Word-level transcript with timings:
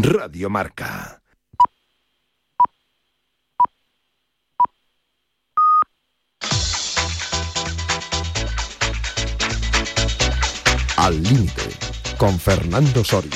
Radio 0.00 0.48
Marca. 0.48 1.20
Al 10.96 11.20
límite, 11.20 11.62
con 12.16 12.38
Fernando 12.38 13.02
Soria. 13.02 13.30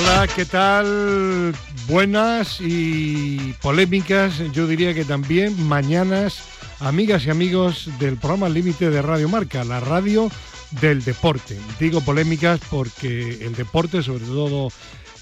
Hola, 0.00 0.28
¿qué 0.34 0.44
tal? 0.44 1.54
Buenas 1.88 2.58
y 2.60 3.54
polémicas, 3.62 4.36
yo 4.52 4.66
diría 4.66 4.92
que 4.92 5.06
también 5.06 5.66
mañanas, 5.66 6.42
amigas 6.80 7.24
y 7.24 7.30
amigos 7.30 7.88
del 7.98 8.18
programa 8.18 8.50
Límite 8.50 8.90
de 8.90 9.00
Radio 9.00 9.30
Marca, 9.30 9.64
la 9.64 9.80
radio 9.80 10.30
del 10.70 11.04
deporte. 11.04 11.58
Digo 11.78 12.00
polémicas 12.00 12.60
porque 12.70 13.44
el 13.44 13.54
deporte, 13.54 14.02
sobre 14.02 14.24
todo 14.24 14.70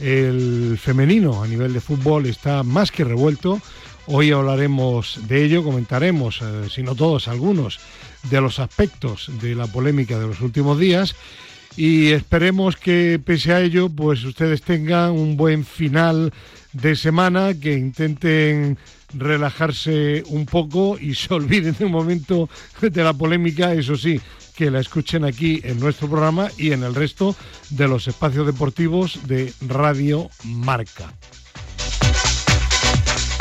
el 0.00 0.78
femenino 0.80 1.42
a 1.42 1.46
nivel 1.46 1.72
de 1.72 1.80
fútbol, 1.80 2.26
está 2.26 2.62
más 2.62 2.90
que 2.90 3.04
revuelto. 3.04 3.60
Hoy 4.06 4.32
hablaremos 4.32 5.20
de 5.28 5.44
ello, 5.44 5.64
comentaremos, 5.64 6.40
eh, 6.42 6.68
si 6.70 6.82
no 6.82 6.94
todos, 6.94 7.28
algunos 7.28 7.80
de 8.30 8.40
los 8.40 8.58
aspectos 8.58 9.30
de 9.40 9.54
la 9.54 9.66
polémica 9.66 10.18
de 10.18 10.26
los 10.26 10.40
últimos 10.40 10.78
días 10.78 11.14
y 11.76 12.12
esperemos 12.12 12.76
que 12.76 13.20
pese 13.24 13.52
a 13.52 13.60
ello 13.60 13.88
pues 13.88 14.24
ustedes 14.24 14.62
tengan 14.62 15.12
un 15.12 15.36
buen 15.36 15.64
final 15.64 16.32
de 16.72 16.96
semana, 16.96 17.54
que 17.54 17.74
intenten 17.74 18.78
relajarse 19.12 20.22
un 20.28 20.46
poco 20.46 20.98
y 20.98 21.14
se 21.14 21.32
olviden 21.34 21.74
de 21.78 21.84
un 21.84 21.92
momento 21.92 22.48
de 22.80 23.04
la 23.04 23.12
polémica, 23.12 23.72
eso 23.72 23.96
sí, 23.96 24.20
que 24.54 24.70
la 24.70 24.80
escuchen 24.80 25.24
aquí 25.24 25.60
en 25.64 25.80
nuestro 25.80 26.08
programa 26.08 26.50
y 26.56 26.72
en 26.72 26.82
el 26.82 26.94
resto 26.94 27.34
de 27.70 27.88
los 27.88 28.08
espacios 28.08 28.46
deportivos 28.46 29.20
de 29.26 29.52
Radio 29.66 30.30
Marca. 30.44 31.12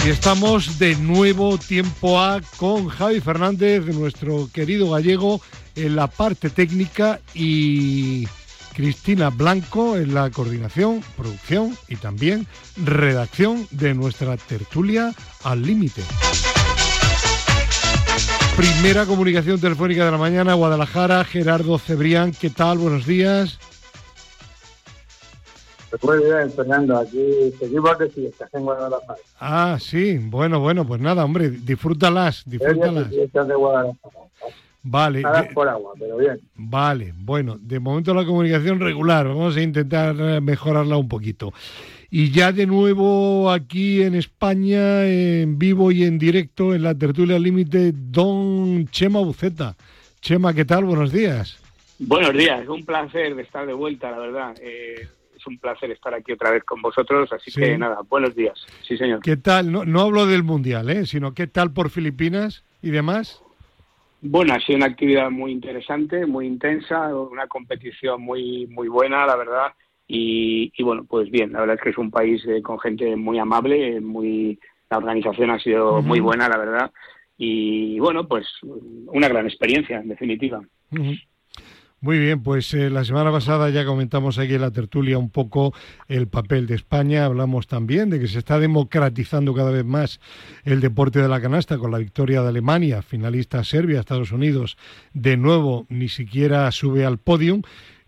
Y 0.06 0.10
estamos 0.10 0.80
de 0.80 0.96
nuevo 0.96 1.58
tiempo 1.58 2.20
A 2.20 2.42
con 2.58 2.90
Javi 2.90 3.22
Fernández, 3.22 3.86
nuestro 3.86 4.50
querido 4.52 4.92
gallego, 4.92 5.40
en 5.76 5.96
la 5.96 6.08
parte 6.08 6.50
técnica 6.50 7.22
y 7.34 8.28
Cristina 8.74 9.30
Blanco 9.30 9.96
en 9.98 10.14
la 10.14 10.30
coordinación, 10.30 11.02
producción 11.16 11.78
y 11.88 11.96
también 11.96 12.48
redacción 12.76 13.68
de 13.72 13.94
nuestra 13.94 14.36
tertulia 14.36 15.14
al 15.44 15.62
límite. 15.62 16.04
Primera 18.58 19.08
comunicación 19.08 19.60
telefónica 19.60 20.06
de 20.06 20.12
la 20.12 20.18
mañana, 20.20 20.54
Guadalajara, 20.54 21.24
Gerardo 21.24 21.80
Cebrián, 21.80 22.32
¿qué 22.40 22.52
tal? 22.52 22.78
Buenos 22.78 23.08
días. 23.08 23.58
Muy 26.04 26.24
bien, 26.24 26.52
Fernando, 26.52 26.98
aquí 26.98 27.52
seguimos 27.58 27.98
de 27.98 28.10
fiestas 28.10 28.54
en 28.54 28.62
Guadalajara. 28.62 29.20
Ah, 29.40 29.78
sí, 29.80 30.20
bueno, 30.20 30.60
bueno, 30.60 30.86
pues 30.86 31.02
nada, 31.02 31.26
hombre, 31.26 31.50
disfrútalas, 31.50 32.44
disfrútalas. 32.46 33.10
de 33.10 33.56
Guadalajara. 33.56 34.20
Vale. 34.84 35.22
Nada 35.22 35.48
por 35.54 35.68
agua, 35.68 35.94
pero 35.98 36.18
bien. 36.18 36.40
Vale, 36.56 37.12
bueno, 37.18 37.58
de 37.60 37.80
momento 37.80 38.14
la 38.14 38.26
comunicación 38.26 38.80
regular, 38.80 39.28
vamos 39.28 39.56
a 39.56 39.62
intentar 39.62 40.14
mejorarla 40.42 40.98
un 40.98 41.08
poquito. 41.08 41.54
Y 42.16 42.30
ya 42.30 42.52
de 42.52 42.68
nuevo 42.68 43.50
aquí 43.50 44.04
en 44.04 44.14
España, 44.14 45.04
en 45.04 45.58
vivo 45.58 45.92
y 45.92 46.04
en 46.04 46.20
directo, 46.20 46.76
en 46.76 46.84
la 46.84 46.94
tertulia 46.94 47.40
límite, 47.40 47.92
don 47.92 48.88
Chema 48.90 49.20
Buceta. 49.20 49.76
Chema, 50.22 50.54
¿qué 50.54 50.64
tal? 50.64 50.84
Buenos 50.84 51.12
días. 51.12 51.60
Buenos 51.98 52.34
días, 52.34 52.62
es 52.62 52.70
un 52.70 52.86
placer 52.86 53.34
de 53.34 53.42
estar 53.42 53.66
de 53.66 53.74
vuelta, 53.74 54.12
la 54.12 54.20
verdad. 54.20 54.56
Eh, 54.62 55.08
es 55.36 55.48
un 55.48 55.58
placer 55.58 55.90
estar 55.90 56.14
aquí 56.14 56.34
otra 56.34 56.52
vez 56.52 56.64
con 56.64 56.84
vosotros, 56.84 57.34
así 57.34 57.52
que 57.52 57.76
nada, 57.80 58.02
buenos 58.08 58.36
días. 58.36 58.64
Sí, 58.88 58.96
señor. 58.96 59.20
¿Qué 59.24 59.36
tal? 59.36 59.72
No, 59.72 59.84
no 59.84 60.02
hablo 60.02 60.28
del 60.28 60.44
Mundial, 60.44 60.92
¿eh? 60.92 61.08
sino 61.08 61.34
¿qué 61.34 61.48
tal 61.48 61.74
por 61.74 61.90
Filipinas 61.90 62.64
y 62.84 62.92
demás? 62.92 63.42
Bueno, 64.22 64.54
ha 64.54 64.60
sido 64.60 64.78
una 64.78 64.86
actividad 64.86 65.32
muy 65.32 65.52
interesante, 65.52 66.28
muy 66.28 66.46
intensa, 66.46 67.08
una 67.16 67.48
competición 67.48 68.22
muy 68.22 68.68
muy 68.68 68.88
buena, 68.88 69.26
la 69.26 69.36
verdad. 69.36 69.74
Y, 70.16 70.84
bueno, 70.84 71.06
pues 71.10 71.32
bien, 71.32 71.54
la 71.54 71.62
verdad 71.62 71.78
es 71.78 71.82
que 71.82 71.90
es 71.90 71.98
un 71.98 72.12
país 72.12 72.46
eh, 72.48 72.62
con 72.62 72.80
gente 72.80 73.16
muy 73.16 73.40
amable, 73.40 74.00
muy 74.00 74.60
la 74.92 74.98
organización 75.00 75.50
ha 75.50 75.60
sido 75.60 76.04
muy 76.04 76.20
buena, 76.20 76.48
la 76.48 76.58
verdad. 76.58 76.92
Y 77.36 77.98
bueno, 77.98 78.28
pues 78.28 78.46
una 79.08 79.28
gran 79.28 79.48
experiencia, 79.48 79.98
en 79.98 80.10
definitiva. 80.10 80.62
Muy 82.00 82.20
bien, 82.20 82.44
pues 82.44 82.72
eh, 82.76 82.92
la 82.92 83.04
semana 83.06 83.32
pasada 83.32 83.72
ya 83.72 83.86
comentamos 83.86 84.38
aquí 84.38 84.54
en 84.54 84.62
la 84.62 84.70
tertulia 84.70 85.18
un 85.18 85.32
poco 85.32 85.74
el 86.08 86.28
papel 86.28 86.68
de 86.68 86.76
España. 86.76 87.26
Hablamos 87.26 87.66
también 87.66 88.12
de 88.12 88.20
que 88.20 88.28
se 88.28 88.38
está 88.38 88.60
democratizando 88.60 89.56
cada 89.56 89.72
vez 89.72 89.86
más 89.86 90.20
el 90.64 90.80
deporte 90.80 91.22
de 91.22 91.28
la 91.28 91.42
canasta 91.42 91.80
con 91.80 91.92
la 91.92 91.98
victoria 91.98 92.44
de 92.44 92.50
Alemania, 92.50 93.02
finalista 93.02 93.64
Serbia, 93.64 94.02
Estados 94.02 94.32
Unidos, 94.32 94.78
de 95.14 95.38
nuevo 95.38 95.88
ni 95.90 96.08
siquiera 96.08 96.70
sube 96.72 97.04
al 97.04 97.18
podium. 97.18 97.64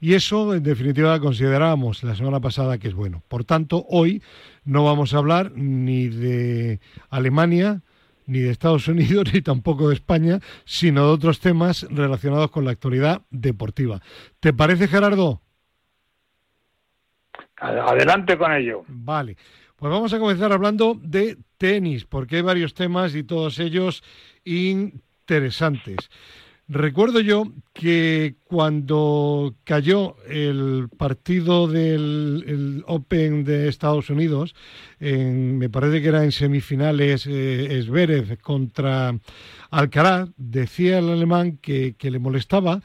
Y 0.06 0.14
eso, 0.14 0.54
en 0.54 0.62
definitiva, 0.62 1.20
considerábamos 1.20 2.04
la 2.04 2.14
semana 2.14 2.40
pasada 2.40 2.78
que 2.78 2.88
es 2.88 2.94
bueno. 2.94 3.24
Por 3.28 3.44
tanto, 3.44 3.88
hoy 3.90 4.22
no 4.64 4.84
vamos 4.84 5.16
a 5.16 5.18
hablar 5.18 5.52
ni 5.56 6.10
de 6.10 6.80
Alemania, 7.10 7.82
ni 8.28 8.38
de 8.38 8.52
Estados 8.52 8.88
Unidos 8.96 9.34
ni 9.34 9.42
tampoco 9.42 9.90
de 9.90 9.96
España, 9.96 10.42
sino 10.64 11.08
de 11.08 11.14
otros 11.14 11.40
temas 11.40 11.88
relacionados 11.90 12.52
con 12.52 12.66
la 12.66 12.70
actualidad 12.70 13.24
deportiva. 13.32 14.00
¿Te 14.40 14.54
parece, 14.54 14.88
Gerardo? 14.88 15.42
Adelante 17.58 18.38
con 18.38 18.54
ello. 18.54 18.84
Vale, 18.88 19.38
pues 19.76 19.92
vamos 19.92 20.14
a 20.14 20.20
comenzar 20.20 20.52
hablando 20.52 21.00
de 21.02 21.36
tenis, 21.58 22.06
porque 22.06 22.36
hay 22.36 22.42
varios 22.44 22.76
temas 22.76 23.16
y 23.16 23.24
todos 23.24 23.58
ellos 23.58 24.04
interesantes. 24.44 26.12
Recuerdo 26.68 27.20
yo 27.20 27.44
que 27.74 28.38
cuando 28.44 29.56
cayó 29.66 30.16
el 30.28 30.90
partido 30.98 31.68
del 31.68 32.84
Open 32.88 33.44
de 33.44 33.68
Estados 33.68 34.10
Unidos, 34.10 34.56
me 35.00 35.70
parece 35.70 36.02
que 36.02 36.08
era 36.08 36.24
en 36.24 36.32
semifinales 36.32 37.28
eh, 37.30 38.38
contra 38.42 39.16
Alcaraz, 39.70 40.30
decía 40.38 40.98
el 40.98 41.10
alemán 41.10 41.58
que, 41.58 41.96
que 42.00 42.10
le 42.10 42.18
molestaba 42.18 42.82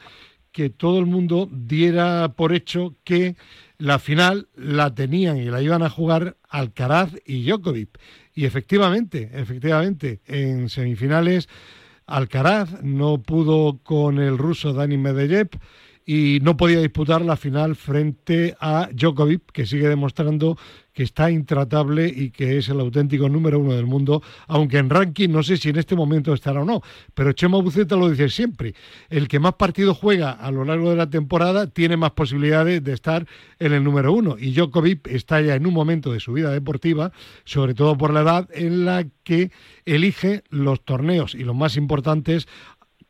que 0.51 0.69
todo 0.69 0.99
el 0.99 1.07
mundo 1.07 1.49
diera 1.51 2.33
por 2.35 2.53
hecho 2.53 2.95
que 3.03 3.35
la 3.79 3.97
final 3.97 4.49
la 4.55 4.93
tenían 4.93 5.37
y 5.37 5.45
la 5.45 5.61
iban 5.61 5.81
a 5.81 5.89
jugar 5.89 6.37
Alcaraz 6.49 7.13
y 7.25 7.45
Djokovic. 7.45 7.97
Y 8.35 8.45
efectivamente, 8.45 9.31
efectivamente, 9.33 10.21
en 10.27 10.69
semifinales 10.69 11.49
Alcaraz, 12.11 12.83
no 12.83 13.23
pudo 13.23 13.79
con 13.83 14.19
el 14.19 14.37
ruso 14.37 14.73
Dani 14.73 14.97
Medvedev 14.97 15.49
y 16.05 16.39
no 16.41 16.57
podía 16.57 16.79
disputar 16.79 17.21
la 17.21 17.37
final 17.37 17.75
frente 17.75 18.55
a 18.59 18.89
Djokovic, 18.91 19.51
que 19.51 19.65
sigue 19.65 19.87
demostrando 19.87 20.57
que 20.93 21.03
está 21.03 21.31
intratable 21.31 22.07
y 22.07 22.31
que 22.31 22.57
es 22.57 22.69
el 22.69 22.79
auténtico 22.79 23.29
número 23.29 23.59
uno 23.59 23.73
del 23.73 23.85
mundo, 23.85 24.21
aunque 24.47 24.77
en 24.77 24.89
ranking 24.89 25.29
no 25.29 25.43
sé 25.43 25.57
si 25.57 25.69
en 25.69 25.77
este 25.77 25.95
momento 25.95 26.33
estará 26.33 26.61
o 26.61 26.65
no, 26.65 26.81
pero 27.13 27.31
Chema 27.31 27.61
Buceta 27.61 27.95
lo 27.95 28.09
dice 28.09 28.29
siempre, 28.29 28.75
el 29.09 29.27
que 29.27 29.39
más 29.39 29.53
partidos 29.53 29.97
juega 29.97 30.31
a 30.31 30.51
lo 30.51 30.65
largo 30.65 30.89
de 30.89 30.97
la 30.97 31.09
temporada 31.09 31.67
tiene 31.67 31.97
más 31.97 32.11
posibilidades 32.11 32.83
de 32.83 32.93
estar 32.93 33.25
en 33.59 33.73
el 33.73 33.83
número 33.83 34.11
uno, 34.11 34.35
y 34.37 34.53
Djokovic 34.53 35.07
está 35.07 35.41
ya 35.41 35.55
en 35.55 35.65
un 35.65 35.73
momento 35.73 36.11
de 36.11 36.19
su 36.19 36.33
vida 36.33 36.51
deportiva, 36.51 37.11
sobre 37.45 37.73
todo 37.73 37.97
por 37.97 38.13
la 38.13 38.21
edad 38.21 38.49
en 38.53 38.85
la 38.85 39.05
que 39.23 39.51
elige 39.85 40.43
los 40.49 40.83
torneos 40.83 41.35
y 41.35 41.43
los 41.43 41.55
más 41.55 41.77
importantes 41.77 42.47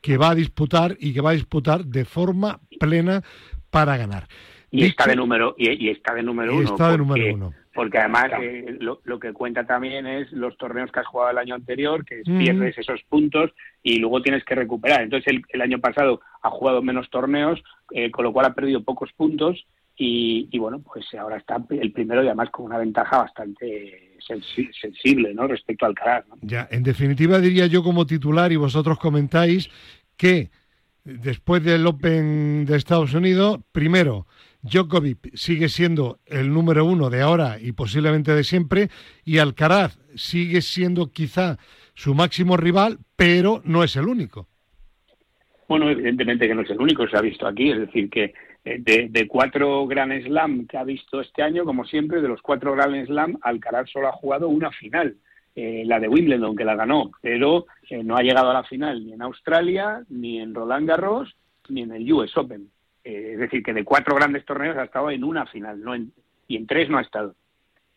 que 0.01 0.17
va 0.17 0.31
a 0.31 0.35
disputar 0.35 0.97
y 1.00 1.13
que 1.13 1.22
va 1.22 1.31
a 1.31 1.34
disputar 1.34 1.85
de 1.85 2.06
forma 2.06 2.59
plena 2.79 3.22
para 3.69 3.97
ganar. 3.97 4.28
Y 4.72 4.85
está 4.85 5.06
de 5.06 5.16
número 5.16 5.53
y, 5.57 5.89
está 5.89 6.13
de 6.13 6.23
número 6.23 6.55
uno. 6.55 6.64
Está 6.64 6.91
de 6.91 6.97
número 6.97 7.34
uno. 7.34 7.53
Porque 7.73 7.99
además 7.99 8.31
eh, 8.41 8.78
lo, 8.79 9.20
que 9.20 9.31
cuenta 9.31 9.66
también 9.66 10.05
es 10.05 10.31
los 10.31 10.58
torneos 10.58 10.91
que 10.91 10.99
has 10.99 11.08
jugado 11.08 11.31
el 11.31 11.37
año 11.37 11.55
anterior, 11.55 12.03
que 12.03 12.22
pierdes 12.26 12.78
esos 12.78 13.02
puntos 13.03 13.52
y 13.81 13.97
luego 13.99 14.22
tienes 14.22 14.43
que 14.43 14.55
recuperar. 14.55 15.02
Entonces 15.03 15.34
el, 15.49 15.61
año 15.61 15.79
pasado 15.79 16.22
ha 16.41 16.49
jugado 16.49 16.81
menos 16.81 17.09
torneos, 17.09 17.61
eh, 17.91 18.11
con 18.11 18.26
lo 18.26 18.34
cual 18.34 18.47
ha 18.47 18.53
perdido 18.53 18.84
pocos 18.84 19.11
puntos 19.14 19.66
y, 19.96 20.49
y, 20.52 20.58
bueno, 20.58 20.81
pues 20.81 21.05
ahora 21.14 21.37
está 21.37 21.64
el 21.70 21.91
primero 21.91 22.23
y 22.23 22.28
además 22.28 22.49
con 22.49 22.66
una 22.66 22.78
ventaja 22.78 23.20
bastante 23.20 24.10
sensible 24.26 25.34
¿no? 25.34 25.47
respecto 25.47 25.85
al 25.85 25.91
Alcaraz. 25.91 26.26
Ya, 26.41 26.68
en 26.72 26.84
definitiva 26.84 27.40
diría 27.40 27.68
yo 27.68 27.84
como 27.84 28.06
titular 28.06 28.52
y 28.52 28.56
vosotros 28.56 29.00
comentáis 29.00 29.70
que 30.18 30.50
después 31.03 31.64
del 31.64 31.85
Open 31.88 32.66
de 32.66 32.78
Estados 32.78 33.14
Unidos, 33.14 33.59
primero, 33.72 34.28
Djokovic 34.62 35.35
sigue 35.35 35.70
siendo 35.70 36.20
el 36.26 36.53
número 36.53 36.85
uno 36.85 37.09
de 37.09 37.22
ahora 37.22 37.58
y 37.59 37.72
posiblemente 37.72 38.34
de 38.34 38.44
siempre, 38.44 38.90
y 39.26 39.40
Alcaraz 39.40 39.97
sigue 40.16 40.62
siendo 40.62 41.12
quizá 41.12 41.58
su 41.94 42.14
máximo 42.14 42.58
rival, 42.58 43.00
pero 43.16 43.62
no 43.66 43.84
es 43.84 43.96
el 43.96 44.08
único. 44.08 44.47
Bueno, 45.67 45.90
evidentemente 45.90 46.47
que 46.47 46.56
no 46.56 46.62
es 46.62 46.70
el 46.70 46.79
único, 46.79 47.08
se 47.08 47.17
ha 47.17 47.22
visto 47.22 47.47
aquí, 47.47 47.72
es 47.72 47.79
decir, 47.79 48.09
que 48.09 48.34
de, 48.63 49.08
de, 49.09 49.28
cuatro 49.28 49.87
Grand 49.87 50.13
Slam 50.23 50.67
que 50.67 50.78
ha 50.78 50.84
visto 50.84 51.19
este 51.19 51.41
año, 51.41 51.66
como 51.66 51.84
siempre, 51.85 52.22
de 52.22 52.28
los 52.28 52.41
cuatro 52.41 52.73
Grand 52.73 53.05
Slam, 53.05 53.37
Alcaraz 53.41 53.90
solo 53.90 54.08
ha 54.08 54.13
jugado 54.13 54.49
una 54.49 54.72
final. 54.72 55.17
Eh, 55.53 55.84
la 55.85 55.99
de 55.99 56.08
Wimbledon, 56.08 56.55
que 56.55 56.63
la 56.63 56.78
ganó, 56.78 57.11
pero 57.22 57.66
eh, 57.90 58.02
no 58.05 58.16
ha 58.16 58.23
llegado 58.23 58.52
a 58.52 58.53
la 58.53 58.63
final 58.63 59.05
ni 59.05 59.11
en 59.11 59.22
Australia, 59.22 60.02
ni 60.08 60.40
en 60.40 60.53
Roland 60.53 60.87
Garros, 60.87 61.35
ni 61.67 61.81
en 61.81 61.91
el 61.91 62.13
US 62.13 62.37
Open. 62.37 62.69
Eh, 63.03 63.31
es 63.34 63.40
decir, 63.40 63.61
que 63.61 63.73
de 63.73 63.84
cuatro 63.84 64.16
grandes 64.16 64.46
torneos 64.46 64.78
ha 64.78 64.85
estado 64.85 65.11
en 65.11 65.25
una 65.25 65.46
final, 65.46 65.84
no 65.84 65.93
en, 65.93 66.14
y 66.47 66.55
en 66.55 66.67
tres 66.67 66.90
no 66.90 66.99
ha 66.99 67.02
estado. 67.02 67.35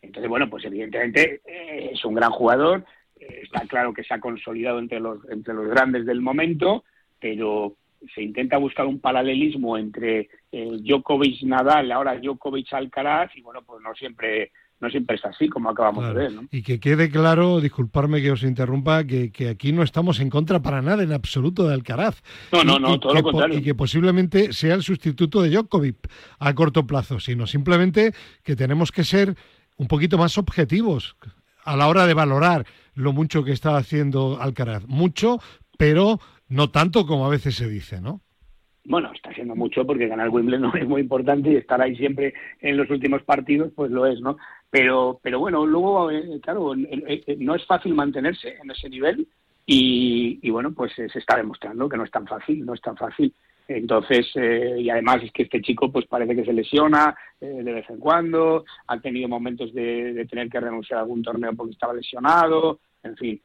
Entonces, 0.01 0.29
bueno, 0.29 0.49
pues 0.49 0.65
evidentemente 0.65 1.41
es 1.45 2.03
un 2.03 2.15
gran 2.15 2.31
jugador, 2.31 2.83
está 3.17 3.61
claro 3.67 3.93
que 3.93 4.03
se 4.03 4.13
ha 4.13 4.19
consolidado 4.19 4.77
entre 4.77 4.99
los, 4.99 5.19
entre 5.29 5.53
los 5.53 5.67
grandes 5.67 6.05
del 6.05 6.21
momento, 6.21 6.83
pero 7.21 7.77
se 8.13 8.21
intenta 8.21 8.57
buscar 8.57 8.85
un 8.85 8.99
paralelismo 8.99 9.77
entre 9.77 10.29
Djokovic-Nadal, 10.55 11.91
ahora 11.91 12.19
Djokovic-Alcaraz, 12.19 13.31
y 13.35 13.41
bueno, 13.41 13.61
pues 13.65 13.81
no 13.83 13.93
siempre 13.95 14.51
no 14.79 14.89
siempre 14.89 15.15
es 15.15 15.25
así 15.25 15.47
como 15.47 15.69
acabamos 15.69 16.05
de 16.07 16.13
ver. 16.13 16.33
¿no? 16.33 16.47
Y 16.51 16.61
que 16.61 16.79
quede 16.79 17.09
claro, 17.09 17.61
disculparme 17.61 18.21
que 18.21 18.31
os 18.31 18.43
interrumpa, 18.43 19.05
que, 19.05 19.31
aquí 19.49 19.71
no 19.71 19.83
estamos 19.83 20.19
en 20.19 20.29
contra 20.29 20.61
para 20.61 20.81
nada 20.81 21.03
en 21.03 21.13
absoluto 21.13 21.67
de 21.67 21.73
Alcaraz. 21.73 22.21
No, 22.51 22.63
no, 22.63 22.79
no, 22.79 22.99
todo 22.99 23.13
lo 23.13 23.23
contrario. 23.23 23.57
Y 23.57 23.63
que 23.63 23.73
posiblemente 23.73 24.53
sea 24.53 24.75
el 24.75 24.83
sustituto 24.83 25.41
de 25.41 25.49
Djokovic 25.49 25.95
a 26.39 26.53
corto 26.53 26.85
plazo, 26.85 27.19
sino 27.19 27.47
simplemente 27.47 28.13
que 28.43 28.55
tenemos 28.55 28.91
que 28.91 29.03
ser 29.03 29.35
un 29.77 29.87
poquito 29.87 30.17
más 30.17 30.37
objetivos 30.37 31.15
a 31.63 31.75
la 31.75 31.87
hora 31.87 32.05
de 32.05 32.13
valorar 32.13 32.65
lo 32.93 33.13
mucho 33.13 33.43
que 33.43 33.51
está 33.51 33.77
haciendo 33.77 34.41
Alcaraz. 34.41 34.85
Mucho, 34.87 35.39
pero 35.77 36.19
no 36.47 36.69
tanto 36.69 37.05
como 37.05 37.25
a 37.25 37.29
veces 37.29 37.55
se 37.55 37.67
dice, 37.67 38.01
¿no? 38.01 38.21
Bueno, 38.85 39.11
está 39.13 39.31
haciendo 39.31 39.55
mucho 39.55 39.85
porque 39.85 40.07
ganar 40.07 40.29
Wimbledon 40.29 40.71
es 40.77 40.87
muy 40.87 41.01
importante 41.01 41.51
y 41.51 41.55
estar 41.55 41.81
ahí 41.81 41.95
siempre 41.95 42.33
en 42.61 42.77
los 42.77 42.89
últimos 42.89 43.23
partidos, 43.23 43.71
pues 43.75 43.91
lo 43.91 44.05
es, 44.05 44.21
¿no? 44.21 44.37
Pero, 44.69 45.19
pero 45.21 45.39
bueno, 45.39 45.65
luego, 45.65 46.11
eh, 46.11 46.39
claro, 46.41 46.73
no 46.75 47.55
es 47.55 47.65
fácil 47.65 47.93
mantenerse 47.93 48.55
en 48.61 48.71
ese 48.71 48.89
nivel 48.89 49.27
y, 49.65 50.49
bueno, 50.51 50.73
pues 50.73 50.93
se 50.93 51.05
está 51.17 51.37
demostrando 51.37 51.89
que 51.89 51.97
no 51.97 52.03
es 52.03 52.11
tan 52.11 52.27
fácil, 52.27 52.63
no 52.65 52.73
es 52.73 52.81
tan 52.81 52.95
fácil. 52.95 53.33
Entonces, 53.67 54.27
eh, 54.35 54.75
y 54.79 54.89
además 54.91 55.23
es 55.23 55.31
que 55.31 55.43
este 55.43 55.59
chico 55.59 55.91
pues 55.91 56.05
parece 56.05 56.35
que 56.35 56.45
se 56.45 56.53
lesiona 56.53 57.17
eh, 57.41 57.63
de 57.63 57.73
vez 57.73 57.89
en 57.89 57.99
cuando, 57.99 58.63
ha 58.85 58.99
tenido 58.99 59.27
momentos 59.27 59.73
de, 59.73 60.27
tener 60.29 60.49
que 60.49 60.59
renunciar 60.59 60.99
a 60.99 61.01
algún 61.01 61.23
torneo 61.23 61.55
porque 61.55 61.73
estaba 61.73 61.93
lesionado, 61.93 62.79
en 63.01 63.17
fin, 63.17 63.41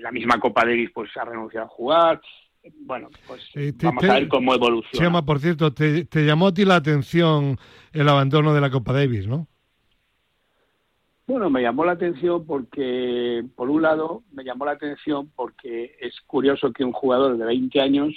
la 0.00 0.10
misma 0.10 0.40
Copa 0.40 0.64
Davis 0.64 0.90
pues 0.94 1.14
ha 1.18 1.24
renunciado 1.26 1.66
a 1.66 1.68
jugar. 1.68 2.20
Bueno, 2.80 3.10
pues 3.26 3.50
vamos 3.82 4.04
a 4.04 4.14
ver 4.14 4.28
cómo 4.28 4.54
evoluciona. 4.54 5.04
llama 5.04 5.24
por 5.24 5.38
cierto, 5.40 5.72
te, 5.72 6.04
te 6.06 6.24
llamó 6.24 6.48
a 6.48 6.54
ti 6.54 6.64
la 6.64 6.76
atención 6.76 7.58
el 7.92 8.08
abandono 8.08 8.54
de 8.54 8.60
la 8.60 8.70
Copa 8.70 8.92
Davis, 8.92 9.26
¿no? 9.26 9.46
Bueno, 11.26 11.48
me 11.48 11.62
llamó 11.62 11.84
la 11.84 11.92
atención 11.92 12.44
porque, 12.46 13.44
por 13.56 13.70
un 13.70 13.82
lado, 13.82 14.22
me 14.32 14.44
llamó 14.44 14.66
la 14.66 14.72
atención 14.72 15.30
porque 15.34 15.96
es 16.00 16.20
curioso 16.26 16.72
que 16.72 16.84
un 16.84 16.92
jugador 16.92 17.38
de 17.38 17.44
20 17.46 17.80
años 17.80 18.14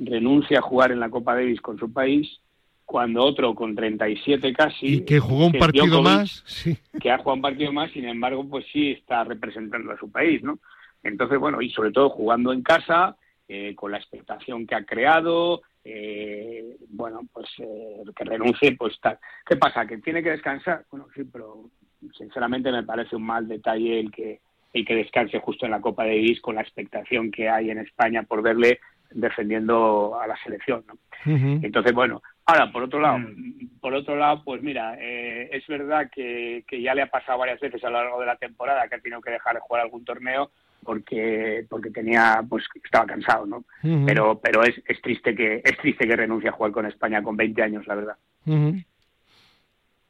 renuncie 0.00 0.56
a 0.56 0.62
jugar 0.62 0.90
en 0.90 1.00
la 1.00 1.10
Copa 1.10 1.34
Davis 1.34 1.60
con 1.60 1.78
su 1.78 1.92
país 1.92 2.40
cuando 2.84 3.22
otro 3.22 3.54
con 3.54 3.76
37 3.76 4.52
casi... 4.54 4.86
Y 4.86 5.04
que 5.04 5.20
jugó 5.20 5.46
un 5.46 5.52
partido 5.52 6.02
más, 6.02 6.42
sí. 6.46 6.76
Que 6.98 7.10
ha 7.10 7.18
jugado 7.18 7.34
un 7.34 7.42
partido 7.42 7.72
más, 7.72 7.92
sin 7.92 8.06
embargo, 8.06 8.48
pues 8.48 8.64
sí 8.72 8.92
está 8.92 9.24
representando 9.24 9.92
a 9.92 9.98
su 9.98 10.10
país, 10.10 10.42
¿no? 10.42 10.58
Entonces, 11.02 11.38
bueno, 11.38 11.60
y 11.60 11.70
sobre 11.70 11.92
todo 11.92 12.08
jugando 12.08 12.52
en 12.52 12.62
casa, 12.62 13.16
eh, 13.48 13.74
con 13.74 13.90
la 13.90 13.98
expectación 13.98 14.66
que 14.66 14.74
ha 14.74 14.84
creado, 14.84 15.62
eh, 15.84 16.76
bueno, 16.90 17.20
pues 17.32 17.48
eh, 17.58 18.02
que 18.14 18.24
renuncie, 18.24 18.76
pues 18.76 19.00
tal. 19.00 19.18
¿Qué 19.46 19.56
pasa? 19.56 19.86
¿Que 19.86 19.98
tiene 19.98 20.22
que 20.22 20.30
descansar? 20.30 20.84
Bueno, 20.90 21.06
sí, 21.14 21.24
pero 21.24 21.70
sinceramente 22.16 22.70
me 22.70 22.82
parece 22.82 23.16
un 23.16 23.24
mal 23.24 23.48
detalle 23.48 24.00
el 24.00 24.10
que 24.10 24.40
el 24.72 24.84
que 24.84 24.94
descanse 24.94 25.38
justo 25.40 25.64
en 25.64 25.72
la 25.72 25.80
Copa 25.80 26.04
de 26.04 26.10
Davis 26.10 26.40
con 26.40 26.56
la 26.56 26.60
expectación 26.60 27.30
que 27.30 27.48
hay 27.48 27.70
en 27.70 27.78
España 27.78 28.22
por 28.24 28.42
verle 28.42 28.80
defendiendo 29.10 30.20
a 30.20 30.26
la 30.26 30.36
selección 30.44 30.84
¿no? 30.86 30.98
entonces 31.24 31.94
bueno 31.94 32.22
ahora 32.44 32.70
por 32.70 32.82
otro 32.82 33.00
lado 33.00 33.18
mm. 33.18 33.78
por 33.80 33.94
otro 33.94 34.16
lado 34.16 34.42
pues 34.44 34.62
mira 34.62 34.96
eh, 35.00 35.48
es 35.50 35.66
verdad 35.66 36.10
que, 36.14 36.64
que 36.68 36.82
ya 36.82 36.94
le 36.94 37.02
ha 37.02 37.06
pasado 37.06 37.38
varias 37.38 37.58
veces 37.60 37.82
a 37.82 37.88
lo 37.88 38.02
largo 38.02 38.20
de 38.20 38.26
la 38.26 38.36
temporada 38.36 38.86
que 38.86 38.96
ha 38.96 39.00
tenido 39.00 39.22
que 39.22 39.30
dejar 39.30 39.54
de 39.54 39.60
jugar 39.60 39.82
algún 39.82 40.04
torneo 40.04 40.50
porque 40.82 41.66
porque 41.68 41.90
tenía 41.90 42.42
pues 42.48 42.64
estaba 42.82 43.06
cansado 43.06 43.46
no 43.46 43.64
pero 44.06 44.40
pero 44.40 44.62
es, 44.62 44.80
es 44.86 45.00
triste 45.02 45.34
que 45.34 45.60
es 45.64 45.76
triste 45.78 46.06
que 46.06 46.16
renuncie 46.16 46.48
a 46.48 46.52
jugar 46.52 46.72
con 46.72 46.86
España 46.86 47.22
con 47.22 47.36
20 47.36 47.62
años 47.62 47.86
la 47.86 47.94
verdad 47.94 48.16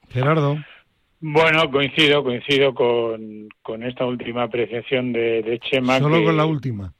Gerardo 0.08 0.58
bueno, 1.20 1.68
coincido, 1.70 2.22
coincido 2.22 2.74
con, 2.74 3.48
con 3.62 3.82
esta 3.82 4.06
última 4.06 4.44
apreciación 4.44 5.12
de, 5.12 5.42
de 5.42 5.58
Chema. 5.58 5.98
Solo 5.98 6.22
con 6.22 6.36
la 6.36 6.46
última. 6.46 6.92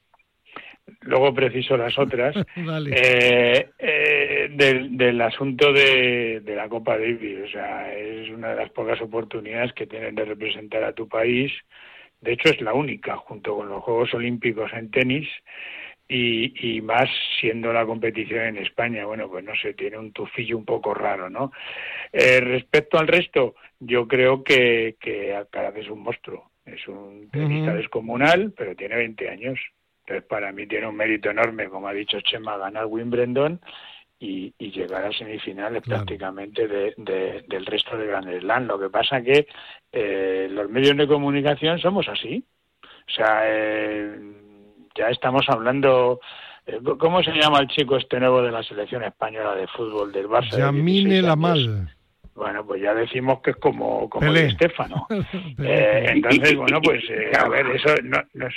Luego 1.01 1.33
preciso 1.33 1.77
las 1.77 1.97
otras. 1.97 2.35
eh, 2.91 3.69
eh, 3.77 4.49
del, 4.51 4.97
del, 4.97 5.21
asunto 5.21 5.71
de, 5.71 6.41
de, 6.43 6.55
la 6.55 6.67
Copa 6.67 6.97
Davis. 6.97 7.45
O 7.45 7.47
sea, 7.49 7.93
es 7.93 8.29
una 8.29 8.49
de 8.49 8.55
las 8.57 8.69
pocas 8.71 8.99
oportunidades 9.01 9.71
que 9.73 9.87
tienen 9.87 10.15
de 10.15 10.25
representar 10.25 10.83
a 10.83 10.93
tu 10.93 11.07
país. 11.07 11.51
De 12.21 12.33
hecho, 12.33 12.49
es 12.49 12.61
la 12.61 12.73
única, 12.73 13.17
junto 13.17 13.55
con 13.55 13.69
los 13.69 13.83
Juegos 13.83 14.13
Olímpicos 14.13 14.71
en 14.73 14.91
tenis 14.91 15.27
y, 16.07 16.77
y, 16.77 16.81
más 16.81 17.07
siendo 17.39 17.71
la 17.71 17.85
competición 17.85 18.41
en 18.41 18.57
España, 18.57 19.05
bueno, 19.05 19.29
pues 19.29 19.43
no 19.43 19.53
sé, 19.55 19.73
tiene 19.73 19.97
un 19.97 20.11
tufillo 20.11 20.57
un 20.57 20.65
poco 20.65 20.93
raro, 20.93 21.29
¿no? 21.29 21.51
Eh, 22.11 22.39
respecto 22.41 22.97
al 22.97 23.07
resto, 23.07 23.55
yo 23.79 24.07
creo 24.07 24.43
que, 24.43 24.95
que 24.99 25.33
Alcaraz 25.33 25.75
es 25.77 25.87
un 25.87 26.01
monstruo, 26.01 26.49
es 26.65 26.85
un 26.87 27.29
tenista 27.29 27.73
descomunal, 27.75 28.53
pero 28.57 28.75
tiene 28.75 28.95
20 28.95 29.29
años. 29.29 29.59
Entonces, 30.01 30.27
para 30.27 30.51
mí 30.51 30.65
tiene 30.65 30.87
un 30.87 30.95
mérito 30.95 31.29
enorme, 31.29 31.69
como 31.69 31.87
ha 31.87 31.93
dicho 31.93 32.19
Chema, 32.21 32.57
ganar 32.57 32.87
Wimbledon 32.87 33.61
y, 34.19 34.53
y 34.57 34.71
llegar 34.71 35.05
a 35.05 35.13
semifinales 35.13 35.81
prácticamente 35.83 36.67
de, 36.67 36.93
de, 36.97 37.43
del 37.47 37.65
resto 37.65 37.97
de 37.97 38.07
Grandes 38.07 38.41
Slam. 38.41 38.67
Lo 38.67 38.79
que 38.79 38.89
pasa 38.89 39.21
que 39.21 39.47
eh, 39.91 40.47
los 40.51 40.69
medios 40.69 40.97
de 40.97 41.07
comunicación 41.07 41.79
somos 41.79 42.07
así. 42.07 42.43
O 42.83 43.11
sea, 43.11 43.41
eh, 43.45 44.19
ya 44.95 45.07
estamos 45.09 45.47
hablando 45.49 46.19
eh, 46.69 46.79
¿Cómo 46.97 47.23
se 47.23 47.31
llama 47.31 47.59
el 47.59 47.67
chico 47.67 47.97
este 47.97 48.19
nuevo 48.19 48.41
de 48.41 48.51
la 48.51 48.61
selección 48.63 49.03
española 49.03 49.55
de 49.55 49.67
fútbol 49.67 50.11
del 50.11 50.27
Barça? 50.27 50.57
Yamine 50.57 51.21
Lamal. 51.21 51.89
Bueno, 52.35 52.65
pues 52.65 52.81
ya 52.81 52.93
decimos 52.93 53.41
que 53.41 53.51
es 53.51 53.57
como, 53.57 54.09
como 54.09 54.33
Estefano. 54.33 55.07
eh, 55.59 56.05
entonces, 56.07 56.55
bueno, 56.55 56.79
pues 56.81 57.03
eh, 57.09 57.31
a 57.37 57.49
ver, 57.49 57.67
eso 57.67 57.95
no, 58.03 58.17
no, 58.33 58.47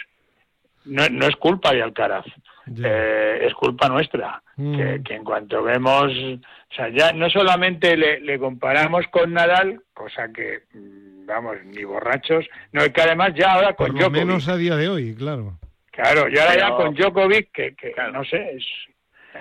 no, 0.84 1.08
no, 1.08 1.26
es 1.26 1.36
culpa 1.36 1.72
de 1.72 1.82
Alcaraz, 1.82 2.26
eh, 2.82 3.38
es 3.42 3.54
culpa 3.54 3.88
nuestra. 3.88 4.42
Mm. 4.56 4.76
Que, 4.76 5.02
que, 5.02 5.14
en 5.14 5.24
cuanto 5.24 5.62
vemos, 5.62 6.12
o 6.12 6.74
sea, 6.74 6.88
ya 6.90 7.12
no 7.12 7.30
solamente 7.30 7.96
le, 7.96 8.20
le 8.20 8.38
comparamos 8.38 9.06
con 9.10 9.32
Nadal, 9.32 9.80
cosa 9.94 10.28
que, 10.32 10.64
mm, 10.74 11.26
vamos, 11.26 11.56
ni 11.64 11.84
borrachos, 11.84 12.44
no, 12.72 12.82
es 12.82 12.92
que 12.92 13.00
además 13.00 13.32
ya 13.34 13.52
ahora 13.52 13.74
con 13.74 13.88
Por 13.88 14.00
lo 14.00 14.10
menos 14.10 14.48
a 14.48 14.56
día 14.56 14.76
de 14.76 14.88
hoy, 14.88 15.14
claro. 15.14 15.58
Claro, 15.90 16.28
y 16.28 16.38
ahora 16.38 16.52
pero, 16.54 16.68
ya 16.68 16.76
con 16.76 16.94
Djokovic, 16.94 17.52
que, 17.52 17.74
que 17.74 17.92
claro. 17.92 18.12
no 18.12 18.24
sé, 18.24 18.56
es 18.56 18.64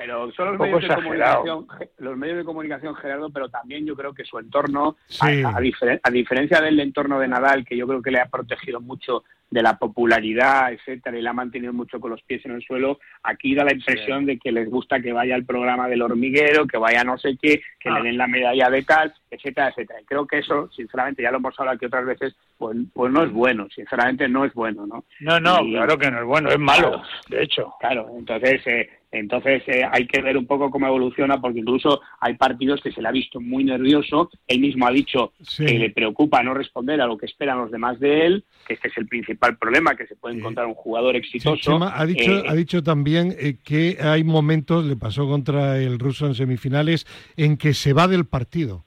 pero 0.01 0.31
son 0.31 0.47
los 0.47 0.59
medios, 0.59 0.81
de 0.81 0.95
comunicación, 0.95 1.67
los 1.99 2.17
medios 2.17 2.37
de 2.37 2.43
comunicación, 2.43 2.95
Gerardo, 2.95 3.29
pero 3.29 3.49
también 3.49 3.85
yo 3.85 3.95
creo 3.95 4.13
que 4.13 4.25
su 4.25 4.39
entorno, 4.39 4.97
sí. 5.05 5.43
a, 5.43 5.57
a, 5.57 5.61
diferen, 5.61 5.99
a, 6.01 6.09
diferencia 6.09 6.59
del 6.59 6.79
entorno 6.79 7.19
de 7.19 7.27
Nadal, 7.27 7.65
que 7.65 7.77
yo 7.77 7.87
creo 7.87 8.01
que 8.01 8.11
le 8.11 8.19
ha 8.19 8.25
protegido 8.25 8.81
mucho 8.81 9.23
de 9.51 9.61
la 9.61 9.77
popularidad, 9.77 10.71
etcétera, 10.71 11.17
y 11.17 11.21
la 11.21 11.31
ha 11.31 11.33
mantenido 11.33 11.73
mucho 11.73 11.99
con 11.99 12.11
los 12.11 12.21
pies 12.23 12.43
en 12.45 12.53
el 12.53 12.63
suelo, 12.63 12.99
aquí 13.21 13.53
da 13.53 13.65
la 13.65 13.73
impresión 13.73 14.21
sí. 14.21 14.25
de 14.27 14.39
que 14.39 14.51
les 14.51 14.69
gusta 14.69 15.01
que 15.01 15.11
vaya 15.11 15.35
al 15.35 15.45
programa 15.45 15.89
del 15.89 16.01
hormiguero, 16.01 16.65
que 16.65 16.77
vaya 16.77 17.03
no 17.03 17.17
sé 17.17 17.37
qué, 17.39 17.61
que 17.77 17.89
ah. 17.89 17.99
le 17.99 18.03
den 18.07 18.17
la 18.17 18.27
medalla 18.27 18.69
de 18.69 18.81
tal, 18.83 19.13
etcétera, 19.29 19.69
etcétera. 19.69 20.01
Y 20.01 20.05
creo 20.05 20.25
que 20.25 20.39
eso, 20.39 20.69
sinceramente, 20.71 21.21
ya 21.21 21.31
lo 21.31 21.37
hemos 21.37 21.59
hablado 21.59 21.75
aquí 21.75 21.85
otras 21.85 22.05
veces, 22.05 22.33
pues, 22.57 22.77
pues 22.93 23.11
no 23.11 23.23
es 23.23 23.31
bueno, 23.31 23.67
sinceramente 23.75 24.29
no 24.29 24.45
es 24.45 24.53
bueno, 24.53 24.87
¿no? 24.87 25.03
No, 25.19 25.39
no, 25.41 25.61
y, 25.65 25.73
claro 25.73 25.97
que 25.97 26.09
no 26.09 26.19
es 26.19 26.25
bueno, 26.25 26.49
es 26.49 26.59
malo, 26.59 27.03
de 27.27 27.43
hecho. 27.43 27.73
Claro, 27.79 28.09
entonces... 28.17 28.65
Eh, 28.65 28.89
entonces 29.11 29.63
eh, 29.67 29.83
hay 29.89 30.07
que 30.07 30.21
ver 30.21 30.37
un 30.37 30.45
poco 30.45 30.71
cómo 30.71 30.87
evoluciona, 30.87 31.41
porque 31.41 31.59
incluso 31.59 32.01
hay 32.19 32.35
partidos 32.35 32.81
que 32.81 32.91
se 32.91 33.01
le 33.01 33.09
ha 33.09 33.11
visto 33.11 33.41
muy 33.41 33.63
nervioso. 33.63 34.29
Él 34.47 34.61
mismo 34.61 34.87
ha 34.87 34.91
dicho 34.91 35.33
sí. 35.41 35.65
que 35.65 35.77
le 35.77 35.89
preocupa 35.89 36.41
no 36.43 36.53
responder 36.53 37.01
a 37.01 37.07
lo 37.07 37.17
que 37.17 37.25
esperan 37.25 37.57
los 37.57 37.71
demás 37.71 37.99
de 37.99 38.25
él, 38.25 38.45
que 38.65 38.75
este 38.75 38.87
es 38.87 38.97
el 38.97 39.07
principal 39.07 39.57
problema, 39.57 39.95
que 39.95 40.07
se 40.07 40.15
puede 40.15 40.37
encontrar 40.37 40.65
un 40.65 40.75
jugador 40.75 41.17
exitoso. 41.17 41.55
Sí, 41.57 41.61
Chema, 41.63 41.91
ha, 41.93 42.05
dicho, 42.05 42.31
eh, 42.31 42.43
ha 42.47 42.55
dicho 42.55 42.83
también 42.83 43.35
eh, 43.37 43.57
que 43.63 43.97
hay 44.01 44.23
momentos, 44.23 44.85
le 44.85 44.95
pasó 44.95 45.27
contra 45.27 45.77
el 45.77 45.99
ruso 45.99 46.25
en 46.25 46.35
semifinales, 46.35 47.05
en 47.35 47.57
que 47.57 47.73
se 47.73 47.91
va 47.91 48.07
del 48.07 48.25
partido. 48.25 48.85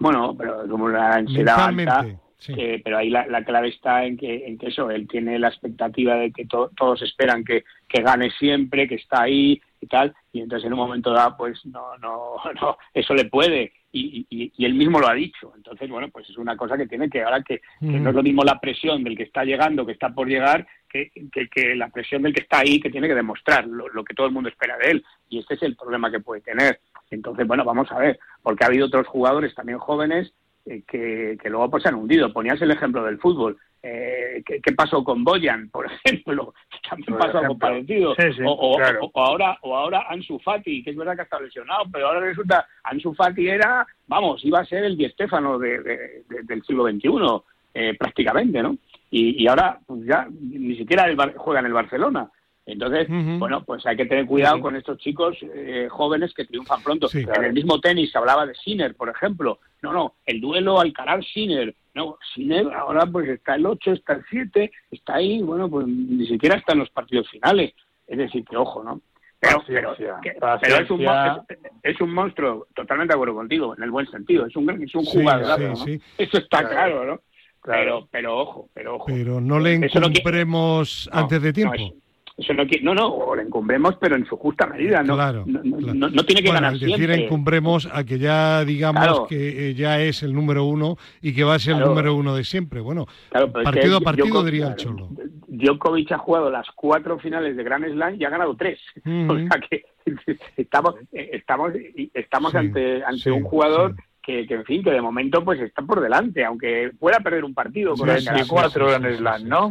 Bueno, 0.00 0.34
pero 0.36 0.66
como 0.68 0.88
la 0.88 1.14
ansiedad 1.14 1.66
alta, 1.66 2.06
Sí. 2.38 2.54
Eh, 2.56 2.80
pero 2.84 2.98
ahí 2.98 3.10
la, 3.10 3.26
la, 3.26 3.44
clave 3.44 3.68
está 3.68 4.04
en 4.04 4.16
que, 4.16 4.46
en 4.46 4.58
que 4.58 4.68
eso, 4.68 4.90
él 4.90 5.08
tiene 5.08 5.40
la 5.40 5.48
expectativa 5.48 6.14
de 6.14 6.30
que 6.30 6.46
to, 6.46 6.70
todos 6.76 7.02
esperan 7.02 7.44
que, 7.44 7.64
que, 7.88 8.00
gane 8.00 8.30
siempre, 8.30 8.86
que 8.86 8.94
está 8.94 9.22
ahí 9.22 9.60
y 9.80 9.86
tal, 9.86 10.14
y 10.32 10.40
entonces 10.40 10.66
en 10.66 10.72
un 10.72 10.78
momento 10.78 11.12
dado 11.12 11.36
pues 11.36 11.64
no 11.66 11.96
no 11.98 12.36
no 12.60 12.78
eso 12.94 13.14
le 13.14 13.24
puede 13.24 13.72
y, 13.90 14.26
y, 14.30 14.64
él 14.64 14.74
mismo 14.74 15.00
lo 15.00 15.08
ha 15.08 15.14
dicho. 15.14 15.52
Entonces 15.56 15.88
bueno 15.90 16.08
pues 16.10 16.28
es 16.30 16.36
una 16.36 16.56
cosa 16.56 16.76
que 16.76 16.86
tiene 16.86 17.08
que 17.10 17.22
ahora 17.22 17.42
que, 17.42 17.60
no 17.80 18.10
es 18.10 18.14
lo 18.14 18.22
mismo 18.22 18.44
la 18.44 18.60
presión 18.60 19.02
del 19.02 19.16
que 19.16 19.24
está 19.24 19.44
llegando 19.44 19.86
que 19.86 19.92
está 19.92 20.10
por 20.10 20.28
llegar 20.28 20.66
que, 20.88 21.10
que, 21.30 21.74
la 21.74 21.88
presión 21.88 22.22
del 22.22 22.34
que 22.34 22.42
está 22.42 22.60
ahí 22.60 22.80
que 22.80 22.90
tiene 22.90 23.08
que 23.08 23.14
demostrar 23.14 23.66
lo, 23.66 24.04
que 24.04 24.14
todo 24.14 24.26
el 24.26 24.32
mundo 24.32 24.48
espera 24.48 24.76
de 24.78 24.92
él. 24.92 25.04
Y 25.28 25.38
este 25.38 25.54
es 25.54 25.62
el 25.62 25.76
problema 25.76 26.10
que 26.10 26.20
puede 26.20 26.40
tener. 26.40 26.80
Entonces 27.10 27.46
bueno 27.46 27.64
vamos 27.64 27.90
a 27.90 27.98
ver 27.98 28.18
porque 28.42 28.64
ha 28.64 28.68
habido 28.68 28.86
otros 28.86 29.06
jugadores 29.06 29.54
también 29.54 29.78
jóvenes 29.78 30.32
que, 30.86 31.36
que 31.40 31.50
luego 31.50 31.70
pues 31.70 31.82
se 31.82 31.88
han 31.88 31.94
hundido 31.94 32.32
ponías 32.32 32.60
el 32.60 32.70
ejemplo 32.70 33.04
del 33.04 33.18
fútbol 33.18 33.56
eh, 33.82 34.42
¿qué, 34.44 34.72
pasó 34.72 35.04
con 35.04 35.22
Boyan, 35.22 35.68
por 35.70 35.86
ejemplo? 36.04 36.54
También 36.88 37.18
pasó 37.18 37.38
algo 37.38 37.56
parecido. 37.58 38.14
o, 38.44 38.78
ahora, 39.14 39.56
o 39.62 39.76
ahora 39.76 40.06
Ansu 40.08 40.38
Fati, 40.38 40.82
que 40.82 40.90
es 40.90 40.96
verdad 40.96 41.16
que 41.16 41.22
estado 41.22 41.44
lesionado, 41.44 41.84
pero 41.92 42.08
ahora 42.08 42.20
resulta 42.20 42.66
Ansu 42.84 43.14
Fati 43.14 43.48
era, 43.48 43.86
vamos, 44.06 44.44
iba 44.44 44.60
a 44.60 44.64
ser 44.64 44.84
el 44.84 44.96
Di 44.96 45.08
Stéfano 45.10 45.58
de, 45.58 46.24
del 46.44 46.62
siglo 46.64 46.88
XXI, 46.88 47.08
eh, 47.74 47.94
prácticamente, 47.96 48.62
¿no? 48.62 48.76
Y, 49.10 49.46
ahora 49.46 49.78
pues 49.86 50.04
ya 50.04 50.26
ni 50.30 50.76
siquiera 50.76 51.06
juega 51.36 51.60
en 51.60 51.66
el 51.66 51.72
Barcelona. 51.72 52.30
Entonces, 52.68 53.08
bueno, 53.38 53.64
pues 53.64 53.86
hay 53.86 53.96
que 53.96 54.04
tener 54.04 54.26
cuidado 54.26 54.60
con 54.60 54.76
estos 54.76 54.98
chicos 54.98 55.38
eh, 55.54 55.88
jóvenes 55.90 56.34
que 56.34 56.44
triunfan 56.44 56.82
pronto. 56.82 57.08
En 57.14 57.44
el 57.44 57.54
mismo 57.54 57.80
tenis 57.80 58.12
se 58.12 58.18
hablaba 58.18 58.44
de 58.44 58.54
Sinner, 58.54 58.94
por 58.94 59.08
ejemplo. 59.08 59.58
No, 59.80 59.94
no, 59.94 60.14
el 60.26 60.38
duelo 60.38 60.78
Alcaraz-Sinner. 60.78 61.74
No, 61.94 62.18
Sinner 62.34 62.66
ahora 62.74 63.06
pues 63.06 63.26
está 63.30 63.54
el 63.54 63.64
8, 63.64 63.92
está 63.92 64.12
el 64.12 64.24
7, 64.28 64.70
está 64.90 65.14
ahí, 65.14 65.40
bueno, 65.40 65.70
pues 65.70 65.86
ni 65.86 66.26
siquiera 66.26 66.56
está 66.56 66.74
en 66.74 66.80
los 66.80 66.90
partidos 66.90 67.26
finales. 67.30 67.72
Es 68.06 68.18
decir, 68.18 68.44
que 68.44 68.58
ojo, 68.58 68.84
¿no? 68.84 69.00
Pero, 69.40 69.62
pero, 69.66 69.94
es, 69.94 70.90
un, 70.90 71.06
es, 71.82 72.00
un, 72.00 72.12
monstruo, 72.12 72.66
totalmente 72.74 73.12
de 73.12 73.14
acuerdo 73.14 73.36
contigo, 73.36 73.74
en 73.76 73.84
el 73.84 73.90
buen 73.90 74.10
sentido. 74.10 74.44
Es 74.44 74.54
un, 74.56 74.68
es 74.82 74.94
un 74.94 75.04
jugador, 75.04 75.60
¿no? 75.60 75.86
Eso 76.18 76.38
está 76.38 76.68
claro, 76.68 77.06
¿no? 77.06 77.20
Pero, 77.64 78.08
pero 78.10 78.38
ojo, 78.38 78.68
pero 78.74 78.96
ojo. 78.96 79.06
Pero 79.06 79.40
no 79.40 79.58
le 79.58 79.74
encumbremos 79.74 81.08
antes 81.12 81.40
de 81.40 81.52
tiempo. 81.52 81.94
Eso 82.38 82.54
no, 82.54 82.62
no, 82.82 82.94
no, 82.94 83.08
o 83.08 83.34
le 83.34 83.42
encumbremos, 83.42 83.96
pero 84.00 84.14
en 84.14 84.24
su 84.24 84.36
justa 84.36 84.64
medida. 84.66 85.02
No, 85.02 85.14
claro, 85.14 85.42
no, 85.44 85.60
no, 85.64 86.24
tiene 86.24 86.40
que 86.40 86.48
bueno, 86.48 86.60
ganar 86.60 86.74
es 86.74 86.80
decir, 86.80 87.10
encumbremos 87.10 87.88
a 87.92 88.04
que 88.04 88.20
ya 88.20 88.64
digamos 88.64 89.26
que 89.28 89.70
eh, 89.70 89.74
ya 89.74 90.00
es 90.00 90.22
el 90.22 90.32
número 90.32 90.64
uno 90.64 90.96
y 91.20 91.34
que 91.34 91.42
va 91.42 91.56
a 91.56 91.58
ser 91.58 91.74
el 91.74 91.80
número 91.80 92.14
uno 92.14 92.36
de 92.36 92.44
siempre. 92.44 92.80
Bueno, 92.80 93.06
partido 93.64 93.96
a 93.96 94.00
partido 94.00 94.44
diría 94.44 94.68
el 94.68 94.76
Cholo. 94.76 95.08
Djokovic 95.48 96.12
ha 96.12 96.18
jugado 96.18 96.48
las 96.48 96.68
cuatro 96.76 97.18
finales 97.18 97.56
de 97.56 97.64
Grand 97.64 97.84
Slam 97.84 98.14
y 98.20 98.24
ha 98.24 98.30
ganado 98.30 98.54
tres. 98.56 98.78
O 99.28 99.36
sea 99.36 99.60
que 99.68 99.84
estamos, 100.56 100.94
eh, 101.12 101.30
estamos, 101.32 101.72
estamos 102.14 102.54
ante, 102.54 103.02
ante 103.04 103.30
un 103.32 103.42
jugador 103.42 103.94
que, 104.22 104.46
en 104.48 104.64
fin, 104.64 104.82
que 104.82 104.90
de 104.90 105.00
momento 105.00 105.44
pues 105.44 105.60
está 105.60 105.82
por 105.82 106.00
delante, 106.00 106.44
aunque 106.44 106.92
pueda 106.98 107.18
perder 107.20 107.44
un 107.44 107.54
partido 107.54 107.94
con 107.94 108.06
24 108.08 108.86
Grand 108.86 109.16
Slam, 109.16 109.48
¿no? 109.48 109.70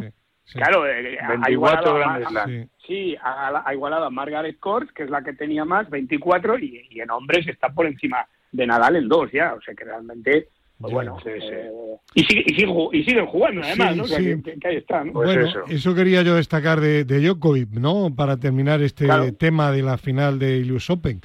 Claro, 0.52 0.86
eh, 0.86 1.18
ha 1.20 1.50
igualado, 1.50 1.96
a, 1.96 2.46
sí. 2.86 3.16
ha, 3.22 3.74
igualado 3.74 4.04
a 4.04 4.10
Margaret 4.10 4.58
Court, 4.58 4.90
que 4.92 5.02
es 5.02 5.10
la 5.10 5.22
que 5.22 5.34
tenía 5.34 5.64
más, 5.64 5.90
24, 5.90 6.58
y, 6.58 7.00
en 7.00 7.10
hombres 7.10 7.46
está 7.46 7.68
por 7.68 7.86
encima 7.86 8.26
de 8.50 8.66
Nadal 8.66 8.96
en 8.96 9.08
dos 9.08 9.30
ya, 9.30 9.52
o 9.54 9.60
sea 9.60 9.74
que 9.74 9.84
realmente 9.84 10.48
pues 10.80 10.92
bueno, 10.92 11.16
eh, 11.24 11.70
y, 12.14 12.22
sigue, 12.22 12.44
y, 12.46 13.04
siguen 13.04 13.26
jugando 13.26 13.62
además, 13.64 13.96
¿no? 13.96 14.04
que, 14.04 14.14
ahí 14.64 14.76
está, 14.76 15.02
¿no? 15.02 15.12
Pues 15.12 15.34
bueno, 15.34 15.64
eso. 15.68 15.94
quería 15.94 16.22
yo 16.22 16.36
destacar 16.36 16.80
de, 16.80 17.04
de 17.04 17.20
Djokovic, 17.20 17.70
¿no? 17.70 18.14
Para 18.14 18.36
terminar 18.36 18.80
este 18.80 19.08
tema 19.32 19.72
de 19.72 19.82
la 19.82 19.98
final 19.98 20.38
de 20.38 20.60
US 20.72 20.88
Open, 20.88 21.20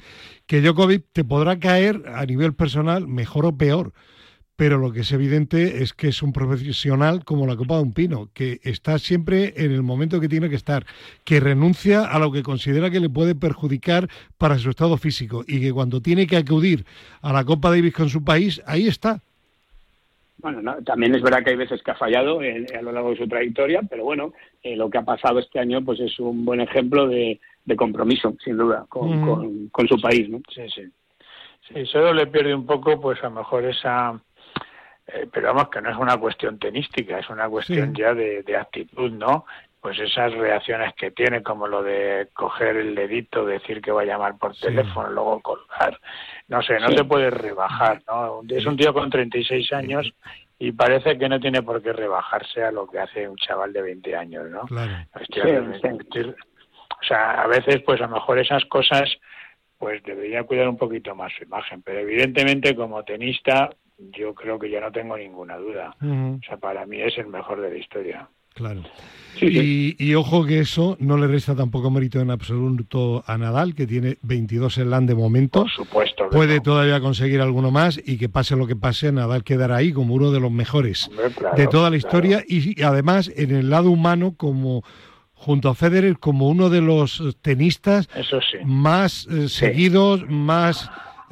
que 0.48 0.60
Djokovic 0.60 1.04
te 1.12 1.22
podrá 1.22 1.60
caer 1.60 2.02
a 2.12 2.26
nivel 2.26 2.54
personal 2.54 3.06
mejor 3.06 3.46
o 3.46 3.56
peor, 3.56 3.92
pero 4.56 4.78
lo 4.78 4.92
que 4.92 5.00
es 5.00 5.12
evidente 5.12 5.82
es 5.82 5.92
que 5.92 6.08
es 6.08 6.22
un 6.22 6.32
profesional 6.32 7.24
como 7.24 7.46
la 7.46 7.56
copa 7.56 7.76
de 7.76 7.82
un 7.82 7.92
pino, 7.92 8.28
que 8.32 8.60
está 8.62 8.98
siempre 8.98 9.52
en 9.56 9.72
el 9.72 9.82
momento 9.82 10.20
que 10.20 10.28
tiene 10.28 10.48
que 10.48 10.56
estar, 10.56 10.84
que 11.24 11.40
renuncia 11.40 12.04
a 12.04 12.18
lo 12.18 12.30
que 12.30 12.42
considera 12.42 12.90
que 12.90 13.00
le 13.00 13.08
puede 13.08 13.34
perjudicar 13.34 14.08
para 14.38 14.58
su 14.58 14.70
estado 14.70 14.96
físico 14.96 15.44
y 15.46 15.60
que 15.60 15.72
cuando 15.72 16.00
tiene 16.00 16.26
que 16.26 16.36
acudir 16.36 16.84
a 17.22 17.32
la 17.32 17.44
Copa 17.44 17.70
Davis 17.70 17.94
con 17.94 18.08
su 18.08 18.22
país, 18.22 18.62
ahí 18.66 18.86
está. 18.86 19.20
Bueno, 20.38 20.76
también 20.84 21.14
es 21.14 21.22
verdad 21.22 21.42
que 21.42 21.50
hay 21.50 21.56
veces 21.56 21.82
que 21.82 21.90
ha 21.90 21.96
fallado 21.96 22.40
a 22.40 22.82
lo 22.82 22.92
largo 22.92 23.10
de 23.10 23.16
su 23.16 23.26
trayectoria, 23.26 23.80
pero 23.88 24.04
bueno, 24.04 24.34
eh, 24.62 24.76
lo 24.76 24.90
que 24.90 24.98
ha 24.98 25.02
pasado 25.02 25.38
este 25.38 25.58
año 25.58 25.82
pues 25.82 26.00
es 26.00 26.18
un 26.20 26.44
buen 26.44 26.60
ejemplo 26.60 27.08
de, 27.08 27.40
compromiso, 27.76 28.36
sin 28.44 28.58
duda, 28.58 28.84
con, 28.88 29.68
con, 29.70 29.88
su 29.88 29.98
país, 29.98 30.28
¿no? 30.28 30.40
Sí, 30.54 30.62
sí. 30.68 30.82
Sí, 31.66 31.86
solo 31.86 32.12
le 32.12 32.26
pierde 32.26 32.54
un 32.54 32.66
poco, 32.66 33.00
pues 33.00 33.18
a 33.24 33.30
lo 33.30 33.36
mejor 33.36 33.64
esa 33.64 34.20
eh, 35.06 35.28
pero 35.30 35.48
vamos 35.48 35.68
que 35.68 35.82
no 35.82 35.90
es 35.90 35.96
una 35.96 36.16
cuestión 36.16 36.58
tenística, 36.58 37.18
es 37.18 37.28
una 37.28 37.48
cuestión 37.48 37.94
ya 37.94 38.14
de, 38.14 38.56
actitud, 38.56 39.10
¿no? 39.10 39.44
Pues 39.80 39.98
esas 39.98 40.32
reacciones 40.32 40.94
que 40.94 41.10
tiene, 41.10 41.42
como 41.42 41.68
lo 41.68 41.82
de 41.82 42.28
coger 42.32 42.76
el 42.76 42.94
dedito, 42.94 43.44
decir 43.44 43.82
que 43.82 43.92
va 43.92 44.00
a 44.00 44.06
llamar 44.06 44.38
por 44.38 44.56
teléfono, 44.56 45.10
luego 45.10 45.40
colgar, 45.40 46.00
no 46.48 46.62
sé, 46.62 46.80
no 46.80 46.88
se 46.88 47.04
puede 47.04 47.28
rebajar, 47.28 48.02
¿no? 48.06 48.40
Es 48.48 48.64
un 48.64 48.78
tío 48.78 48.94
con 48.94 49.10
36 49.10 49.72
años 49.74 50.10
y 50.58 50.72
parece 50.72 51.18
que 51.18 51.28
no 51.28 51.38
tiene 51.38 51.62
por 51.62 51.82
qué 51.82 51.92
rebajarse 51.92 52.62
a 52.62 52.70
lo 52.70 52.86
que 52.86 52.98
hace 52.98 53.28
un 53.28 53.36
chaval 53.36 53.74
de 53.74 53.82
20 53.82 54.16
años, 54.16 54.48
¿no? 54.48 54.62
Claro. 54.62 54.92
o 55.12 57.04
sea, 57.06 57.42
a 57.42 57.46
veces, 57.46 57.82
pues 57.84 58.00
a 58.00 58.06
lo 58.06 58.14
mejor 58.14 58.38
esas 58.38 58.64
cosas, 58.64 59.14
pues 59.76 60.02
debería 60.02 60.44
cuidar 60.44 60.66
un 60.66 60.78
poquito 60.78 61.14
más 61.14 61.30
su 61.36 61.44
imagen, 61.44 61.82
pero 61.82 61.98
evidentemente 61.98 62.74
como 62.74 63.04
tenista 63.04 63.68
yo 63.98 64.34
creo 64.34 64.58
que 64.58 64.70
ya 64.70 64.80
no 64.80 64.92
tengo 64.92 65.16
ninguna 65.16 65.56
duda. 65.56 65.96
O 66.00 66.40
sea, 66.46 66.56
para 66.58 66.86
mí 66.86 67.00
es 67.00 67.16
el 67.18 67.28
mejor 67.28 67.60
de 67.60 67.70
la 67.70 67.76
historia. 67.76 68.28
Claro. 68.54 68.82
Y, 69.40 70.14
ojo 70.14 70.46
que 70.46 70.60
eso 70.60 70.96
no 71.00 71.18
le 71.18 71.26
resta 71.26 71.56
tampoco 71.56 71.90
mérito 71.90 72.20
en 72.20 72.30
absoluto 72.30 73.24
a 73.26 73.36
Nadal, 73.36 73.74
que 73.74 73.84
tiene 73.84 74.16
22 74.22 74.78
en 74.78 74.90
LAN 74.90 75.06
de 75.06 75.16
momento. 75.16 75.62
Por 75.62 75.70
supuesto. 75.70 76.30
Puede 76.30 76.60
todavía 76.60 77.00
conseguir 77.00 77.40
alguno 77.40 77.72
más 77.72 78.00
y 78.02 78.16
que 78.16 78.28
pase 78.28 78.54
lo 78.54 78.68
que 78.68 78.76
pase, 78.76 79.10
Nadal 79.10 79.42
quedará 79.42 79.76
ahí 79.76 79.92
como 79.92 80.14
uno 80.14 80.30
de 80.30 80.38
los 80.38 80.52
mejores 80.52 81.10
de 81.56 81.66
toda 81.66 81.90
la 81.90 81.96
historia 81.96 82.44
y, 82.46 82.80
además 82.82 83.30
en 83.34 83.50
el 83.50 83.70
lado 83.70 83.90
humano 83.90 84.34
como 84.36 84.84
junto 85.32 85.68
a 85.68 85.74
Federer 85.74 86.18
como 86.20 86.48
uno 86.48 86.70
de 86.70 86.80
los 86.80 87.36
tenistas 87.42 88.08
más 88.64 89.26
eh, 89.26 89.48
seguidos, 89.48 90.28
más 90.28 90.88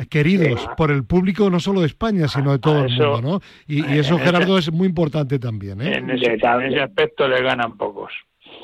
queridos 0.09 0.69
por 0.77 0.91
el 0.91 1.05
público 1.05 1.51
no 1.51 1.61
solo 1.61 1.81
de 1.81 1.87
España, 1.87 2.29
sino 2.29 2.53
de 2.53 2.59
todo 2.59 2.85
el 2.85 2.91
mundo, 2.91 3.23
¿no? 3.23 3.41
Y, 3.67 3.99
eso, 3.99 4.19
Gerardo, 4.19 4.59
es 4.59 4.73
muy 4.73 4.89
importante 4.89 5.39
también, 5.39 5.81
¿eh? 5.81 5.97
En 5.97 6.11
ese, 6.11 6.37
aspecto 6.81 7.29
le 7.29 7.43
ganan 7.43 7.77
pocos. 7.77 8.13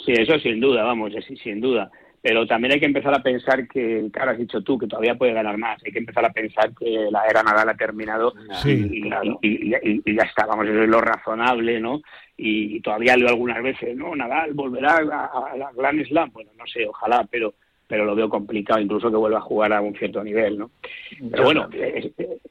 Sí, 0.04 0.12
eso 0.12 0.38
sin 0.38 0.60
duda, 0.60 0.84
vamos, 0.84 1.12
sin 1.42 1.60
duda. 1.60 1.90
Pero 2.20 2.46
también 2.46 2.74
hay 2.74 2.80
que 2.80 2.86
empezar 2.86 3.14
a 3.14 3.22
pensar 3.22 3.68
que, 3.68 4.08
claro, 4.12 4.32
has 4.32 4.38
dicho 4.38 4.60
tú, 4.62 4.76
que 4.76 4.88
todavía 4.88 5.14
puede 5.14 5.32
ganar 5.32 5.56
más. 5.56 5.80
Hay 5.84 5.92
que 5.92 6.00
empezar 6.00 6.24
a 6.24 6.32
pensar 6.32 6.72
que 6.74 7.08
la 7.10 7.24
era 7.26 7.42
Nadal 7.42 7.68
ha 7.68 7.74
terminado 7.74 8.34
y, 8.64 9.08
ya 9.08 10.24
está, 10.24 10.46
vamos, 10.46 10.66
eso 10.66 10.82
es 10.82 10.88
lo 10.88 11.00
razonable, 11.00 11.80
¿no? 11.80 12.00
Y 12.36 12.80
todavía 12.80 13.16
leo 13.16 13.28
algunas 13.28 13.62
veces, 13.62 13.96
no, 13.96 14.14
Nadal 14.16 14.52
volverá 14.52 14.96
a, 14.96 15.52
a 15.52 15.56
la 15.56 15.70
Grand 15.76 16.04
Slam. 16.06 16.30
Bueno, 16.32 16.50
no 16.58 16.66
sé, 16.66 16.86
ojalá, 16.86 17.26
pero 17.30 17.54
pero 17.88 18.04
lo 18.04 18.14
veo 18.14 18.28
complicado 18.28 18.80
incluso 18.80 19.10
que 19.10 19.16
vuelva 19.16 19.38
a 19.38 19.42
jugar 19.42 19.72
a 19.72 19.80
un 19.80 19.94
cierto 19.94 20.22
nivel, 20.22 20.58
¿no? 20.58 20.70
Pero 21.30 21.44
bueno, 21.44 21.68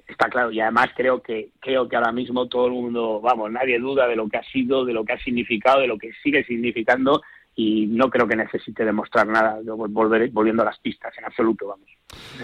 está 0.08 0.30
claro 0.30 0.52
y 0.52 0.60
además 0.60 0.90
creo 0.96 1.22
que 1.22 1.50
creo 1.60 1.88
que 1.88 1.96
ahora 1.96 2.12
mismo 2.12 2.48
todo 2.48 2.66
el 2.66 2.74
mundo, 2.74 3.22
vamos, 3.22 3.52
nadie 3.52 3.80
duda 3.80 4.08
de 4.08 4.16
lo 4.16 4.28
que 4.28 4.38
ha 4.38 4.44
sido, 4.44 4.84
de 4.84 4.94
lo 4.94 5.06
que 5.06 5.14
ha 5.14 5.20
significado, 5.20 5.82
de 5.82 5.88
lo 5.88 5.98
que 5.98 6.12
sigue 6.24 6.44
significando 6.44 7.22
y 7.60 7.88
no 7.88 8.12
creo 8.12 8.28
que 8.28 8.36
necesite 8.36 8.86
demostrar 8.86 9.26
nada 9.26 9.58
volver, 9.66 10.30
volviendo 10.30 10.62
a 10.62 10.66
las 10.66 10.78
pistas 10.78 11.12
en 11.18 11.26
absoluto, 11.26 11.68
vamos. 11.68 11.90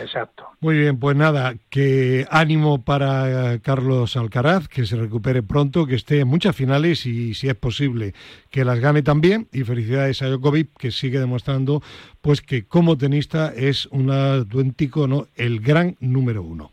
Exacto. 0.02 0.48
Muy 0.60 0.76
bien, 0.76 0.98
pues 0.98 1.16
nada, 1.16 1.54
que 1.70 2.26
ánimo 2.32 2.84
para 2.84 3.60
Carlos 3.60 4.18
Alcaraz, 4.18 4.68
que 4.68 4.88
se 4.88 4.96
recupere 4.96 5.44
pronto, 5.44 5.86
que 5.86 5.94
esté 5.94 6.22
en 6.22 6.28
muchas 6.28 6.56
finales 6.56 7.06
y 7.06 7.36
si 7.36 7.48
es 7.48 7.54
posible 7.54 8.16
que 8.50 8.66
las 8.66 8.80
gane 8.80 9.04
también 9.04 9.48
y 9.54 9.64
felicidades 9.64 10.24
a 10.24 10.30
Djokovic 10.30 10.76
que 10.80 10.90
sigue 10.90 11.20
demostrando 11.20 11.84
pues 12.22 12.42
que 12.42 12.66
como 12.66 12.98
tenista 12.98 13.54
es 13.56 13.86
un 13.88 14.10
auténtico, 14.10 15.08
¿no? 15.08 15.28
el 15.36 15.60
gran 15.60 15.96
número 16.00 16.42
uno. 16.42 16.72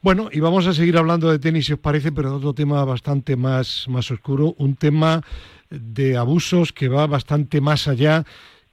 Bueno, 0.00 0.30
y 0.32 0.40
vamos 0.40 0.66
a 0.66 0.74
seguir 0.74 0.96
hablando 0.96 1.30
de 1.30 1.38
tenis 1.38 1.66
si 1.66 1.74
os 1.74 1.78
parece, 1.78 2.10
pero 2.10 2.30
de 2.30 2.36
otro 2.36 2.54
tema 2.54 2.84
bastante 2.84 3.36
más, 3.36 3.86
más 3.88 4.10
oscuro, 4.10 4.54
un 4.58 4.76
tema 4.76 5.22
de 5.70 6.16
abusos 6.16 6.72
que 6.72 6.88
va 6.88 7.06
bastante 7.06 7.60
más 7.60 7.88
allá 7.88 8.24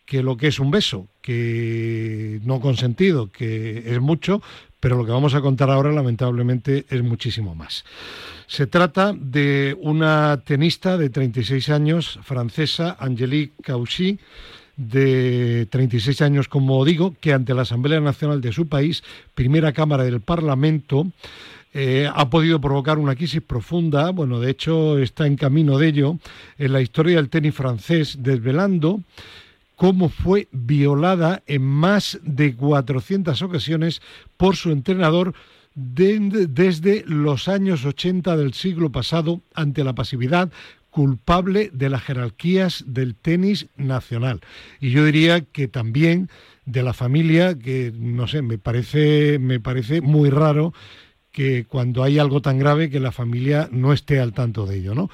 que 0.06 0.22
lo 0.22 0.38
que 0.38 0.48
es 0.48 0.60
un 0.60 0.72
beso, 0.72 1.08
que 1.22 2.40
no 2.44 2.60
consentido, 2.60 3.32
que 3.32 3.84
es 3.88 4.00
mucho, 4.00 4.42
pero 4.80 4.98
lo 4.98 5.06
que 5.06 5.12
vamos 5.12 5.34
a 5.34 5.42
contar 5.42 5.72
ahora 5.72 5.92
lamentablemente 5.92 6.86
es 6.90 7.02
muchísimo 7.02 7.56
más. 7.56 7.84
Se 8.48 8.68
trata 8.68 9.14
de 9.18 9.76
una 9.82 10.42
tenista 10.46 10.98
de 10.98 11.10
36 11.10 11.70
años, 11.70 12.20
francesa, 12.24 12.96
Angélique 13.00 13.54
Cauchy, 13.64 14.20
de 14.78 15.68
36 15.72 16.22
años, 16.22 16.48
como 16.48 16.84
digo, 16.86 17.16
que 17.20 17.34
ante 17.34 17.54
la 17.54 17.64
Asamblea 17.64 18.00
Nacional 18.00 18.42
de 18.42 18.52
su 18.52 18.68
país, 18.68 19.04
primera 19.34 19.74
Cámara 19.74 20.04
del 20.04 20.22
Parlamento, 20.22 21.08
eh, 21.78 22.10
ha 22.10 22.30
podido 22.30 22.62
provocar 22.62 22.98
una 22.98 23.16
crisis 23.16 23.42
profunda, 23.42 24.12
bueno, 24.12 24.40
de 24.40 24.50
hecho 24.50 24.98
está 24.98 25.28
en 25.28 25.36
camino 25.36 25.78
de 25.78 25.90
ello, 25.90 26.18
en 26.58 26.72
la 26.72 26.80
historia 26.80 27.18
del 27.18 27.28
tenis 27.28 27.54
francés, 27.54 28.16
desvelando 28.22 29.02
cómo 29.76 30.08
fue 30.08 30.48
violada 30.54 31.44
en 31.48 31.64
más 31.64 32.18
de 32.24 32.56
400 32.56 33.42
ocasiones 33.42 34.02
por 34.38 34.56
su 34.56 34.72
entrenador 34.72 35.34
desde 35.76 37.04
los 37.08 37.50
años 37.50 37.84
80 37.84 38.38
del 38.38 38.54
siglo 38.54 38.90
pasado 38.90 39.42
ante 39.54 39.84
la 39.84 39.92
pasividad 39.92 40.50
culpable 40.92 41.72
de 41.74 41.90
las 41.90 42.04
jerarquías 42.04 42.86
del 42.88 43.16
tenis 43.16 43.68
nacional. 43.76 44.40
Y 44.80 44.92
yo 44.92 45.04
diría 45.04 45.42
que 45.42 45.68
también 45.68 46.30
de 46.66 46.84
la 46.84 46.94
familia, 46.94 47.60
que 47.60 47.92
no 47.94 48.28
sé, 48.28 48.42
me 48.42 48.58
parece, 48.58 49.40
me 49.40 49.60
parece 49.60 50.00
muy 50.00 50.30
raro 50.30 50.74
que 51.36 51.66
cuando 51.66 52.02
hay 52.02 52.18
algo 52.18 52.42
tan 52.42 52.58
grave 52.58 52.90
que 52.90 53.02
la 53.02 53.12
familia 53.12 53.68
no 53.70 53.92
esté 53.92 54.22
al 54.22 54.32
tanto 54.32 54.66
de 54.66 54.78
ello, 54.78 54.96
¿no? 54.96 55.10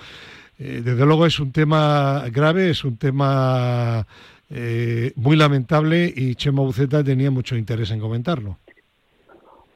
Eh, 0.60 0.82
desde 0.86 1.04
luego 1.04 1.26
es 1.26 1.40
un 1.40 1.52
tema 1.52 2.24
grave, 2.32 2.70
es 2.70 2.84
un 2.84 2.98
tema 2.98 4.06
eh, 4.52 5.14
muy 5.16 5.36
lamentable 5.36 6.14
y 6.16 6.36
Chema 6.36 6.62
Buceta 6.62 7.04
tenía 7.04 7.32
mucho 7.32 7.58
interés 7.58 7.90
en 7.90 8.00
comentarlo. 8.00 8.60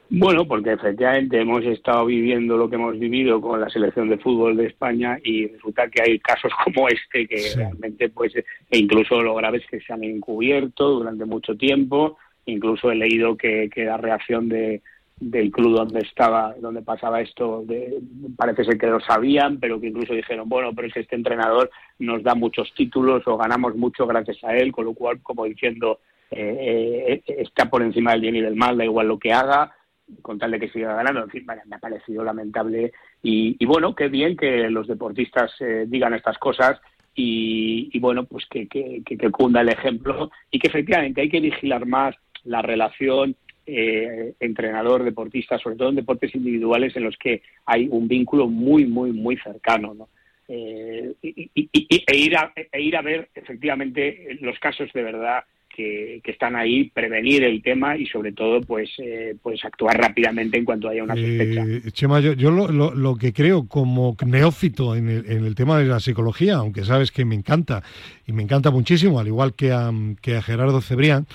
Bueno, 0.08 0.46
porque 0.46 0.74
efectivamente 0.74 1.40
hemos 1.40 1.64
estado 1.64 2.06
viviendo 2.06 2.56
lo 2.56 2.70
que 2.70 2.76
hemos 2.76 2.96
vivido 2.96 3.40
con 3.40 3.60
la 3.60 3.68
selección 3.68 4.08
de 4.08 4.18
fútbol 4.18 4.56
de 4.56 4.66
España 4.66 5.18
y 5.24 5.48
resulta 5.48 5.88
que 5.88 6.02
hay 6.02 6.20
casos 6.20 6.52
como 6.64 6.86
este 6.88 7.26
que 7.26 7.42
realmente, 7.56 8.08
pues, 8.10 8.36
e 8.36 8.78
incluso 8.78 9.20
lo 9.20 9.34
grave 9.34 9.58
es 9.58 9.66
que 9.66 9.80
se 9.80 9.92
han 9.92 10.04
encubierto 10.04 10.90
durante 10.90 11.24
mucho 11.24 11.56
tiempo. 11.56 12.18
Incluso 12.44 12.92
he 12.92 12.94
leído 12.94 13.36
que, 13.36 13.68
que 13.74 13.86
la 13.86 13.96
reacción 13.96 14.48
de, 14.48 14.80
del 15.18 15.50
club 15.50 15.76
donde 15.76 16.00
estaba, 16.00 16.54
donde 16.60 16.82
pasaba 16.82 17.22
esto, 17.22 17.62
de, 17.66 18.00
parece 18.36 18.64
ser 18.64 18.78
que 18.78 18.86
lo 18.86 19.00
sabían, 19.00 19.58
pero 19.58 19.80
que 19.80 19.88
incluso 19.88 20.12
dijeron, 20.12 20.48
bueno, 20.48 20.72
pero 20.74 20.88
es 20.88 20.94
que 20.94 21.00
este 21.00 21.16
entrenador 21.16 21.70
nos 21.98 22.22
da 22.22 22.34
muchos 22.34 22.72
títulos 22.74 23.22
o 23.26 23.36
ganamos 23.36 23.74
mucho 23.76 24.06
gracias 24.06 24.44
a 24.44 24.54
él, 24.56 24.72
con 24.72 24.84
lo 24.84 24.94
cual, 24.94 25.22
como 25.22 25.44
diciendo, 25.44 26.00
eh, 26.30 27.22
eh, 27.26 27.34
está 27.38 27.70
por 27.70 27.82
encima 27.82 28.12
del 28.12 28.20
bien 28.20 28.36
y 28.36 28.40
del 28.42 28.56
mal, 28.56 28.76
da 28.76 28.84
igual 28.84 29.08
lo 29.08 29.18
que 29.18 29.32
haga, 29.32 29.72
con 30.20 30.38
tal 30.38 30.50
de 30.50 30.60
que 30.60 30.68
siga 30.68 30.94
ganando. 30.94 31.22
En 31.22 31.30
fin, 31.30 31.46
me 31.46 31.76
ha 31.76 31.78
parecido 31.78 32.22
lamentable 32.22 32.92
y, 33.22 33.64
bueno, 33.64 33.94
qué 33.94 34.08
bien 34.08 34.36
que 34.36 34.68
los 34.70 34.86
deportistas 34.86 35.52
eh, 35.60 35.86
digan 35.88 36.14
estas 36.14 36.38
cosas 36.38 36.78
y, 37.14 37.98
bueno, 37.98 38.24
pues 38.24 38.44
que, 38.46 38.68
que, 38.68 39.02
que, 39.02 39.30
cunda 39.30 39.62
el 39.62 39.70
ejemplo 39.70 40.30
y 40.50 40.58
que 40.58 40.68
efectivamente 40.68 41.22
hay 41.22 41.30
que 41.30 41.40
vigilar 41.40 41.86
más 41.86 42.14
la 42.44 42.60
relación 42.60 43.34
eh, 43.66 44.34
entrenador, 44.40 45.04
deportista, 45.04 45.58
sobre 45.58 45.76
todo 45.76 45.88
en 45.90 45.96
deportes 45.96 46.34
individuales 46.34 46.96
en 46.96 47.04
los 47.04 47.16
que 47.16 47.42
hay 47.64 47.88
un 47.90 48.08
vínculo 48.08 48.48
muy, 48.48 48.86
muy, 48.86 49.12
muy 49.12 49.36
cercano. 49.38 49.94
¿no? 49.94 50.08
Eh, 50.48 51.12
y, 51.22 51.50
e, 51.72 52.16
ir 52.16 52.36
a, 52.36 52.52
e 52.54 52.80
ir 52.80 52.96
a 52.96 53.02
ver 53.02 53.28
efectivamente 53.34 54.38
los 54.40 54.58
casos 54.58 54.92
de 54.92 55.02
verdad 55.02 55.44
que, 55.76 56.22
están 56.24 56.56
ahí, 56.56 56.90
prevenir 56.90 57.44
el 57.44 57.62
tema 57.62 57.96
y 57.96 58.06
sobre 58.06 58.32
todo 58.32 58.60
pues 58.62 58.90
eh, 58.98 59.36
pues 59.42 59.64
actuar 59.64 59.98
rápidamente 59.98 60.56
en 60.58 60.64
cuanto 60.64 60.88
haya 60.88 61.04
una 61.04 61.14
sospecha. 61.14 61.64
Eh, 61.64 61.90
Chema, 61.92 62.20
yo, 62.20 62.50
lo, 62.50 62.94
lo, 62.94 63.16
que 63.16 63.32
creo 63.32 63.68
como 63.68 64.16
neófito 64.24 64.96
en 64.96 65.08
el, 65.08 65.30
en 65.30 65.44
el, 65.44 65.54
tema 65.54 65.78
de 65.78 65.86
la 65.86 66.00
psicología, 66.00 66.56
aunque 66.56 66.84
sabes 66.84 67.12
que 67.12 67.24
me 67.24 67.34
encanta 67.34 67.82
y 68.26 68.32
me 68.32 68.42
encanta 68.42 68.70
muchísimo, 68.70 69.20
al 69.20 69.26
igual 69.26 69.54
que 69.54 69.72
a, 69.72 69.92
que 70.22 70.36
a 70.36 70.42
Gerardo 70.42 70.80
Cebrián, 70.80 71.26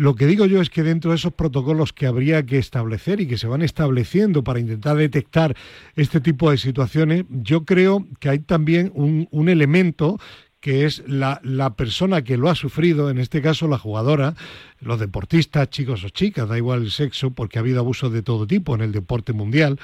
lo 0.00 0.14
que 0.14 0.26
digo 0.26 0.46
yo 0.46 0.62
es 0.62 0.70
que 0.70 0.82
dentro 0.82 1.10
de 1.10 1.18
esos 1.18 1.34
protocolos 1.34 1.92
que 1.92 2.06
habría 2.06 2.46
que 2.46 2.56
establecer 2.56 3.20
y 3.20 3.26
que 3.26 3.36
se 3.36 3.46
van 3.46 3.60
estableciendo 3.60 4.42
para 4.42 4.58
intentar 4.58 4.96
detectar 4.96 5.54
este 5.94 6.22
tipo 6.22 6.50
de 6.50 6.56
situaciones, 6.56 7.26
yo 7.28 7.66
creo 7.66 8.06
que 8.18 8.30
hay 8.30 8.38
también 8.38 8.90
un, 8.94 9.48
elemento 9.50 10.18
que 10.58 10.86
es 10.86 11.02
la, 11.06 11.42
persona 11.76 12.24
que 12.24 12.38
lo 12.38 12.48
ha 12.48 12.54
sufrido, 12.54 13.10
en 13.10 13.18
este 13.18 13.42
caso 13.42 13.68
la 13.68 13.76
jugadora, 13.76 14.36
los 14.80 14.98
deportistas, 14.98 15.70
chicos 15.70 16.04
o 16.04 16.08
chicas, 16.08 16.48
da 16.48 16.56
igual 16.56 16.82
el 16.82 16.90
sexo, 16.90 17.30
porque 17.30 17.58
ha 17.58 17.60
habido 17.60 17.80
abusos 17.80 18.12
de 18.12 18.22
todo 18.22 18.46
tipo 18.46 18.74
en 18.74 18.80
el 18.80 18.92
deporte 18.92 19.32
mundial, 19.32 19.78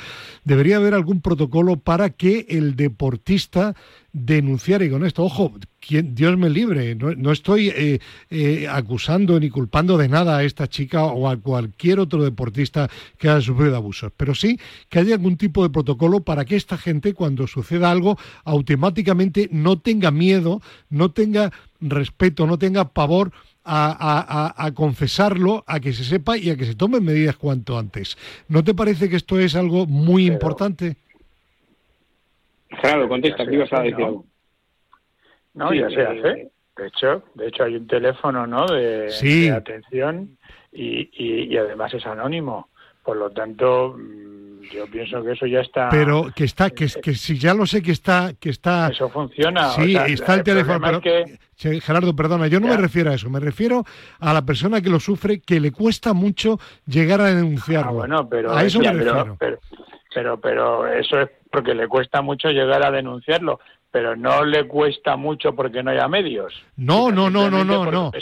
debería 0.45 0.77
haber 0.77 0.95
algún 0.95 1.21
protocolo 1.21 1.77
para 1.77 2.11
que 2.11 2.47
el 2.49 2.77
deportista 2.77 3.75
denunciara, 4.13 4.85
y 4.85 4.91
con 4.91 5.05
esto, 5.05 5.25
ojo, 5.25 5.53
Dios 5.89 6.39
me 6.39 6.49
libre, 6.49 6.95
no, 6.95 7.31
estoy 7.31 7.69
eh, 7.69 8.01
eh, 8.31 8.67
acusando 8.69 9.39
ni 9.39 9.51
culpando 9.51 9.99
de 9.99 10.09
nada 10.09 10.39
a 10.39 10.45
esta 10.45 10.69
chica 10.69 11.05
o 11.05 11.29
a 11.29 11.37
cualquier 11.37 12.01
otro 12.01 12.25
deportista 12.25 12.89
que 13.19 13.29
haya 13.29 13.43
sufrido 13.43 13.77
abusos, 13.77 14.11
pero 14.17 14.35
sí 14.35 14.59
que 14.89 15.01
haya 15.01 15.15
algún 15.15 15.37
tipo 15.37 15.63
de 15.63 15.71
protocolo 15.71 16.21
para 16.21 16.47
que 16.47 16.57
esta 16.57 16.79
gente, 16.79 17.13
cuando 17.13 17.47
suceda 17.47 17.91
algo, 17.91 18.19
automáticamente 18.45 19.51
no 19.53 19.79
tenga 19.79 20.11
miedo, 20.11 20.63
no 20.89 21.11
tenga 21.11 21.53
respeto, 21.81 22.47
no 22.47 22.59
tenga 22.59 22.89
pavor 22.89 23.33
a, 23.67 24.71
confesarlo, 24.75 25.65
a 25.67 25.81
que 25.81 25.93
se 25.93 26.05
sepa 26.05 26.37
y 26.39 26.51
a 26.51 26.57
que 26.57 26.65
se 26.65 26.75
tomen 26.75 27.05
medidas 27.05 27.37
cuanto 27.37 27.79
antes. 27.79 28.17
¿No 28.49 28.63
te 28.63 28.75
parece 28.75 29.09
que 29.09 29.17
esto 29.17 29.39
es 29.39 29.57
algo 29.57 29.87
muy 29.87 30.27
importante? 30.27 30.97
Claro, 32.81 33.09
contesta, 33.09 33.45
¿qué 33.47 33.55
ibas 33.55 33.73
a 33.73 33.83
decir 33.83 34.07
no, 35.57 35.73
ya 35.73 35.89
se 35.89 36.03
hace. 36.03 36.51
De 36.77 36.87
hecho, 36.87 37.23
de 37.35 37.49
hecho 37.49 37.65
hay 37.65 37.77
un 37.77 37.87
teléfono, 37.87 38.47
¿no? 38.47 38.67
De, 38.67 39.51
atención 39.51 40.37
y, 40.71 41.09
y, 41.13 41.57
además 41.57 41.95
es 41.95 42.05
anónimo. 42.07 42.69
Por 43.03 43.17
lo 43.17 43.31
tanto, 43.31 43.97
yo 44.73 44.87
pienso 44.87 45.23
que 45.23 45.33
eso 45.33 45.47
ya 45.47 45.61
está. 45.61 45.89
Pero 45.89 46.31
que 46.35 46.45
está, 46.45 46.71
que, 46.71 46.87
que 47.03 47.15
si 47.15 47.39
ya 47.39 47.55
lo 47.55 47.67
sé 47.67 47.83
que 47.83 47.93
está, 47.93 48.33
que 48.39 48.51
está. 48.51 48.89
Eso 48.89 49.09
funciona. 49.09 49.71
Sí, 49.71 49.97
está 49.97 50.35
el, 50.35 50.43
teléfono. 50.43 51.01
Gerardo, 51.57 52.15
perdona, 52.15 52.47
yo 52.49 52.61
no 52.61 52.69
me 52.69 52.77
refiero 52.77 53.11
a 53.11 53.15
eso. 53.15 53.31
Me 53.31 53.41
refiero 53.41 53.85
a 54.21 54.33
la 54.33 54.43
persona 54.43 54.81
que 54.81 54.91
lo 54.91 55.01
sufre, 55.01 55.41
que 55.41 55.61
le 55.61 55.73
cuesta 55.73 56.13
mucho 56.13 56.59
llegar 56.87 57.21
a 57.21 57.27
denunciarlo. 57.27 57.91
Ah, 57.91 57.93
bueno, 57.93 58.29
pero 58.29 58.55
a 58.55 58.65
eso 58.65 58.79
me 58.81 58.93
refiero. 58.93 59.37
pero, 60.15 60.41
pero 60.41 60.87
eso 60.87 61.21
es 61.21 61.31
porque 61.51 61.75
le 61.75 61.89
cuesta 61.89 62.21
mucho 62.21 62.51
llegar 62.51 62.85
a 62.85 62.91
denunciarlo 62.91 63.61
pero 63.97 64.15
no 64.15 64.45
le 64.45 64.69
cuesta 64.69 65.17
mucho 65.17 65.55
porque 65.55 65.83
no 65.83 65.91
haya 65.91 66.07
medios. 66.07 66.53
No, 66.77 67.11
no, 67.11 67.31
no, 67.31 67.49
no, 67.51 67.65
no, 67.65 67.91
no. 67.91 68.13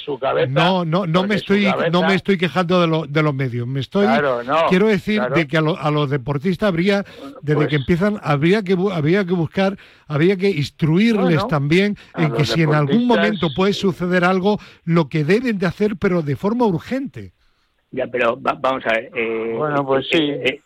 no, 0.48 0.84
no, 0.84 1.04
no 1.04 1.26
me 1.26 1.34
estoy, 1.34 1.66
no 1.90 2.02
me 2.02 2.14
estoy 2.14 2.38
quejando 2.38 2.80
de, 2.80 3.08
de 3.08 3.22
los 3.24 3.34
medios. 3.34 3.66
Me 3.66 3.80
estoy, 3.80 4.06
quiero 4.68 4.86
decir 4.86 5.20
de 5.20 5.48
que 5.48 5.56
a, 5.56 5.90
los 5.90 6.10
deportistas 6.10 6.68
habría, 6.68 7.04
desde 7.42 7.66
que 7.66 7.66
pues 7.66 7.80
empiezan, 7.80 8.20
habría 8.22 8.62
que, 8.62 8.76
habría 8.92 9.24
que 9.24 9.32
buscar, 9.32 9.76
habría 10.06 10.36
que 10.36 10.48
instruirles 10.48 11.44
también 11.48 11.96
en 12.14 12.32
que 12.34 12.44
si 12.44 12.62
en 12.62 12.72
algún 12.72 13.08
momento 13.08 13.48
puede 13.56 13.72
suceder 13.72 14.24
algo, 14.24 14.60
lo 14.84 15.08
que 15.08 15.24
deben 15.24 15.58
de 15.58 15.66
hacer, 15.66 15.96
pero 15.96 16.22
de 16.22 16.36
forma 16.36 16.66
urgente. 16.66 17.32
Ya, 17.90 18.06
pero 18.06 18.36
vamos 18.38 18.84
a 18.86 18.92
ver. 18.94 19.10
Eh, 19.12 19.54
bueno, 19.58 19.84
pues 19.84 20.06
sí. 20.08 20.18
Eh, 20.22 20.44
eh, 20.44 20.60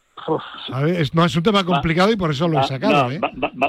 no 1.13 1.25
es 1.25 1.37
un 1.37 1.43
tema 1.43 1.65
complicado 1.65 2.13
y 2.13 2.17
por 2.17 2.31
eso 2.31 2.49
lo 2.49 2.61
he 2.61 2.65
sacado. 2.65 3.11
¿eh? 3.11 3.21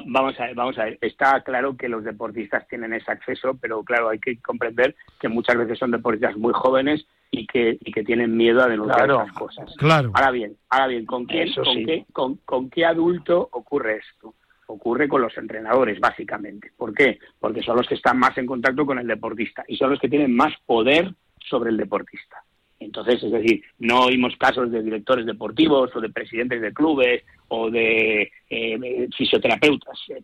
vamos 0.06 0.40
a 0.40 0.46
ver, 0.46 0.56
vamos 0.56 0.78
a 0.78 0.86
ver. 0.86 0.98
Está 1.02 1.42
claro 1.42 1.76
que 1.78 1.90
los 1.90 2.04
deportistas 2.04 2.68
tienen 2.68 2.94
ese 2.94 3.12
acceso, 3.12 3.58
pero 3.60 3.84
claro, 3.84 4.10
hay 4.10 4.20
que 4.20 4.40
comprender 4.42 4.96
que 5.20 5.28
muchas 5.28 5.58
veces 5.58 5.78
son 5.78 5.92
deportistas 5.92 6.38
muy 6.38 6.54
jóvenes 6.54 7.06
y 7.32 7.46
que, 7.46 7.78
y 7.80 7.92
que 7.92 8.04
tienen 8.04 8.36
miedo 8.36 8.62
a 8.62 8.68
denunciar 8.68 9.10
esas 9.10 9.32
cosas. 9.34 9.74
Claro. 9.78 10.12
Ahora 10.14 10.32
bien, 10.32 10.56
ahora 10.70 10.88
bien, 10.88 11.06
¿con 11.06 11.26
quién, 11.26 11.54
con, 11.54 11.86
qué, 11.86 12.06
con, 12.46 12.70
qué 12.70 12.86
adulto 12.86 13.50
ocurre 13.52 13.98
esto? 13.98 14.34
ocurre 14.72 15.10
con 15.10 15.24
los 15.24 15.36
entrenadores, 15.36 16.00
básicamente. 16.00 16.72
¿Por 16.78 16.94
qué? 16.94 17.18
Porque 17.40 17.64
son 17.64 17.76
los 17.76 17.88
que 17.88 17.96
están 17.96 18.20
más 18.20 18.38
en 18.38 18.46
contacto 18.46 18.86
con 18.86 19.00
el 19.00 19.08
deportista 19.08 19.64
y 19.68 19.76
son 19.78 19.90
los 19.90 20.00
que 20.00 20.10
tienen 20.10 20.36
más 20.36 20.54
poder 20.64 21.12
sobre 21.40 21.72
el 21.72 21.78
deportista. 21.78 22.44
Entonces, 22.80 23.22
es 23.22 23.32
decir, 23.32 23.62
no 23.80 24.06
oímos 24.06 24.36
casos 24.38 24.72
de 24.72 24.82
directores 24.82 25.26
deportivos 25.26 25.94
o 25.94 26.00
de 26.00 26.10
presidentes 26.10 26.62
de 26.62 26.74
clubes 26.74 27.24
o 27.50 27.70
de 27.70 28.32
eh, 28.50 29.08
fisioterapeutas. 29.18 30.00
Eh, 30.10 30.22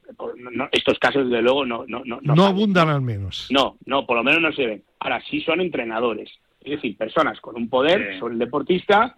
estos 0.72 0.98
casos, 1.00 1.30
desde 1.30 1.41
luego, 1.41 1.65
no 1.65 1.86
no 1.88 2.04
no, 2.06 2.20
no, 2.22 2.46
abundan 2.46 2.89
al 2.89 3.02
menos. 3.02 3.48
No, 3.52 3.78
no, 3.86 4.06
por 4.06 4.18
lo 4.18 4.24
menos 4.24 4.41
no 4.41 4.54
se 4.54 4.65
ven. 4.65 4.84
Ahora 5.00 5.22
sí 5.30 5.41
son 5.41 5.60
entrenadores, 5.60 6.32
es 6.62 6.72
decir, 6.72 6.98
personas 6.98 7.39
con 7.41 7.58
un 7.58 7.70
poder 7.70 8.18
sobre 8.20 8.34
el 8.34 8.39
deportista 8.39 9.18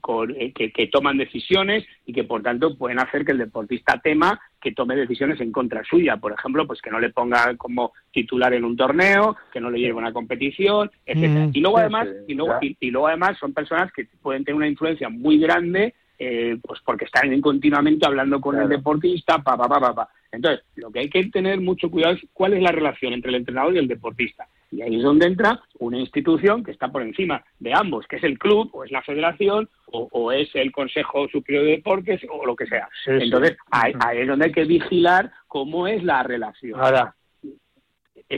con, 0.00 0.34
eh, 0.36 0.52
que, 0.52 0.86
toman 0.88 1.16
decisiones 1.16 1.84
y 2.04 2.12
que 2.12 2.24
por 2.24 2.42
tanto 2.42 2.76
pueden 2.76 2.98
hacer 2.98 3.24
que 3.24 3.32
el 3.32 3.38
deportista 3.38 4.00
tema 4.00 4.40
que 4.60 4.72
tome 4.72 4.96
decisiones 4.96 5.40
en 5.40 5.52
contra 5.52 5.84
suya, 5.84 6.16
por 6.16 6.32
ejemplo, 6.32 6.66
pues 6.66 6.82
que 6.82 6.90
no 6.90 6.98
le 6.98 7.10
ponga 7.10 7.56
como 7.56 7.92
titular 8.10 8.52
en 8.52 8.64
un 8.64 8.76
torneo, 8.76 9.36
que 9.52 9.60
no 9.60 9.70
le 9.70 9.78
lleve 9.78 9.92
a 9.92 10.02
una 10.02 10.12
competición, 10.12 10.90
etcétera. 11.06 11.46
Mm. 11.46 11.50
y 11.54 11.60
luego 11.60 11.78
además, 11.78 12.08
y 12.26 12.34
luego, 12.34 12.54
y, 12.60 12.90
luego 12.90 13.06
además 13.06 13.38
son 13.38 13.54
personas 13.54 13.92
que 13.92 14.06
pueden 14.20 14.44
tener 14.44 14.56
una 14.56 14.68
influencia 14.68 15.08
muy 15.08 15.38
grande, 15.38 15.94
eh, 16.18 16.58
pues 16.60 16.80
porque 16.84 17.04
están 17.04 17.40
continuamente 17.40 18.06
hablando 18.06 18.40
con 18.40 18.58
el 18.58 18.68
deportista, 18.68 19.38
pa, 19.38 19.56
pa, 19.56 19.68
pa, 19.68 19.80
pa, 19.80 19.94
pa. 19.94 20.08
Entonces, 20.32 20.64
lo 20.76 20.90
que 20.90 21.00
hay 21.00 21.08
que 21.08 21.24
tener 21.26 21.60
mucho 21.60 21.90
cuidado 21.90 22.14
es 22.14 22.22
cuál 22.32 22.54
es 22.54 22.62
la 22.62 22.72
relación 22.72 23.12
entre 23.12 23.30
el 23.30 23.36
entrenador 23.36 23.74
y 23.74 23.78
el 23.78 23.88
deportista. 23.88 24.46
Y 24.70 24.82
ahí 24.82 24.96
es 24.96 25.02
donde 25.02 25.26
entra 25.26 25.60
una 25.78 25.98
institución 25.98 26.62
que 26.62 26.70
está 26.70 26.88
por 26.88 27.02
encima 27.02 27.44
de 27.58 27.74
ambos, 27.74 28.06
que 28.06 28.16
es 28.16 28.24
el 28.24 28.38
club 28.38 28.70
o 28.72 28.84
es 28.84 28.92
la 28.92 29.02
federación 29.02 29.68
o, 29.86 30.30
es 30.30 30.48
el 30.54 30.70
Consejo 30.70 31.28
Superior 31.28 31.64
de 31.64 31.70
Deportes 31.72 32.20
o 32.30 32.46
lo 32.46 32.54
que 32.54 32.66
sea. 32.66 32.88
Entonces, 33.06 33.56
ahí, 33.72 33.92
es 34.14 34.28
donde 34.28 34.46
hay 34.46 34.52
que 34.52 34.64
vigilar 34.64 35.32
cómo 35.48 35.88
es 35.88 36.04
la 36.04 36.22
relación. 36.22 36.80
Ahora, 36.80 37.14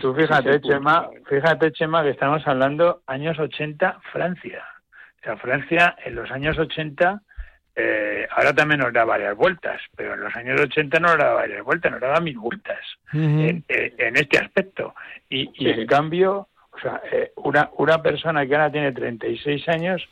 tú 0.01 0.15
fíjate, 0.15 0.61
Chema, 0.63 1.11
fíjate, 1.29 1.73
Chema, 1.73 2.03
que 2.03 2.11
estamos 2.11 2.47
hablando 2.47 3.03
años 3.07 3.39
80, 3.39 4.01
Francia. 4.13 4.65
O 5.21 5.25
sea, 5.25 5.37
Francia 5.37 5.97
en 6.05 6.15
los 6.15 6.31
años 6.31 6.59
80 6.59 7.21
eh, 7.75 8.27
ahora 8.31 8.53
también 8.53 8.81
nos 8.81 8.93
da 8.93 9.05
varias 9.05 9.37
vueltas, 9.37 9.81
pero 9.97 10.15
en 10.15 10.21
los 10.21 10.37
años 10.37 10.61
80 10.61 11.01
no 11.01 11.09
nos 11.09 11.19
da 11.19 11.33
varias 11.33 11.65
vueltas, 11.65 11.93
nos 11.93 12.01
daba 12.01 12.21
mil 12.21 12.39
vueltas 12.39 12.81
en, 13.13 13.65
este 13.69 14.39
aspecto. 14.39 14.95
Y, 15.29 15.51
en 15.69 15.87
cambio, 15.87 16.49
o 16.71 16.79
sea, 16.81 17.01
eh, 17.11 17.33
una, 17.37 17.71
una 17.79 18.03
persona 18.03 18.47
que 18.47 18.55
ahora 18.55 18.71
tiene 18.71 18.93
36 18.93 19.69
años 19.69 20.07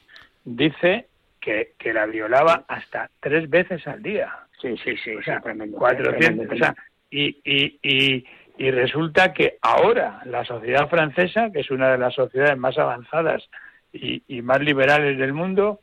dice 0.44 1.06
que, 1.38 1.72
que 1.78 1.92
la 1.92 2.06
violaba 2.06 2.64
hasta 2.66 3.10
tres 3.20 3.48
veces 3.50 3.86
al 3.86 4.02
día. 4.02 4.32
Sí, 4.60 4.76
sí, 4.82 4.96
sí, 5.02 5.14
o 5.14 5.22
sea, 5.22 5.40
400, 5.40 6.52
o 6.52 6.56
sea, 6.56 6.74
y, 7.10 7.38
y, 7.44 7.78
y, 7.82 8.24
y 8.56 8.70
resulta 8.70 9.32
que 9.32 9.58
ahora 9.62 10.20
la 10.24 10.44
sociedad 10.44 10.88
francesa, 10.88 11.50
que 11.50 11.60
es 11.60 11.70
una 11.70 11.90
de 11.90 11.98
las 11.98 12.14
sociedades 12.14 12.58
más 12.58 12.78
avanzadas 12.78 13.48
y, 13.92 14.22
y 14.28 14.42
más 14.42 14.60
liberales 14.60 15.18
del 15.18 15.32
mundo, 15.32 15.80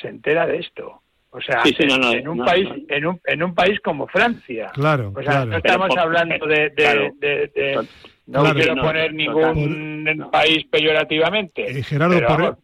se 0.00 0.08
entera 0.08 0.46
de 0.46 0.58
esto. 0.58 1.01
O 1.34 1.40
sea, 1.40 1.62
en 1.64 2.28
un 2.28 2.44
país 2.44 2.68
En, 2.88 3.06
un, 3.06 3.20
en 3.24 3.42
un 3.42 3.54
país 3.54 3.80
como 3.80 4.06
Francia. 4.06 4.70
Claro. 4.74 5.12
O 5.16 5.22
sea, 5.22 5.46
no 5.46 5.56
estamos 5.56 5.96
hablando 5.96 6.46
de, 6.46 6.68
de, 6.70 7.86
no 8.26 8.54
quiero 8.54 8.76
poner 8.76 9.14
ningún 9.14 10.28
país 10.30 10.66
peyorativamente. 10.70 11.78
Eh, 11.78 11.82
Gerardo, 11.82 12.20
por, 12.26 12.58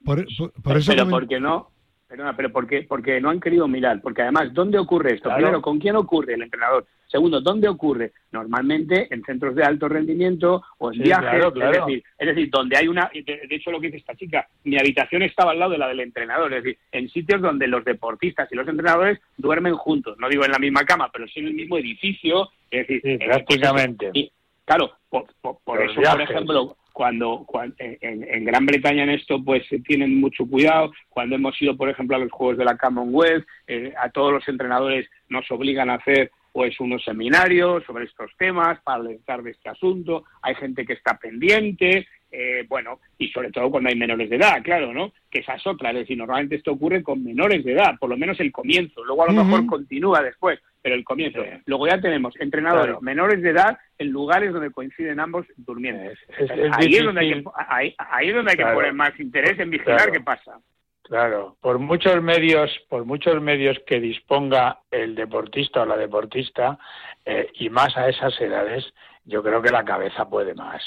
por, 0.63 0.77
eso. 0.77 0.93
Pero 0.93 1.09
¿por 1.09 1.27
qué 1.27 1.41
no? 1.41 1.71
Perdona, 2.09 2.35
pero 2.35 2.51
¿por 2.51 2.67
qué? 2.67 2.87
Porque 2.89 3.21
no 3.21 3.29
han 3.29 3.39
querido 3.39 3.69
mirar. 3.69 4.01
Porque 4.01 4.23
además, 4.23 4.55
¿dónde 4.55 4.79
ocurre 4.79 5.15
esto? 5.15 5.31
Primero, 5.35 5.61
¿con 5.61 5.79
quién 5.79 5.95
ocurre 5.95 6.35
el 6.35 6.43
entrenador? 6.43 6.87
Segundo, 7.07 7.43
¿dónde 7.43 7.69
ocurre? 7.69 8.13
Normalmente 8.33 9.09
en 9.11 9.23
centros 9.25 9.55
de 9.55 9.63
alto 9.63 9.89
rendimiento 9.91 10.63
o 10.79 10.91
en 10.91 11.01
viajes. 11.01 11.45
Es, 11.45 11.55
decir, 11.55 12.05
es 12.19 12.27
decir, 12.27 12.51
donde 12.51 12.79
hay 12.79 12.89
una. 12.89 13.11
De, 13.13 13.47
hecho, 13.51 13.71
lo 13.71 13.79
que 13.79 13.89
dice 13.89 13.99
esta 13.99 14.15
chica, 14.15 14.49
mi 14.65 14.79
habitación 14.79 15.23
estaba 15.23 15.51
al 15.51 15.59
lado 15.59 15.73
de 15.73 15.79
la 15.79 15.89
del 15.89 16.01
entrenador. 16.01 16.51
Es 16.55 16.65
decir, 16.65 16.79
en 16.93 17.11
sitios 17.11 17.43
donde 17.43 17.67
los 17.67 17.85
deportistas 17.85 18.51
y 18.51 18.57
los 18.57 18.67
entrenadores 18.67 19.21
duermen 19.37 19.75
juntos. 19.75 20.17
No 20.19 20.31
digo 20.31 20.47
en 20.47 20.53
la 20.53 20.59
misma 20.59 20.85
cama, 20.85 21.11
pero 21.13 21.29
sí 21.29 21.41
en 21.41 21.49
el 21.49 21.55
mismo 21.55 21.77
edificio. 21.77 22.49
Es 22.71 22.89
decir, 22.89 23.19
prácticamente. 23.19 24.11
y, 24.15 24.33
claro, 24.65 24.93
por, 25.11 25.25
eso, 25.83 26.01
por 26.03 26.23
ejemplo, 26.23 26.77
cuando, 26.99 27.47
en, 27.79 28.45
Gran 28.45 28.67
Bretaña 28.67 29.05
en 29.05 29.11
esto 29.11 29.41
pues 29.45 29.63
tienen 29.87 30.19
mucho 30.19 30.45
cuidado, 30.45 30.91
cuando 31.09 31.37
hemos 31.37 31.55
ido 31.63 31.77
por 31.77 31.89
ejemplo 31.89 32.17
a 32.17 32.19
los 32.19 32.33
Juegos 32.33 32.59
de 32.59 32.65
la 32.65 32.77
Commonwealth, 32.77 33.47
eh, 33.69 33.93
a 33.97 34.11
todos 34.11 34.33
los 34.33 34.49
entrenadores 34.49 35.09
nos 35.29 35.49
obligan 35.53 35.91
a 35.91 35.95
hacer 35.95 36.33
pues 36.51 36.81
unos 36.81 37.05
seminarios 37.05 37.85
sobre 37.85 38.07
estos 38.07 38.33
temas 38.37 38.81
para 38.83 38.99
alertar 38.99 39.45
de 39.45 39.53
este 39.53 39.69
asunto, 39.69 40.25
hay 40.43 40.57
gente 40.57 40.85
que 40.85 40.95
está 40.95 41.17
pendiente, 41.17 42.09
eh, 42.33 42.67
bueno, 42.69 42.99
y 43.17 43.29
sobre 43.29 43.53
todo 43.53 43.71
cuando 43.71 43.91
hay 43.91 43.95
menores 43.95 44.29
de 44.29 44.35
edad, 44.35 44.61
claro, 44.65 44.93
¿no? 44.93 45.13
Que 45.31 45.39
esa 45.39 45.55
es 45.55 45.65
otra, 45.69 45.91
es 45.91 45.99
decir, 45.99 46.19
normalmente 46.19 46.57
esto 46.57 46.73
ocurre 46.73 47.05
con 47.05 47.23
menores 47.23 47.65
de 47.65 47.75
edad, 47.75 47.95
por 48.01 48.11
lo 48.11 48.17
menos 48.17 48.41
el 48.41 48.51
comienzo, 48.51 49.05
luego 49.05 49.23
a 49.23 49.33
lo 49.33 49.45
mejor 49.45 49.67
continúa 49.67 50.21
después, 50.21 50.59
pero 50.83 50.95
el 50.95 51.05
comienzo. 51.05 51.41
Luego 51.67 51.87
ya 51.87 52.01
tenemos 52.01 52.35
entrenadores 52.41 53.01
menores 53.01 53.43
de 53.43 53.51
edad 53.51 53.79
en 53.99 54.11
lugares 54.11 54.53
donde 54.53 54.71
coinciden 54.71 55.21
ambos 55.21 55.47
durmiendo. 55.57 56.11
ahí, 56.73 56.95
es 56.95 57.05
donde 57.05 57.21
hay 57.21 57.31
que, 57.31 57.45
ahí, 57.97 58.29
es 58.29 58.35
donde 58.35 58.53
hay 58.53 58.57
que 58.57 58.65
poner 58.65 58.93
más 58.93 59.19
interés 59.19 59.59
en 59.59 59.71
vigilar 59.71 60.13
qué 60.13 60.21
pasa. 60.21 60.61
Claro, 61.03 61.57
por 61.63 61.79
muchos 61.79 62.23
medios, 62.23 62.71
por 62.91 63.07
muchos 63.07 63.41
medios 63.41 63.79
que 63.87 63.99
disponga 63.99 64.81
el 64.91 65.15
deportista 65.15 65.83
o 65.83 65.87
la 65.87 65.97
deportista, 65.97 66.79
eh, 67.25 67.51
y 67.55 67.71
más 67.71 67.97
a 67.97 68.11
esas 68.11 68.39
edades, 68.41 68.93
yo 69.25 69.43
creo 69.43 69.63
que 69.63 69.71
la 69.71 69.85
cabeza 69.85 70.29
puede 70.29 70.55
más. 70.55 70.83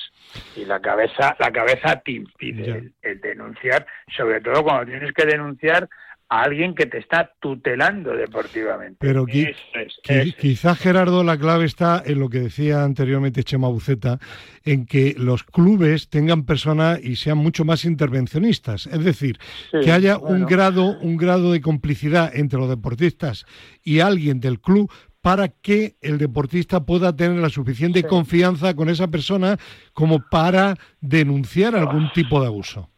Y 0.55 0.65
la 0.65 0.79
cabeza, 0.79 1.35
la 1.39 1.51
cabeza 1.51 2.01
te 2.03 2.11
impide 2.11 2.91
el, 3.01 3.21
denunciar, 3.21 3.85
sobre 4.15 4.41
todo 4.41 4.63
cuando 4.63 4.85
tienes 4.85 5.11
que 5.13 5.25
denunciar 5.25 5.87
a 6.31 6.43
alguien 6.43 6.73
que 6.75 6.85
te 6.85 6.97
está 6.97 7.33
tutelando 7.41 8.15
deportivamente. 8.15 8.95
Pero 9.01 9.25
quizás, 9.25 10.79
Gerardo, 10.79 11.25
la 11.25 11.37
clave 11.37 11.65
está 11.65 12.01
en 12.05 12.19
lo 12.21 12.29
que 12.29 12.39
decía 12.39 12.85
anteriormente 12.85 13.43
Chema 13.43 13.67
Buceta, 13.67 14.17
en 14.63 14.85
que 14.85 15.13
los 15.17 15.43
clubes 15.43 16.07
tengan 16.07 16.45
personas 16.45 17.03
y 17.03 17.17
sean 17.17 17.37
mucho 17.37 17.65
más 17.65 17.83
intervencionistas. 17.83 18.87
Es 18.87 19.03
decir, 19.03 19.39
que 19.71 19.91
haya 19.91 20.17
un, 20.17 20.45
grado, 20.45 20.97
un 21.01 21.17
grado 21.17 21.51
de 21.51 21.59
complicidad 21.59 22.33
entre 22.33 22.59
los 22.59 22.69
deportistas 22.69 23.45
y 23.83 23.99
alguien 23.99 24.39
del 24.39 24.61
club 24.61 24.89
para 25.19 25.49
que 25.49 25.97
el 25.99 26.17
deportista 26.17 26.85
pueda 26.85 27.13
tener 27.13 27.39
la 27.39 27.49
suficiente 27.49 28.03
confianza 28.03 28.73
con 28.73 28.87
esa 28.87 29.09
persona 29.09 29.57
como 29.91 30.23
para 30.31 30.75
denunciar 31.01 31.75
algún 31.75 32.09
tipo 32.13 32.39
de 32.39 32.47
abuso 32.47 32.89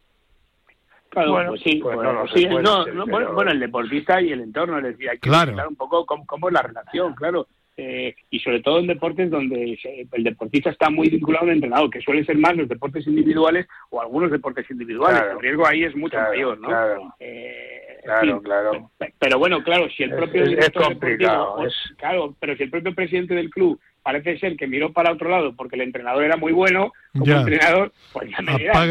bueno, 1.14 1.56
sí, 1.56 1.80
bueno, 1.80 3.50
el 3.50 3.60
deportista 3.60 4.20
y 4.20 4.32
el 4.32 4.40
entorno, 4.40 4.80
les 4.80 4.92
decía, 4.96 5.12
hay 5.12 5.18
que 5.18 5.28
claro. 5.28 5.68
un 5.68 5.76
poco 5.76 6.04
cómo, 6.06 6.48
es 6.48 6.54
la 6.54 6.62
relación, 6.62 7.14
claro. 7.14 7.46
Eh, 7.76 8.14
y 8.30 8.38
sobre 8.38 8.60
todo 8.60 8.78
en 8.78 8.86
deportes 8.86 9.28
donde 9.30 9.76
el 10.12 10.22
deportista 10.22 10.70
está 10.70 10.90
muy 10.90 11.08
vinculado 11.08 11.44
a 11.44 11.48
un 11.48 11.54
entrenador, 11.54 11.90
que 11.90 12.00
suelen 12.00 12.24
ser 12.24 12.38
más 12.38 12.56
los 12.56 12.68
deportes 12.68 13.04
individuales 13.08 13.66
o 13.90 14.00
algunos 14.00 14.30
deportes 14.30 14.70
individuales. 14.70 15.22
el 15.32 15.40
riesgo 15.40 15.66
ahí 15.66 15.82
es 15.82 15.96
mucho 15.96 16.16
mayor, 16.16 16.60
¿no? 16.60 16.68
Claro, 16.68 17.14
eh, 17.18 17.98
claro, 18.04 18.90
Pero 19.18 19.38
bueno, 19.40 19.62
claro, 19.64 19.88
si 19.96 20.04
el 20.04 20.14
propio 20.14 20.44
es, 20.44 20.70
complicado, 20.70 21.66
claro, 21.96 22.36
pero 22.38 22.56
si 22.56 22.62
el 22.62 22.70
propio 22.70 22.94
presidente 22.94 23.34
del 23.34 23.50
club 23.50 23.80
parece 24.04 24.38
ser 24.38 24.56
que 24.56 24.68
miró 24.68 24.92
para 24.92 25.12
otro 25.12 25.30
lado 25.30 25.56
porque 25.56 25.76
el 25.76 25.82
entrenador 25.82 26.22
era 26.22 26.36
muy 26.36 26.52
bueno 26.52 26.92
como 27.12 27.32
entrenador, 27.32 27.92
pues 28.12 28.30
ya 28.30 28.42
me 28.42 28.56
dirás, 28.56 28.86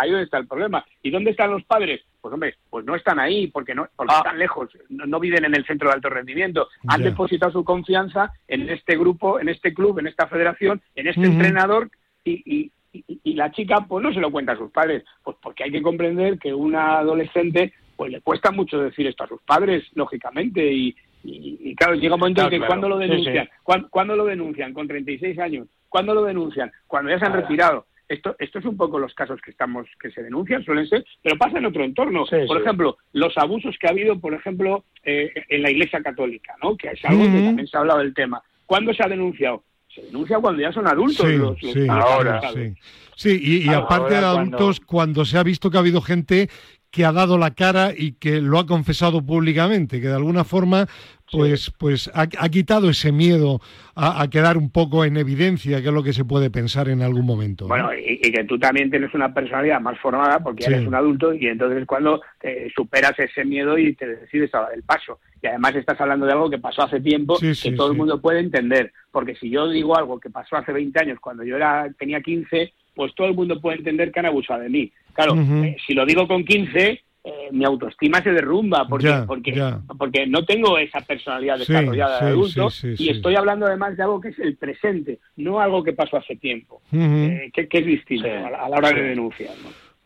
ahí 0.00 0.10
donde 0.10 0.24
está 0.24 0.38
el 0.38 0.46
problema. 0.46 0.84
¿Y 1.02 1.10
dónde 1.10 1.30
están 1.30 1.50
los 1.50 1.64
padres? 1.64 2.02
Pues 2.20 2.32
hombre, 2.34 2.56
pues 2.68 2.84
no 2.84 2.94
están 2.94 3.18
ahí 3.18 3.46
porque 3.46 3.74
no 3.74 3.88
porque 3.96 4.14
ah. 4.14 4.18
están 4.18 4.38
lejos, 4.38 4.70
no, 4.88 5.20
viven 5.20 5.44
en 5.44 5.54
el 5.54 5.64
centro 5.64 5.88
de 5.88 5.94
alto 5.94 6.10
rendimiento. 6.10 6.68
Han 6.88 7.02
depositado 7.02 7.52
su 7.52 7.64
confianza 7.64 8.32
en 8.48 8.68
este 8.68 8.96
grupo, 8.96 9.40
en 9.40 9.48
este 9.48 9.72
club, 9.72 9.98
en 9.98 10.06
esta 10.06 10.26
federación, 10.26 10.82
en 10.94 11.08
este 11.08 11.24
entrenador 11.24 11.90
y, 12.24 12.70
y, 12.92 13.34
la 13.34 13.50
chica 13.52 13.86
pues 13.88 14.02
no 14.02 14.12
se 14.12 14.20
lo 14.20 14.30
cuenta 14.30 14.52
a 14.52 14.58
sus 14.58 14.70
padres, 14.70 15.04
pues 15.22 15.36
porque 15.40 15.64
hay 15.64 15.70
que 15.70 15.80
comprender 15.80 16.38
que 16.38 16.52
una 16.52 16.98
adolescente 16.98 17.72
pues 17.96 18.10
le 18.10 18.20
cuesta 18.20 18.50
mucho 18.50 18.80
decir 18.80 19.06
esto 19.06 19.24
a 19.24 19.28
sus 19.28 19.40
padres, 19.42 19.84
lógicamente, 19.94 20.72
y, 20.72 20.94
y, 21.22 21.74
claro, 21.74 21.94
llega 21.94 22.14
un 22.14 22.20
momento 22.20 22.42
en 22.42 22.50
que 22.50 22.66
cuando 22.66 22.88
lo 22.88 22.96
denuncian, 22.96 23.48
Cuando, 23.90 24.16
lo 24.16 24.24
denuncian 24.24 24.72
con 24.72 24.88
36 24.88 25.38
años, 25.38 25.68
cuando 25.88 26.14
lo 26.14 26.24
denuncian, 26.24 26.72
cuando 26.86 27.10
ya 27.10 27.18
se 27.18 27.26
han 27.26 27.34
retirado, 27.34 27.86
esto, 28.10 28.34
esto 28.40 28.58
es 28.58 28.64
un 28.64 28.76
poco 28.76 28.98
los 28.98 29.14
casos 29.14 29.40
que 29.40 29.52
estamos 29.52 29.86
que 30.00 30.10
se 30.10 30.22
denuncian, 30.22 30.64
suelen 30.64 30.86
ser, 30.88 31.04
pero 31.22 31.38
pasa 31.38 31.58
en 31.58 31.66
otro 31.66 31.84
entorno. 31.84 32.24
por 32.46 32.60
ejemplo, 32.60 32.98
los 33.12 33.38
abusos 33.38 33.76
que 33.80 33.86
ha 33.86 33.90
habido, 33.90 34.18
por 34.18 34.34
ejemplo, 34.34 34.84
eh, 35.04 35.32
en 35.48 35.62
la 35.62 35.70
Iglesia 35.70 36.02
Católica, 36.02 36.54
¿no? 36.60 36.76
que 36.76 36.88
es 36.88 37.04
algo 37.04 37.22
que 37.22 37.40
también 37.40 37.68
se 37.68 37.76
ha 37.76 37.80
hablado 37.80 38.00
del 38.00 38.12
tema. 38.12 38.42
¿Cuándo 38.66 38.92
se 38.92 39.04
ha 39.04 39.08
denunciado? 39.08 39.62
Se 39.94 40.02
denuncia 40.02 40.38
cuando 40.40 40.60
ya 40.60 40.72
son 40.72 40.88
adultos 40.88 41.26
los, 41.28 41.56
ahora. 41.88 42.40
Sí, 42.52 42.74
sí 43.14 43.62
y, 43.64 43.68
aparte 43.68 44.14
de 44.14 44.24
adultos, 44.24 44.80
cuando 44.80 45.24
se 45.24 45.38
ha 45.38 45.44
visto 45.44 45.70
que 45.70 45.76
ha 45.76 45.80
habido 45.80 46.00
gente 46.00 46.48
que 46.90 47.04
ha 47.04 47.12
dado 47.12 47.38
la 47.38 47.52
cara 47.52 47.92
y 47.96 48.12
que 48.12 48.40
lo 48.40 48.58
ha 48.58 48.66
confesado 48.66 49.24
públicamente, 49.24 50.00
que 50.00 50.08
de 50.08 50.14
alguna 50.14 50.44
forma 50.44 50.86
pues, 51.30 51.70
pues 51.78 52.10
ha, 52.12 52.26
quitado 52.48 52.90
ese 52.90 53.12
miedo 53.12 53.60
a, 53.94 54.26
quedar 54.28 54.56
un 54.56 54.70
poco 54.70 55.04
en 55.04 55.16
evidencia, 55.16 55.80
que 55.80 55.88
es 55.88 55.94
lo 55.94 56.02
que 56.02 56.12
se 56.12 56.24
puede 56.24 56.50
pensar 56.50 56.88
en 56.88 57.02
algún 57.02 57.24
momento. 57.24 57.68
Bueno, 57.68 57.90
y, 57.94 58.18
que 58.20 58.44
tú 58.44 58.58
también 58.58 58.90
tienes 58.90 59.14
una 59.14 59.32
personalidad 59.32 59.80
más 59.80 59.98
formada 59.98 60.40
porque 60.40 60.64
eres 60.64 60.86
un 60.86 60.94
adulto 60.94 61.32
y 61.32 61.46
entonces 61.46 61.86
cuando 61.86 62.20
eh, 62.42 62.68
superas 62.74 63.18
ese 63.18 63.44
miedo 63.44 63.78
y 63.78 63.94
te 63.94 64.06
decides 64.06 64.52
a 64.54 64.62
dar 64.62 64.74
el 64.74 64.82
paso. 64.82 65.20
Y 65.42 65.46
además 65.46 65.74
estás 65.76 66.00
hablando 66.00 66.26
de 66.26 66.32
algo 66.32 66.50
que 66.50 66.58
pasó 66.58 66.82
hace 66.82 67.00
tiempo 67.00 67.38
que 67.38 67.72
todo 67.72 67.92
el 67.92 67.96
mundo 67.96 68.20
puede 68.20 68.40
entender. 68.40 68.92
Porque 69.10 69.34
si 69.36 69.50
yo 69.50 69.68
digo 69.68 69.96
algo 69.96 70.18
que 70.18 70.30
pasó 70.30 70.56
hace 70.56 70.72
20 70.72 70.98
años 71.00 71.18
cuando 71.20 71.44
yo 71.44 71.56
era 71.56 71.88
tenía 71.98 72.20
15, 72.20 72.72
pues 72.94 73.14
todo 73.14 73.28
el 73.28 73.34
mundo 73.34 73.60
puede 73.60 73.78
entender 73.78 74.10
que 74.10 74.20
han 74.20 74.26
abusado 74.26 74.60
de 74.60 74.68
mí. 74.68 74.92
Claro, 75.12 75.34
eh, 75.36 75.76
si 75.86 75.94
lo 75.94 76.04
digo 76.04 76.26
con 76.26 76.44
15, 76.44 77.02
eh, 77.22 77.48
mi 77.52 77.64
autoestima 77.64 78.22
se 78.22 78.30
derrumba 78.30 78.88
porque, 78.88 79.12
porque, 79.26 79.52
porque 79.98 80.26
no 80.26 80.44
tengo 80.46 80.78
esa 80.78 81.02
personalidad 81.02 81.58
desarrollada 81.58 82.20
de 82.20 82.30
adulto 82.30 82.68
y 82.96 83.10
estoy 83.10 83.36
hablando 83.36 83.66
además 83.66 83.94
de 83.96 84.02
algo 84.02 84.22
que 84.22 84.28
es 84.28 84.38
el 84.38 84.56
presente, 84.56 85.18
no 85.36 85.60
algo 85.60 85.84
que 85.84 85.92
pasó 85.92 86.16
hace 86.16 86.36
tiempo, 86.36 86.80
eh, 86.92 87.50
que, 87.52 87.68
es 87.70 87.86
distinto 87.86 88.26
a, 88.26 88.68
la 88.70 88.76
hora 88.78 88.92
de 88.92 89.02
denunciar. 89.02 89.52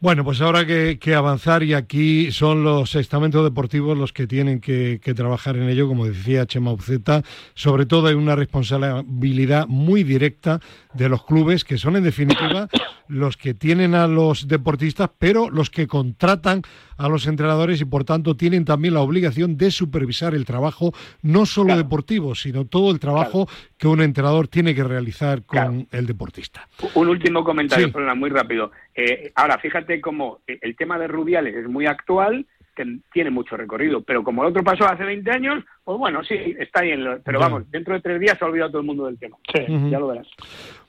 Bueno, 0.00 0.22
pues 0.22 0.40
ahora 0.42 0.66
que, 0.66 0.98
que, 0.98 1.14
avanzar 1.14 1.62
y 1.62 1.72
aquí 1.72 2.30
son 2.30 2.62
los 2.62 2.94
estamentos 2.94 3.42
deportivos 3.42 3.96
los 3.96 4.12
que 4.12 4.26
tienen 4.26 4.61
que, 4.61 4.98
trabajar 5.16 5.57
en 5.57 5.68
ello, 5.68 5.88
como 5.88 6.04
decía 6.07 6.46
Chema 6.46 6.72
Uceta, 6.72 7.22
sobre 7.54 7.87
todo 7.87 8.09
hay 8.09 8.14
una 8.14 8.37
responsabilidad 8.37 9.66
muy 9.66 10.02
directa 10.02 10.61
de 10.92 11.09
los 11.09 11.24
clubes, 11.24 11.64
que 11.64 11.78
son 11.78 11.96
en 11.96 12.02
definitiva 12.04 12.68
los 13.09 13.37
que 13.37 13.54
tienen 13.54 13.94
a 13.94 14.07
los 14.07 14.46
deportistas, 14.48 15.11
pero 15.18 15.48
los 15.48 15.70
que 15.70 15.87
contratan 15.87 16.62
a 16.96 17.09
los 17.09 17.26
entrenadores 17.26 17.80
y 17.80 17.85
por 17.85 18.04
tanto 18.04 18.37
tienen 18.37 18.64
también 18.64 18.94
la 18.94 19.00
obligación 19.00 19.57
de 19.57 19.70
supervisar 19.70 20.35
el 20.35 20.44
trabajo, 20.44 20.92
no 21.22 21.46
solo 21.46 21.76
deportivo, 21.76 22.35
sino 22.35 22.64
todo 22.64 22.90
el 22.90 23.00
trabajo 23.00 23.48
que 23.78 23.88
un 23.88 24.00
entrenador 24.00 24.48
tiene 24.48 24.74
que 24.74 24.85
realizar 24.85 25.42
con 25.44 25.87
el 25.90 26.07
deportista. 26.07 26.68
Un 26.94 27.09
último 27.09 27.44
comentario, 27.44 27.90
muy 28.16 28.30
rápido. 28.30 28.70
Eh, 28.94 29.33
ahora, 29.35 29.59
fíjate 29.59 30.00
cómo 30.00 30.40
el 30.46 30.76
tema 30.76 30.98
de 30.98 31.09
Rubiales 31.09 31.54
es 31.57 31.68
muy 31.68 31.87
actual, 31.87 32.46
que 32.74 32.98
tiene 33.12 33.30
mucho 33.30 33.57
recorrido, 33.57 34.02
pero 34.02 34.22
como 34.24 34.42
el 34.42 34.48
otro 34.50 34.64
pasó 34.64 34.85
hace 34.85 35.04
20 35.04 35.30
años, 35.30 35.64
pues 35.85 35.98
bueno, 35.98 36.22
sí, 36.24 36.35
está 36.59 36.80
ahí. 36.80 36.90
En 36.90 37.22
pero 37.24 37.38
vamos, 37.38 37.70
dentro 37.70 37.94
de 37.94 38.00
tres 38.00 38.20
días 38.20 38.37
se 38.38 38.44
ha 38.44 38.48
olvidado 38.48 38.70
todo 38.70 38.80
el 38.80 38.87
mundo 38.87 39.07
del 39.07 39.18
tema. 39.18 39.37
Sí, 39.52 39.61
ya 39.90 39.98
lo 39.98 40.09
verás. 40.09 40.26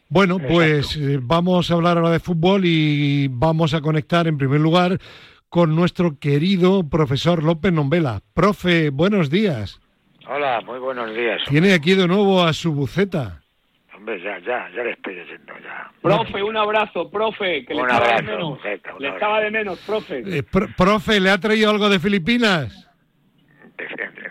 Bueno, 0.07 0.37
pues 0.39 0.95
eh, 0.97 1.19
vamos 1.21 1.71
a 1.71 1.73
hablar 1.73 1.97
ahora 1.97 2.11
de 2.11 2.19
fútbol 2.19 2.61
y 2.63 3.27
vamos 3.27 3.73
a 3.73 3.81
conectar 3.81 4.27
en 4.27 4.37
primer 4.37 4.61
lugar 4.61 4.99
con 5.55 5.73
nuestro 5.73 6.19
querido 6.19 6.89
profesor 6.89 7.41
López 7.41 7.71
Nombela. 7.71 8.19
Profe, 8.33 8.89
buenos 8.89 9.29
días. 9.29 9.79
Hola, 10.27 10.59
muy 10.65 10.79
buenos 10.79 11.15
días. 11.15 11.43
Tiene 11.47 11.73
aquí 11.73 11.95
de 11.95 12.09
nuevo 12.09 12.43
a 12.43 12.51
su 12.51 12.73
buceta. 12.73 13.41
Hombre, 13.95 14.21
ya, 14.21 14.37
ya, 14.39 14.69
ya 14.75 14.83
le 14.83 14.91
estoy 14.91 15.15
diciendo 15.15 15.53
ya. 15.63 15.89
Profe, 16.01 16.43
un 16.43 16.57
abrazo, 16.57 17.09
profe, 17.09 17.63
que 17.65 17.73
le 17.73 17.83
estaba 17.83 18.15
de 18.17 18.23
menos. 18.23 18.59
le 18.99 19.07
estaba 19.07 19.39
de 19.39 19.51
menos, 19.51 19.79
profe. 19.87 20.23
Eh, 20.25 20.43
profe, 20.43 21.21
¿le 21.21 21.29
ha 21.29 21.37
traído 21.37 21.69
algo 21.69 21.87
de 21.87 22.01
Filipinas? 22.01 22.84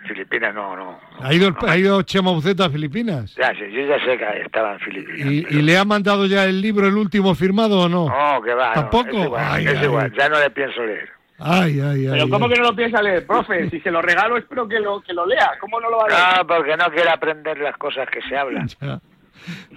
Filipinas 0.06 0.54
no, 0.54 0.76
no. 0.76 1.00
¿Ha 1.20 1.34
ido, 1.34 1.54
¿ha 1.66 1.76
ido 1.76 2.02
Chema 2.02 2.30
Buceta 2.30 2.66
a 2.66 2.70
Filipinas? 2.70 3.34
Ya, 3.36 3.52
sí, 3.52 3.70
yo 3.72 3.86
ya 3.86 3.98
sé 4.04 4.16
que 4.18 4.40
estaba 4.44 4.74
en 4.74 4.80
Filipinas. 4.80 5.50
¿Y, 5.50 5.62
le 5.62 5.76
ha 5.76 5.84
mandado 5.84 6.26
ya 6.26 6.44
el 6.44 6.60
libro, 6.60 6.86
el 6.86 6.96
último 6.96 7.34
firmado 7.34 7.80
o 7.80 7.88
no? 7.88 8.08
No, 8.08 8.42
que 8.42 8.54
va. 8.54 8.72
¿Tampoco? 8.72 9.36
es 9.58 9.82
igual, 9.82 10.12
ya 10.16 10.28
no 10.28 10.38
le 10.38 10.50
pienso 10.50 10.84
leer. 10.84 11.08
Ay, 11.38 11.80
ay, 11.80 12.06
ay. 12.06 12.10
Pero 12.12 12.30
¿cómo 12.30 12.48
que 12.48 12.56
no 12.56 12.64
lo 12.64 12.76
piensa 12.76 13.02
leer, 13.02 13.26
profe? 13.26 13.68
Si 13.70 13.80
se 13.80 13.90
lo 13.90 14.00
regalo 14.00 14.36
espero 14.36 14.68
que 14.68 14.78
lo, 14.78 15.00
que 15.00 15.12
lo 15.12 15.26
lea. 15.26 15.52
¿Cómo 15.60 15.80
no 15.80 15.90
lo 15.90 15.98
va 15.98 16.04
a 16.04 16.08
leer? 16.08 16.38
No, 16.38 16.46
porque 16.46 16.76
no 16.76 16.86
quiere 16.90 17.10
aprender 17.10 17.58
las 17.58 17.76
cosas 17.76 18.08
que 18.10 18.20
se 18.22 18.36
hablan. 18.36 18.68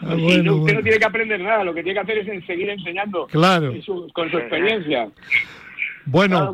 Ah, 0.02 0.16
bueno, 0.16 0.56
usted 0.58 0.76
no 0.76 0.82
tiene 0.82 0.98
que 0.98 1.06
aprender 1.06 1.42
nada, 1.42 1.62
lo 1.62 1.74
que 1.74 1.84
tiene 1.84 2.00
que 2.00 2.04
hacer 2.04 2.18
es 2.20 2.46
seguir 2.46 2.70
enseñando 2.70 3.28
claro. 3.28 3.74
con 4.14 4.32
su 4.32 4.38
experiencia. 4.38 5.10
Bueno, 6.06 6.54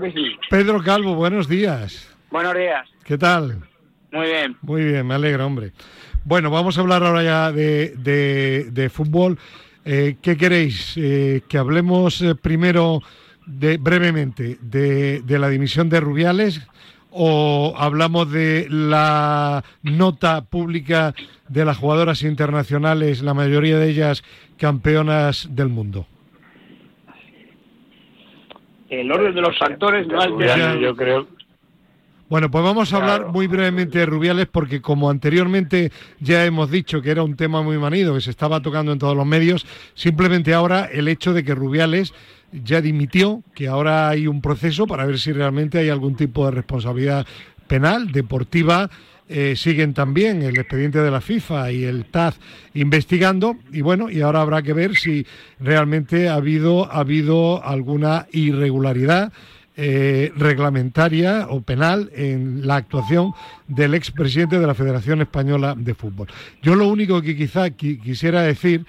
Pedro 0.50 0.82
Calvo, 0.82 1.14
buenos 1.14 1.48
días. 1.48 2.13
Buenos 2.34 2.56
días. 2.56 2.90
¿Qué 3.04 3.16
tal? 3.16 3.60
Muy 4.12 4.26
bien. 4.26 4.58
Muy 4.64 4.84
bien, 4.84 5.06
me 5.06 5.14
alegra, 5.14 5.46
hombre. 5.46 5.72
Bueno, 6.26 6.50
vamos 6.50 6.76
a 6.76 6.82
hablar 6.82 7.04
ahora 7.04 7.22
ya 7.22 7.52
de, 7.52 7.94
de, 8.72 8.90
fútbol. 8.90 9.38
Eh, 9.86 10.16
¿Qué 10.20 10.36
queréis? 10.36 10.96
Eh, 10.98 11.42
que 11.48 11.60
hablemos 11.60 12.24
eh, 12.24 12.34
primero 12.34 13.02
de, 13.46 13.78
brevemente 13.78 14.58
de, 14.62 15.22
de, 15.22 15.38
la 15.38 15.48
dimisión 15.48 15.90
de 15.90 16.00
Rubiales 16.00 16.68
o 17.12 17.76
hablamos 17.78 18.32
de 18.32 18.66
la 18.68 19.64
nota 19.84 20.44
pública 20.44 21.14
de 21.50 21.66
las 21.66 21.78
jugadoras 21.78 22.24
internacionales, 22.24 23.22
la 23.22 23.36
mayoría 23.36 23.78
de 23.78 23.92
ellas 23.92 24.24
campeonas 24.58 25.50
del 25.52 25.68
mundo. 25.68 26.08
El 28.90 29.12
orden 29.12 29.36
de 29.36 29.42
los 29.42 29.56
factores 29.60 30.08
no 30.08 30.20
es 30.42 30.82
yo 30.82 30.96
creo 30.96 31.28
bueno, 32.34 32.50
pues 32.50 32.64
vamos 32.64 32.92
a 32.92 32.98
hablar 32.98 33.28
muy 33.28 33.46
brevemente 33.46 34.00
de 34.00 34.08
Rubiales 34.08 34.48
porque 34.52 34.82
como 34.82 35.12
anteriormente 35.12 35.92
ya 36.20 36.44
hemos 36.46 36.72
dicho 36.72 37.00
que 37.00 37.12
era 37.12 37.22
un 37.22 37.36
tema 37.36 37.62
muy 37.62 37.78
manido, 37.78 38.16
que 38.16 38.22
se 38.22 38.32
estaba 38.32 38.60
tocando 38.60 38.92
en 38.92 38.98
todos 38.98 39.16
los 39.16 39.28
medios, 39.28 39.68
simplemente 39.94 40.52
ahora 40.52 40.86
el 40.92 41.08
hecho 41.10 41.32
de 41.32 41.44
que 41.44 41.54
Rubiales 41.54 42.12
ya 42.52 42.82
dimitió, 42.82 43.44
que 43.54 43.68
ahora 43.68 44.10
hay 44.10 44.26
un 44.26 44.42
proceso 44.42 44.88
para 44.88 45.06
ver 45.06 45.20
si 45.20 45.32
realmente 45.32 45.78
hay 45.78 45.90
algún 45.90 46.16
tipo 46.16 46.44
de 46.46 46.54
responsabilidad 46.54 47.28
penal, 47.68 48.12
deportiva, 48.12 48.90
eh, 49.30 49.54
siguen 49.56 49.94
también 49.94 50.42
el 50.42 50.58
expediente 50.58 51.04
de 51.04 51.12
la 51.12 51.22
FIFA 51.22 51.72
y 51.72 51.84
el 51.84 52.06
TAZ 52.06 52.38
investigando 52.74 53.58
y 53.72 53.82
bueno, 53.82 54.10
y 54.10 54.22
ahora 54.22 54.42
habrá 54.42 54.64
que 54.64 54.74
ver 54.74 54.96
si 54.96 55.28
realmente 55.60 56.30
ha 56.30 56.34
habido, 56.34 56.92
ha 56.92 57.02
habido 57.02 57.64
alguna 57.64 58.26
irregularidad 58.32 59.32
eh, 59.76 60.32
reglamentaria 60.36 61.48
o 61.50 61.62
penal 61.62 62.12
en 62.14 62.68
la 62.68 62.76
actuación 62.76 63.34
del 63.68 63.96
expresidente 63.96 64.60
de 64.60 64.68
la 64.68 64.76
Federación 64.76 65.22
Española 65.22 65.76
de 65.78 65.96
Fútbol. 65.96 66.28
Yo 66.62 66.76
lo 66.76 66.88
único 66.88 67.22
que 67.22 67.36
quizá 67.36 67.70
quisiera 67.72 68.44
decir 68.44 68.86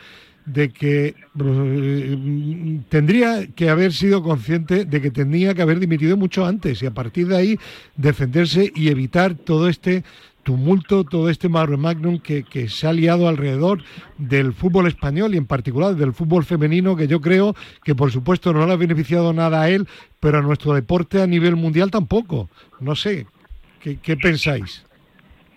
de 0.46 0.68
que 0.70 1.14
eh, 1.40 2.80
tendría 2.88 3.46
que 3.46 3.70
haber 3.70 3.92
sido 3.92 4.22
consciente 4.22 4.84
de 4.84 5.00
que 5.00 5.10
tenía 5.10 5.54
que 5.54 5.62
haber 5.62 5.80
dimitido 5.80 6.16
mucho 6.16 6.44
antes 6.44 6.82
y 6.82 6.86
a 6.86 6.90
partir 6.90 7.28
de 7.28 7.36
ahí 7.36 7.58
defenderse 7.96 8.70
y 8.74 8.88
evitar 8.88 9.34
todo 9.34 9.68
este 9.68 10.04
tumulto, 10.44 11.04
todo 11.04 11.28
este 11.28 11.48
magnum 11.48 12.20
que, 12.20 12.44
que, 12.44 12.68
se 12.68 12.86
ha 12.86 12.92
liado 12.92 13.28
alrededor 13.28 13.82
del 14.18 14.52
fútbol 14.52 14.86
español 14.86 15.34
y 15.34 15.38
en 15.38 15.46
particular 15.46 15.94
del 15.94 16.12
fútbol 16.12 16.44
femenino, 16.44 16.96
que 16.96 17.08
yo 17.08 17.20
creo 17.20 17.54
que 17.82 17.94
por 17.94 18.12
supuesto 18.12 18.52
no 18.52 18.66
le 18.66 18.72
ha 18.72 18.76
beneficiado 18.76 19.32
nada 19.32 19.62
a 19.62 19.68
él, 19.68 19.88
pero 20.20 20.38
a 20.38 20.42
nuestro 20.42 20.74
deporte 20.74 21.20
a 21.20 21.26
nivel 21.26 21.56
mundial 21.56 21.90
tampoco. 21.90 22.48
No 22.78 22.94
sé, 22.94 23.26
¿qué, 23.80 24.16
pensáis? 24.16 24.86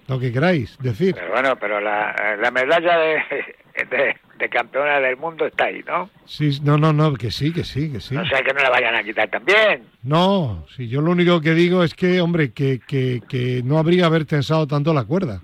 Lo 0.08 0.20
que 0.20 0.32
queráis 0.32 0.78
decir. 0.80 1.16
bueno, 1.32 1.56
pero 1.58 1.80
la, 1.82 2.38
la 2.42 2.50
medalla 2.50 2.98
de 2.98 4.16
campeona 4.50 5.00
del 5.00 5.18
mundo 5.18 5.46
está 5.46 5.66
ahí, 5.66 5.84
¿no? 5.88 6.10
Sí, 6.26 6.60
no, 6.64 6.78
no, 6.78 6.94
no, 6.94 7.14
que 7.16 7.32
sí, 7.32 7.52
que 7.52 7.64
sí, 7.64 7.92
que 7.92 8.00
sí. 8.00 8.16
O 8.16 8.26
sea, 8.26 8.42
que 8.42 8.54
no 8.54 8.62
la 8.62 8.70
vayan 8.70 8.96
a 8.96 9.04
quitar 9.04 9.30
también. 9.30 9.84
No, 10.04 10.66
si 10.76 10.88
yo 10.88 11.02
lo 11.02 11.12
único 11.12 11.42
que 11.42 11.54
digo 11.54 11.84
es 11.84 11.94
que, 11.94 12.22
hombre, 12.22 12.54
que, 12.54 12.80
que, 12.80 13.22
que 13.28 13.62
no 13.64 13.78
habría 13.78 14.06
haber 14.06 14.26
tensado 14.26 14.68
tanto 14.68 14.94
la 14.94 15.06
cuerda. 15.06 15.42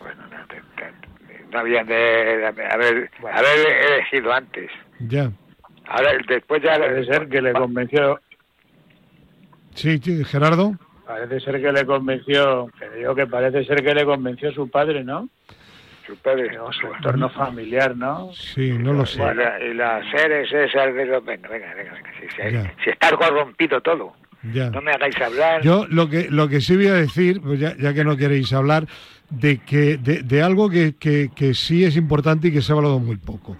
Bueno, 0.00 0.22
no, 0.30 0.38
no 1.50 1.58
habían 1.58 1.86
de, 1.86 2.46
haber, 2.46 3.10
haber 3.32 3.58
elegido 3.90 4.32
antes. 4.32 4.70
Ya. 5.00 5.30
Ahora, 5.86 6.12
después 6.28 6.62
ya... 6.62 6.78
Parece 6.78 7.12
ser 7.12 7.28
que 7.28 7.42
le 7.42 7.52
convenció... 7.52 8.20
Sí, 9.74 10.00
Gerardo. 10.24 10.74
Parece 11.06 11.40
ser 11.40 11.60
que 11.60 11.72
le 11.72 11.84
convenció, 11.84 12.70
que 12.78 12.88
digo 12.98 13.14
que 13.14 13.26
parece 13.26 13.64
ser 13.64 13.82
que 13.82 13.94
le 13.94 14.04
convenció 14.04 14.52
su 14.52 14.70
padre, 14.70 15.02
¿no? 15.02 15.28
Su 16.12 16.22
padre. 16.22 16.50
su 16.80 16.86
entorno 16.86 17.28
familiar, 17.30 17.96
¿no? 17.96 18.30
Sí, 18.32 18.72
no 18.72 18.92
lo 18.92 19.06
sé. 19.06 19.20
Y, 19.20 19.74
las 19.74 20.04
seres 20.10 20.52
esas 20.52 20.94
de 20.94 21.06
los... 21.06 21.24
Venga, 21.24 21.48
venga, 21.48 21.74
venga, 21.74 22.74
si, 22.84 22.90
está 22.90 23.16
corrompido 23.16 23.80
todo. 23.80 24.14
No 24.42 24.82
me 24.82 24.92
hagáis 24.92 25.20
hablar. 25.20 25.62
Yo 25.62 25.86
lo 25.88 26.08
que, 26.08 26.28
lo 26.28 26.48
que 26.48 26.60
sí 26.60 26.76
voy 26.76 26.88
a 26.88 26.94
decir, 26.94 27.40
pues 27.40 27.60
ya, 27.60 27.76
ya 27.76 27.94
que 27.94 28.04
no 28.04 28.16
queréis 28.16 28.52
hablar, 28.52 28.86
de, 29.30 29.58
que, 29.58 29.96
de, 29.96 30.22
de 30.22 30.42
algo 30.42 30.68
que, 30.68 30.96
que, 30.96 31.30
que 31.34 31.54
sí 31.54 31.84
es 31.84 31.96
importante 31.96 32.48
y 32.48 32.52
que 32.52 32.60
se 32.60 32.72
ha 32.72 32.76
hablado 32.76 32.98
muy 32.98 33.16
poco. 33.16 33.56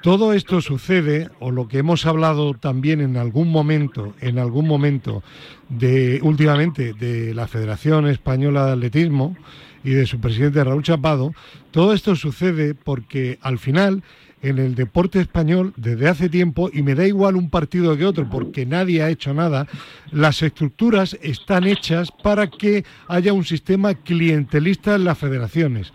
Todo 0.00 0.32
esto 0.32 0.60
sucede, 0.60 1.28
o 1.38 1.52
lo 1.52 1.68
que 1.68 1.78
hemos 1.78 2.06
hablado 2.06 2.54
también 2.54 3.00
en 3.00 3.16
algún 3.16 3.50
momento, 3.50 4.14
en 4.20 4.38
algún 4.38 4.66
momento 4.66 5.22
de 5.68 6.18
últimamente 6.22 6.92
de 6.92 7.34
la 7.34 7.46
Federación 7.46 8.08
Española 8.08 8.66
de 8.66 8.72
Atletismo, 8.72 9.36
y 9.84 9.90
de 9.90 10.06
su 10.06 10.20
presidente 10.20 10.62
Raúl 10.62 10.82
Chapado, 10.82 11.34
todo 11.70 11.92
esto 11.92 12.16
sucede 12.16 12.74
porque 12.74 13.38
al 13.42 13.58
final 13.58 14.02
en 14.42 14.58
el 14.58 14.74
deporte 14.74 15.20
español 15.20 15.72
desde 15.76 16.08
hace 16.08 16.28
tiempo, 16.28 16.68
y 16.72 16.82
me 16.82 16.94
da 16.94 17.06
igual 17.06 17.36
un 17.36 17.48
partido 17.48 17.96
que 17.96 18.04
otro, 18.04 18.28
porque 18.28 18.66
nadie 18.66 19.02
ha 19.02 19.08
hecho 19.08 19.32
nada, 19.32 19.68
las 20.10 20.42
estructuras 20.42 21.16
están 21.22 21.64
hechas 21.64 22.10
para 22.10 22.48
que 22.48 22.84
haya 23.06 23.32
un 23.32 23.44
sistema 23.44 23.94
clientelista 23.94 24.96
en 24.96 25.04
las 25.04 25.18
federaciones 25.18 25.92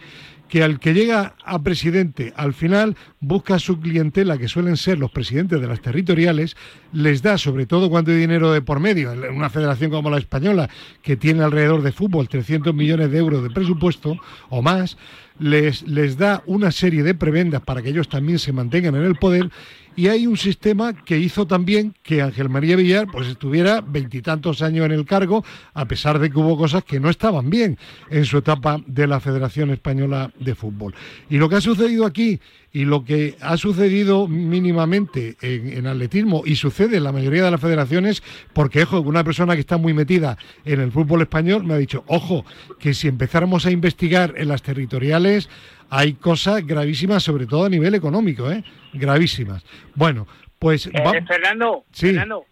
que 0.48 0.64
al 0.64 0.80
que 0.80 0.94
llega 0.94 1.36
a 1.44 1.62
presidente 1.62 2.34
al 2.36 2.54
final 2.54 2.96
busca 3.20 3.60
su 3.60 3.80
clientela, 3.80 4.38
que 4.38 4.48
suelen 4.48 4.78
ser 4.78 5.00
los 5.00 5.12
presidentes 5.12 5.60
de 5.60 5.68
las 5.68 5.82
territoriales, 5.82 6.56
les 6.94 7.22
da, 7.22 7.38
sobre 7.38 7.66
todo 7.66 7.90
cuando 7.90 8.12
dinero 8.12 8.52
de 8.52 8.62
por 8.62 8.80
medio, 8.80 9.12
en 9.12 9.36
una 9.36 9.50
federación 9.50 9.92
como 9.92 10.10
la 10.10 10.18
española, 10.18 10.70
que 11.02 11.18
tiene 11.18 11.44
alrededor 11.44 11.82
de 11.82 11.92
fútbol 11.92 12.30
300 12.30 12.74
millones 12.74 13.12
de 13.12 13.18
euros 13.18 13.44
de 13.44 13.50
presupuesto 13.50 14.18
o 14.50 14.62
más, 14.62 14.98
les, 15.39 15.84
les 15.88 16.17
da 16.17 16.43
una 16.45 16.71
serie 16.71 17.04
de 17.04 17.13
prebendas 17.13 17.62
para 17.62 17.82
que 17.82 17.89
ellos 17.89 18.10
también 18.10 18.39
se 18.39 18.54
mantengan 18.54 18.95
en 18.95 19.04
el 19.04 19.15
poder 19.15 19.50
y 19.97 20.10
hay 20.10 20.28
un 20.28 20.38
sistema 20.38 20.93
que 20.93 21.17
hizo 21.17 21.47
también 21.47 21.95
que 22.04 22.21
Ángel 22.21 22.50
María 22.50 22.76
Villar 22.76 23.08
pues 23.12 23.28
estuviera 23.28 23.82
veintitantos 23.82 24.62
años 24.62 24.86
en 24.86 24.91
el 24.91 25.06
cargo, 25.06 25.43
a 25.73 25.88
pesar 25.88 26.19
de 26.19 26.30
que 26.30 26.38
hubo 26.38 26.56
cosas 26.56 26.84
que 26.84 27.00
no 27.00 27.10
estaban 27.10 27.50
bien 27.50 27.80
en 28.12 28.23
su 28.23 28.38
etapa 28.38 28.80
de 28.86 29.08
la 29.08 29.19
Federación 29.19 29.71
Española 29.71 30.32
de 30.39 30.54
Fútbol. 30.54 30.93
Y 31.32 31.38
lo 31.38 31.50
que 31.50 31.56
ha 31.56 31.62
sucedido 31.62 32.06
aquí 32.06 32.39
y 32.78 32.86
lo 32.86 33.04
que 33.04 33.34
ha 33.42 33.58
sucedido 33.58 34.28
mínimamente 34.28 35.36
en, 35.42 35.88
atletismo 35.88 36.44
y 36.46 36.58
sucede 36.58 36.98
en 36.98 37.06
la 37.06 37.12
mayoría 37.12 37.44
de 37.44 37.50
las 37.50 37.60
federaciones, 37.60 38.22
porque 38.54 38.84
ojo, 38.84 39.00
una 39.00 39.24
persona 39.24 39.56
que 39.56 39.62
está 39.62 39.78
muy 39.78 39.96
metida 39.96 40.38
en 40.63 40.82
el 40.82 40.92
fútbol 40.92 41.24
español 41.24 41.63
me 41.63 41.74
ha 41.74 41.78
dicho, 41.78 42.04
ojo, 42.06 42.46
que 42.80 42.94
si 42.94 43.08
empezáramos 43.08 43.66
a 43.66 43.72
investigar 43.72 44.36
en 44.38 44.50
las 44.50 44.62
territoriales 44.62 45.50
hay 45.90 46.13
cosas 46.13 46.68
gravísimas, 46.68 47.24
sobre 47.24 47.48
todo 47.48 47.66
a 47.66 47.70
nivel 47.70 47.96
económico, 47.96 48.52
¿eh? 48.52 48.63
Gravísimas. 48.94 49.66
Bueno, 49.96 50.28
pues... 50.60 50.86
Eh, 50.86 50.92
Fernando, 51.28 51.84
Fernando, 51.92 52.46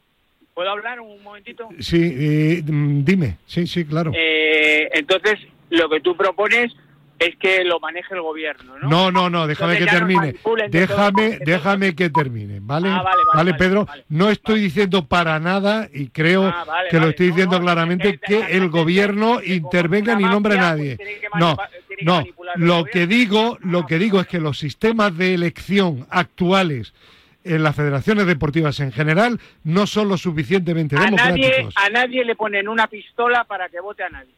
¿puedo 0.55 0.71
hablar 0.71 1.01
un 1.01 1.21
momentito? 1.21 1.69
Sí, 1.79 2.01
eh, 2.01 2.61
dime, 2.65 3.37
sí, 3.45 3.67
sí, 3.67 3.85
claro. 3.85 4.11
Eh, 4.15 4.89
entonces, 4.91 5.35
lo 5.69 5.87
que 5.87 5.99
tú 6.01 6.17
propones 6.17 6.73
es 7.19 7.35
que 7.37 7.63
lo 7.63 7.79
maneje 7.79 8.13
el 8.13 8.21
gobierno, 8.21 8.77
¿no? 8.79 8.89
No, 8.89 9.11
no, 9.11 9.29
no, 9.29 9.47
déjame 9.47 9.77
que 9.77 9.85
termine. 9.85 10.35
Déjame, 10.69 11.39
déjame 11.45 11.95
que 11.95 12.09
termine, 12.09 12.59
¿vale? 12.61 12.89
Ah, 12.89 13.03
vale, 13.33 13.53
Pedro, 13.53 13.87
no 14.09 14.29
estoy 14.29 14.59
diciendo 14.59 15.05
para 15.05 15.39
nada 15.39 15.87
y 15.93 16.09
creo 16.09 16.45
ah, 16.45 16.65
que 16.89 16.99
lo 16.99 17.09
estoy 17.09 17.27
diciendo 17.27 17.59
claramente 17.59 18.19
que, 18.19 18.39
el 18.51 18.69
gobierno 18.69 19.41
intervenga 19.43 20.15
ni 20.15 20.23
nombre 20.23 20.57
a 20.57 20.61
nadie. 20.61 20.97
No, 21.39 21.57
no, 22.01 22.23
lo 22.55 22.85
que 22.85 23.07
digo, 23.07 23.57
lo 23.61 23.85
que 23.85 23.97
digo 23.97 24.19
es 24.19 24.27
que 24.27 24.39
los 24.39 24.59
sistemas 24.59 25.17
de 25.17 25.33
elección 25.33 26.05
actuales 26.09 26.93
en 27.43 27.63
las 27.63 27.75
federaciones 27.75 28.25
deportivas 28.25 28.79
en 28.79 28.91
general 28.91 29.39
no 29.63 29.85
son 29.85 30.09
lo 30.09 30.17
suficientemente 30.17 30.95
democráticos. 30.95 31.73
a 31.77 31.89
nadie 31.89 32.25
le 32.25 32.35
ponen 32.35 32.67
una 32.67 32.87
pistola 32.87 33.43
para 33.43 33.69
que 33.69 33.79
vote 33.79 34.03
a 34.03 34.09
nadie 34.09 34.33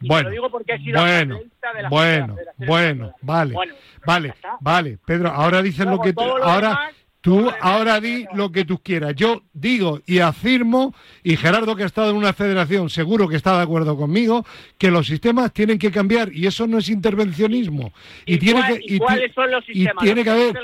bueno, 0.00 0.30
digo 0.30 0.50
porque 0.50 0.76
bueno, 0.92 1.40
bueno, 1.88 2.36
bueno, 2.58 3.14
vale, 3.22 3.54
vale, 4.04 4.34
vale, 4.60 4.98
Pedro, 5.04 5.30
ahora 5.30 5.62
dices 5.62 5.86
lo 5.86 6.00
que 6.00 6.12
tú, 6.12 6.22
ahora 6.22 6.90
tú 7.24 7.50
ahora 7.62 8.00
di 8.00 8.26
lo 8.34 8.52
que 8.52 8.66
tú 8.66 8.82
quieras. 8.82 9.14
Yo 9.16 9.44
digo 9.54 10.02
y 10.04 10.18
afirmo 10.18 10.94
y 11.22 11.38
Gerardo 11.38 11.74
que 11.74 11.82
ha 11.82 11.86
estado 11.86 12.10
en 12.10 12.16
una 12.16 12.34
federación 12.34 12.90
seguro 12.90 13.26
que 13.26 13.36
está 13.36 13.56
de 13.56 13.62
acuerdo 13.62 13.96
conmigo 13.96 14.44
que 14.76 14.90
los 14.90 15.06
sistemas 15.06 15.50
tienen 15.54 15.78
que 15.78 15.90
cambiar 15.90 16.30
y 16.34 16.46
eso 16.46 16.66
no 16.66 16.76
es 16.76 16.90
intervencionismo. 16.90 17.94
Y, 18.26 18.36
tiene 18.36 18.60
que 18.62 18.98
cuáles 18.98 19.32
son 19.32 19.50
los 19.50 19.64
sistemas 19.64 20.02
y 20.02 20.04
tiene 20.04 20.22
que 20.22 20.30
haber 20.30 20.54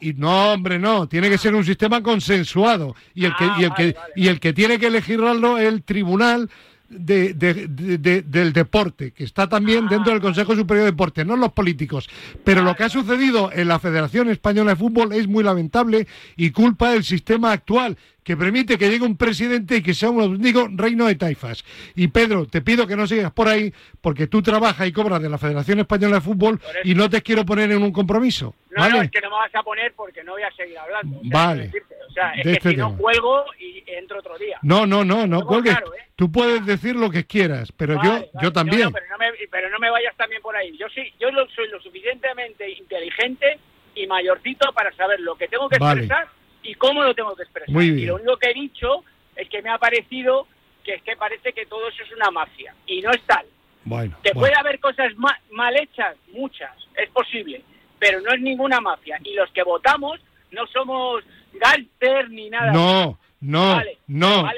y 0.00 0.12
no 0.14 0.52
hombre 0.52 0.80
no 0.80 1.08
tiene 1.08 1.30
que 1.30 1.38
ser 1.38 1.54
un 1.54 1.64
sistema 1.64 2.02
consensuado 2.02 2.96
y 3.14 3.26
el 3.26 3.36
que 3.36 3.44
y 3.58 3.64
el 3.64 3.74
que 3.74 3.96
y 4.16 4.26
el 4.26 4.40
que 4.40 4.52
tiene 4.52 4.80
que 4.80 4.88
elegirlo 4.88 5.58
es 5.58 5.68
el 5.68 5.84
tribunal 5.84 6.50
de, 6.90 7.32
del 7.34 8.52
deporte, 8.52 9.12
que 9.12 9.24
está 9.24 9.48
también 9.48 9.86
dentro 9.88 10.12
del 10.12 10.20
Consejo 10.20 10.54
Superior 10.56 10.84
de 10.84 10.90
Deporte, 10.90 11.24
no 11.24 11.36
los 11.36 11.52
políticos. 11.52 12.08
Pero 12.44 12.62
lo 12.62 12.74
que 12.74 12.84
ha 12.84 12.88
sucedido 12.88 13.50
en 13.52 13.68
la 13.68 13.78
Federación 13.78 14.28
Española 14.28 14.72
de 14.72 14.76
Fútbol 14.76 15.12
es 15.12 15.28
muy 15.28 15.44
lamentable 15.44 16.06
y 16.36 16.50
culpa 16.50 16.90
del 16.90 17.04
sistema 17.04 17.52
actual, 17.52 17.96
que 18.22 18.36
permite 18.36 18.78
que 18.78 18.88
llegue 18.88 19.04
un 19.04 19.16
presidente 19.16 19.76
y 19.76 19.82
que 19.82 19.94
sea 19.94 20.10
un 20.10 20.20
auténtico 20.20 20.68
reino 20.72 21.06
de 21.06 21.14
taifas. 21.14 21.64
Y 21.94 22.08
Pedro, 22.08 22.46
te 22.46 22.60
pido 22.62 22.86
que 22.86 22.96
no 22.96 23.06
sigas 23.06 23.32
por 23.32 23.48
ahí, 23.48 23.72
porque 24.00 24.26
tú 24.26 24.42
trabajas 24.42 24.86
y 24.86 24.92
cobras 24.92 25.22
de 25.22 25.28
la 25.28 25.38
Federación 25.38 25.80
Española 25.80 26.16
de 26.16 26.20
Fútbol 26.20 26.60
y 26.84 26.94
no 26.94 27.08
te 27.08 27.22
quiero 27.22 27.44
poner 27.44 27.70
en 27.72 27.82
un 27.82 27.92
compromiso. 27.92 28.54
No, 28.70 28.88
no, 28.88 29.02
es 29.02 29.10
que 29.10 29.20
no 29.20 29.30
me 29.30 29.36
vas 29.36 29.54
a 29.54 29.62
poner 29.62 29.92
porque 29.94 30.22
no 30.22 30.32
voy 30.32 30.42
a 30.42 30.50
seguir 30.52 30.78
hablando. 30.78 31.20
vale. 31.24 31.70
O 32.08 32.12
sea, 32.12 32.32
es 32.32 32.42
que 32.42 32.52
este 32.52 32.70
si 32.70 32.76
no 32.76 32.96
cuelgo 32.96 33.44
y 33.58 33.84
entro 33.86 34.18
otro 34.18 34.36
día. 34.36 34.58
No, 34.62 34.84
no, 34.84 35.04
no, 35.04 35.26
no 35.26 35.42
cuelgues. 35.42 35.76
¿eh? 35.76 36.08
Tú 36.16 36.30
puedes 36.30 36.66
decir 36.66 36.96
lo 36.96 37.10
que 37.10 37.24
quieras, 37.24 37.72
pero 37.72 38.02
yo 38.02 38.26
yo 38.42 38.52
también. 38.52 38.92
pero, 38.92 39.06
no 39.10 39.18
me, 39.18 39.26
pero 39.50 39.70
no 39.70 39.78
me 39.78 39.90
vayas 39.90 40.16
también 40.16 40.42
por 40.42 40.56
ahí. 40.56 40.76
Yo 40.76 40.88
sí, 40.88 41.02
yo 41.20 41.28
soy 41.54 41.68
lo 41.68 41.80
suficientemente 41.80 42.68
inteligente 42.68 43.58
y 43.94 44.06
mayorcito 44.06 44.72
para 44.72 44.92
saber 44.92 45.20
lo 45.20 45.36
que 45.36 45.48
tengo 45.48 45.68
que 45.68 45.76
expresar 45.76 46.28
y 46.70 46.74
cómo 46.76 47.02
lo 47.02 47.14
tengo 47.14 47.34
que 47.34 47.42
expresar. 47.42 47.82
Y 47.82 48.06
lo 48.06 48.14
único 48.14 48.36
que 48.36 48.50
he 48.50 48.54
dicho 48.54 49.02
es 49.34 49.48
que 49.48 49.60
me 49.60 49.70
ha 49.70 49.78
parecido 49.78 50.46
que 50.84 50.94
es 50.94 51.02
que 51.02 51.16
parece 51.16 51.52
que 51.52 51.66
todo 51.66 51.88
eso 51.88 52.04
es 52.04 52.12
una 52.12 52.30
mafia 52.30 52.74
y 52.86 53.00
no 53.00 53.10
es 53.10 53.20
tal. 53.26 53.44
Bueno, 53.84 54.16
que 54.22 54.30
puede 54.30 54.54
haber 54.56 54.78
cosas 54.78 55.12
mal 55.16 55.76
hechas, 55.76 56.16
muchas, 56.32 56.70
es 56.96 57.10
posible, 57.10 57.64
pero 57.98 58.20
no 58.20 58.32
es 58.32 58.40
ninguna 58.40 58.80
mafia. 58.80 59.18
Y 59.24 59.34
los 59.34 59.50
que 59.50 59.64
votamos 59.64 60.20
no 60.52 60.64
somos 60.68 61.24
gánster 61.54 62.30
ni 62.30 62.50
nada. 62.50 62.70
No, 62.70 63.18
no, 63.40 63.82
no, 64.06 64.48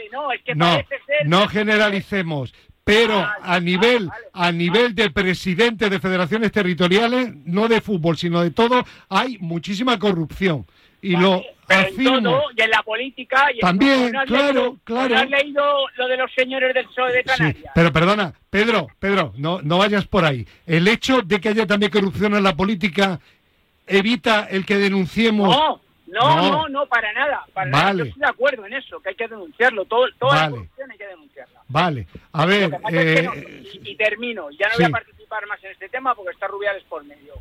no, 0.54 0.82
no 1.24 1.48
generalicemos. 1.48 2.52
Pero 2.84 3.24
a 3.40 3.60
nivel 3.60 4.10
a 4.32 4.50
nivel 4.50 4.94
de 4.94 5.08
presidente 5.10 5.88
de 5.88 6.00
federaciones 6.00 6.50
territoriales, 6.50 7.32
no 7.46 7.68
de 7.68 7.80
fútbol, 7.80 8.18
sino 8.18 8.42
de 8.42 8.50
todo, 8.50 8.84
hay 9.08 9.38
muchísima 9.38 9.98
corrupción. 9.98 10.66
Y 11.02 11.16
lo 11.16 11.42
afirmo. 11.68 12.16
En 12.16 12.24
todo, 12.24 12.42
y 12.56 12.62
en 12.62 12.70
la 12.70 12.82
política. 12.82 13.48
Y 13.52 13.60
También, 13.60 14.12
claro, 14.26 14.78
claro. 14.84 15.16
has 15.16 15.28
leído 15.28 15.62
lo 15.96 16.08
de 16.08 16.16
los 16.16 16.32
señores 16.32 16.72
del 16.72 16.86
PSOE 16.86 17.12
de 17.12 17.24
Canarias? 17.24 17.56
Sí, 17.62 17.70
pero 17.74 17.92
perdona, 17.92 18.32
Pedro, 18.48 18.86
Pedro, 18.98 19.34
no, 19.36 19.60
no 19.62 19.78
vayas 19.78 20.06
por 20.06 20.24
ahí. 20.24 20.46
El 20.66 20.88
hecho 20.88 21.20
de 21.22 21.40
que 21.40 21.50
haya 21.50 21.66
también 21.66 21.92
corrupción 21.92 22.34
en 22.34 22.42
la 22.42 22.56
política 22.56 23.20
evita 23.86 24.46
el 24.48 24.64
que 24.64 24.76
denunciemos. 24.76 25.54
No 25.54 25.80
no, 26.12 26.36
no, 26.36 26.68
no, 26.68 26.86
para 26.86 27.12
nada. 27.14 27.46
Para 27.54 27.70
nada. 27.70 27.92
Yo 27.94 28.04
estoy 28.04 28.20
de 28.20 28.26
acuerdo 28.26 28.66
en 28.66 28.74
eso, 28.74 29.00
que 29.00 29.10
hay 29.10 29.14
que 29.14 29.28
denunciarlo. 29.28 29.86
Todo, 29.86 30.06
toda 30.18 30.36
la 30.36 30.50
corrupción 30.50 30.90
hay 30.90 30.98
que 30.98 31.06
denunciarla. 31.06 31.62
Vale, 31.68 32.06
a 32.32 32.46
ver. 32.46 32.70
Eh, 32.92 33.62
y, 33.82 33.96
termino. 33.96 34.50
Ya 34.50 34.68
no 34.68 34.74
voy 34.76 34.84
a 34.84 34.90
participar 34.90 35.46
más 35.46 35.62
en 35.64 35.70
este 35.72 35.88
tema 35.88 36.14
porque 36.14 36.32
está 36.32 36.46
Rubiales 36.48 36.84
por 36.84 37.02
medio. 37.04 37.34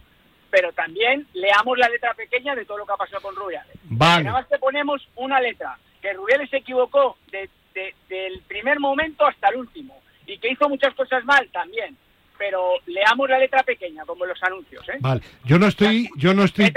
Pero 0.51 0.71
también 0.73 1.25
leamos 1.33 1.77
la 1.77 1.89
letra 1.89 2.13
pequeña 2.13 2.53
de 2.55 2.65
todo 2.65 2.79
lo 2.79 2.85
que 2.85 2.93
ha 2.93 2.97
pasado 2.97 3.21
con 3.21 3.35
Rubiales. 3.35 3.75
Vale. 3.85 4.25
nada 4.25 4.39
más 4.39 4.49
te 4.49 4.59
ponemos 4.59 5.07
una 5.15 5.39
letra. 5.39 5.77
Que 6.01 6.13
Rubiales 6.13 6.49
se 6.49 6.57
equivocó 6.57 7.17
de, 7.31 7.49
del 8.09 8.41
primer 8.47 8.79
momento 8.79 9.25
hasta 9.25 9.49
el 9.49 9.57
último. 9.57 10.01
Y 10.27 10.37
que 10.37 10.51
hizo 10.51 10.69
muchas 10.69 10.93
cosas 10.93 11.23
mal 11.25 11.49
también 11.51 11.97
pero 12.41 12.73
leamos 12.87 13.29
la 13.29 13.37
letra 13.37 13.61
pequeña 13.61 14.03
como 14.03 14.25
los 14.25 14.41
anuncios, 14.41 14.83
¿eh? 14.89 14.97
Vale, 14.99 15.21
yo 15.45 15.59
no 15.59 15.67
estoy, 15.67 16.09
yo 16.17 16.33
no 16.33 16.43
estoy, 16.43 16.73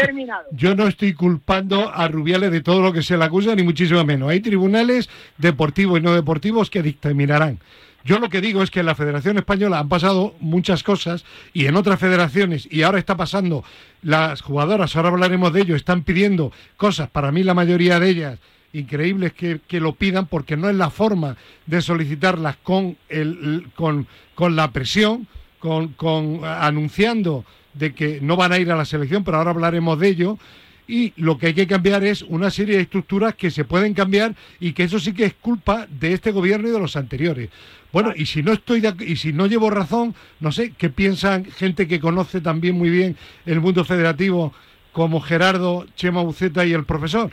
yo 0.50 0.74
no 0.74 0.86
estoy 0.86 1.14
culpando 1.14 1.90
a 1.90 2.06
Rubiales 2.06 2.50
de 2.50 2.60
todo 2.60 2.82
lo 2.82 2.92
que 2.92 3.00
se 3.00 3.16
le 3.16 3.24
acusa 3.24 3.54
ni 3.54 3.62
muchísimo 3.62 4.04
menos. 4.04 4.28
Hay 4.28 4.40
tribunales 4.40 5.08
deportivos 5.38 5.98
y 5.98 6.02
no 6.02 6.14
deportivos 6.14 6.68
que 6.68 6.82
dictaminarán. 6.82 7.60
Yo 8.04 8.18
lo 8.18 8.28
que 8.28 8.42
digo 8.42 8.62
es 8.62 8.70
que 8.70 8.80
en 8.80 8.86
la 8.86 8.94
Federación 8.94 9.38
Española 9.38 9.78
han 9.78 9.88
pasado 9.88 10.34
muchas 10.38 10.82
cosas 10.82 11.24
y 11.54 11.66
en 11.66 11.76
otras 11.76 11.98
federaciones, 11.98 12.68
y 12.70 12.82
ahora 12.82 12.98
está 12.98 13.16
pasando, 13.16 13.64
las 14.02 14.42
jugadoras, 14.42 14.94
ahora 14.94 15.08
hablaremos 15.08 15.52
de 15.52 15.62
ello, 15.62 15.74
están 15.74 16.02
pidiendo 16.02 16.52
cosas, 16.76 17.08
para 17.08 17.32
mí 17.32 17.42
la 17.42 17.54
mayoría 17.54 17.98
de 17.98 18.10
ellas, 18.10 18.38
increíbles 18.74 19.32
que, 19.32 19.60
que 19.66 19.80
lo 19.80 19.94
pidan, 19.94 20.26
porque 20.26 20.56
no 20.56 20.68
es 20.68 20.76
la 20.76 20.90
forma 20.90 21.36
de 21.64 21.80
solicitarlas 21.80 22.56
con, 22.62 22.98
el, 23.08 23.68
con, 23.74 24.06
con 24.34 24.54
la 24.54 24.70
presión, 24.70 25.26
con, 25.96 26.44
anunciando 26.44 27.44
de 27.72 27.94
que 27.94 28.20
no 28.20 28.36
van 28.36 28.52
a 28.52 28.58
ir 28.58 28.70
a 28.70 28.76
la 28.76 28.84
selección, 28.84 29.24
pero 29.24 29.38
ahora 29.38 29.50
hablaremos 29.50 29.98
de 29.98 30.08
ello. 30.08 30.38
Y 30.86 31.12
lo 31.16 31.38
que 31.38 31.48
hay 31.48 31.54
que 31.54 31.66
cambiar 31.66 32.04
es 32.04 32.22
una 32.22 32.50
serie 32.50 32.76
de 32.76 32.82
estructuras 32.82 33.34
que 33.34 33.50
se 33.50 33.64
pueden 33.64 33.94
cambiar 33.94 34.34
y 34.60 34.72
que 34.72 34.84
eso 34.84 34.98
sí 34.98 35.14
que 35.14 35.24
es 35.24 35.34
culpa 35.34 35.86
de 35.88 36.12
este 36.12 36.30
gobierno 36.30 36.68
y 36.68 36.72
de 36.72 36.78
los 36.78 36.96
anteriores. 36.96 37.48
Bueno, 37.92 38.12
y 38.14 38.26
si 38.26 38.42
no 38.42 38.52
estoy 38.52 38.82
y 39.00 39.16
si 39.16 39.32
no 39.32 39.46
llevo 39.46 39.70
razón, 39.70 40.14
no 40.40 40.52
sé 40.52 40.72
qué 40.76 40.90
piensan 40.90 41.44
gente 41.44 41.88
que 41.88 42.00
conoce 42.00 42.40
también 42.40 42.76
muy 42.76 42.90
bien 42.90 43.16
el 43.46 43.60
mundo 43.60 43.84
federativo 43.84 44.52
como 44.92 45.20
Gerardo, 45.20 45.86
Chema 45.96 46.22
Buceta 46.22 46.64
y 46.64 46.72
el 46.72 46.84
profesor. 46.84 47.32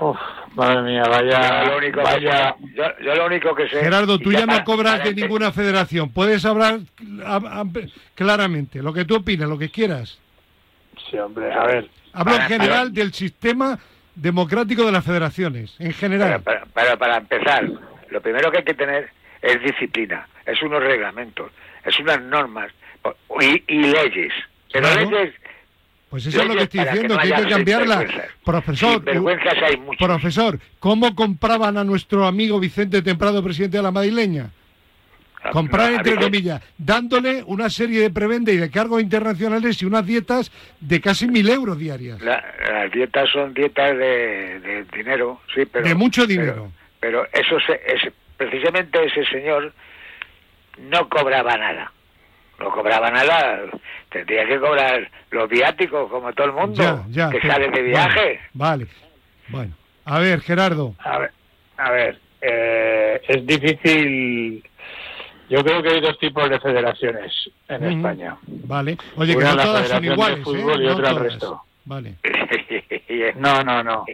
Uf, 0.00 0.16
madre 0.54 0.82
mía, 0.82 1.04
vaya. 1.04 1.64
Yo 1.64 1.70
lo 1.70 1.78
único, 1.78 2.02
vaya... 2.02 2.56
Que, 2.58 3.04
yo, 3.04 3.14
lo 3.14 3.26
único 3.26 3.54
que 3.54 3.68
sé. 3.68 3.80
Gerardo, 3.80 4.18
tú 4.18 4.32
ya, 4.32 4.46
no 4.46 4.64
cobras 4.64 5.04
de 5.04 5.14
ninguna 5.14 5.52
federación. 5.52 6.10
Puedes 6.10 6.44
hablar 6.44 6.80
claramente, 8.14 8.82
lo 8.82 8.92
que 8.92 9.04
tú 9.04 9.16
opinas, 9.16 9.48
lo 9.48 9.58
que 9.58 9.70
quieras. 9.70 10.18
Sí, 11.10 11.18
hombre, 11.18 11.52
a 11.52 11.64
ver. 11.64 11.90
Hablo 12.12 12.34
en 12.34 12.42
general 12.42 12.92
del 12.92 13.12
sistema 13.12 13.78
democrático 14.14 14.84
de 14.84 14.92
las 14.92 15.04
federaciones, 15.04 15.74
en 15.78 15.92
general. 15.92 16.42
Pero, 16.74 16.98
para 16.98 17.16
empezar, 17.18 17.68
lo 18.10 18.20
primero 18.20 18.50
que 18.50 18.58
hay 18.58 18.64
que 18.64 18.74
tener 18.74 19.10
es 19.40 19.62
disciplina, 19.62 20.28
es 20.46 20.62
unos 20.62 20.82
reglamentos, 20.82 21.50
es 21.84 21.98
unas 21.98 22.20
normas 22.22 22.70
y, 23.40 23.64
y 23.66 23.78
leyes. 23.78 24.32
Pero 24.72 24.88
leyes 24.94 25.34
pues 26.12 26.26
eso 26.26 26.42
es 26.42 26.46
lo 26.46 26.54
que 26.54 26.64
estoy 26.64 26.84
diciendo, 26.84 27.16
que, 27.16 27.32
hay 27.32 27.42
que 27.42 27.48
cambiarla. 27.48 28.04
Profesor, 28.44 29.02
profesor, 29.98 30.58
¿cómo 30.78 31.14
compraban 31.14 31.78
a 31.78 31.84
nuestro 31.84 32.26
amigo 32.26 32.60
Vicente 32.60 33.00
Temprado, 33.00 33.42
presidente 33.42 33.78
de 33.78 33.82
la 33.82 33.92
Madrileña? 33.92 34.50
Comprar 35.50 35.92
entre 35.92 36.16
comillas, 36.16 36.62
dándole 36.78 37.42
una 37.46 37.68
serie 37.68 38.00
de 38.00 38.10
prebendas 38.10 38.54
y 38.54 38.58
de 38.58 38.70
cargos 38.70 39.02
internacionales 39.02 39.80
y 39.82 39.86
unas 39.86 40.06
dietas 40.06 40.52
de 40.80 41.00
casi 41.00 41.26
mil 41.26 41.48
euros 41.48 41.78
diarias. 41.78 42.20
las 42.20 42.92
dietas 42.92 43.28
son 43.30 43.52
dietas 43.54 43.96
de, 43.96 44.84
dinero, 44.94 45.40
sí, 45.54 45.64
pero... 45.66 45.86
De 45.86 45.94
mucho 45.94 46.26
dinero. 46.26 46.70
Pero, 47.00 47.26
eso 47.32 47.56
es, 47.58 48.12
precisamente 48.36 49.04
ese 49.04 49.24
señor 49.26 49.72
no 50.78 51.08
cobraba 51.08 51.56
nada. 51.56 51.92
No 52.60 52.70
cobraba 52.70 53.10
nada, 53.10 53.62
tendría 54.08 54.46
que 54.46 54.60
cobrar 54.60 55.10
los 55.30 55.48
viáticos 55.48 56.08
como 56.08 56.32
todo 56.32 56.46
el 56.46 56.52
mundo 56.52 57.04
que 57.12 57.40
sale 57.40 57.70
de 57.70 57.82
viaje. 57.82 58.40
Vale, 58.52 58.86
bueno. 59.48 59.74
A 60.04 60.20
ver, 60.20 60.40
Gerardo. 60.40 60.94
A 60.98 61.18
ver, 61.18 61.32
a 61.76 61.90
ver 61.90 62.18
eh, 62.42 63.22
es 63.28 63.46
difícil 63.46 64.64
yo 65.52 65.62
creo 65.62 65.82
que 65.82 65.90
hay 65.90 66.00
dos 66.00 66.18
tipos 66.18 66.48
de 66.48 66.58
federaciones 66.60 67.30
en 67.68 67.84
España. 67.84 68.38
Vale. 68.46 68.96
Oye, 69.16 69.36
que 69.36 69.44
no 69.44 69.54
todas 69.54 69.86
son 69.86 70.02
iguales, 70.02 70.38
de 70.38 70.44
fútbol 70.44 70.80
¿eh? 70.80 70.84
y 70.84 70.88
otra 70.88 71.10
el 71.10 71.16
resto. 71.16 71.62
Vale. 71.84 72.14
no, 73.36 73.62
no, 73.62 73.84
no. 73.84 74.06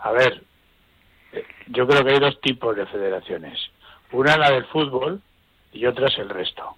A 0.00 0.10
ver, 0.10 0.42
yo 1.68 1.86
creo 1.86 2.04
que 2.04 2.14
hay 2.14 2.18
dos 2.18 2.40
tipos 2.40 2.74
de 2.74 2.86
federaciones. 2.86 3.60
Una 4.10 4.36
la 4.36 4.50
del 4.50 4.64
fútbol 4.64 5.22
y 5.72 5.86
otra 5.86 6.08
es 6.08 6.18
el 6.18 6.30
resto. 6.30 6.76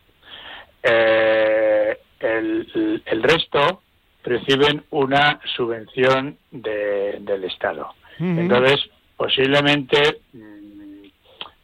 Eh, 0.83 1.99
el, 2.19 3.03
el, 3.07 3.23
resto 3.23 3.81
reciben 4.23 4.85
una 4.91 5.41
subvención 5.57 6.37
del 6.51 7.45
Estado. 7.45 7.95
Entonces, 8.19 8.81
posiblemente 9.17 10.21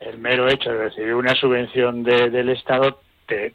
el 0.09 0.19
mero 0.19 0.49
hecho 0.49 0.71
de 0.71 0.85
recibir 0.85 1.15
una 1.15 1.35
subvención 1.35 2.03
del 2.03 2.49
Estado 2.51 3.01
te, 3.27 3.53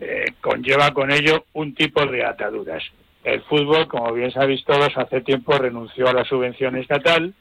eh, 0.00 0.26
conlleva 0.40 0.92
con 0.92 1.12
ello 1.12 1.44
un 1.52 1.74
tipo 1.74 2.04
de 2.06 2.24
ataduras. 2.24 2.82
El 3.22 3.42
fútbol, 3.42 3.86
como 3.86 4.12
bien 4.12 4.32
sabéis 4.32 4.64
todos, 4.64 4.96
hace 4.96 5.20
tiempo 5.20 5.56
renunció 5.56 6.08
a 6.08 6.12
la 6.12 6.24
subvención 6.24 6.76
estatal 6.76 7.32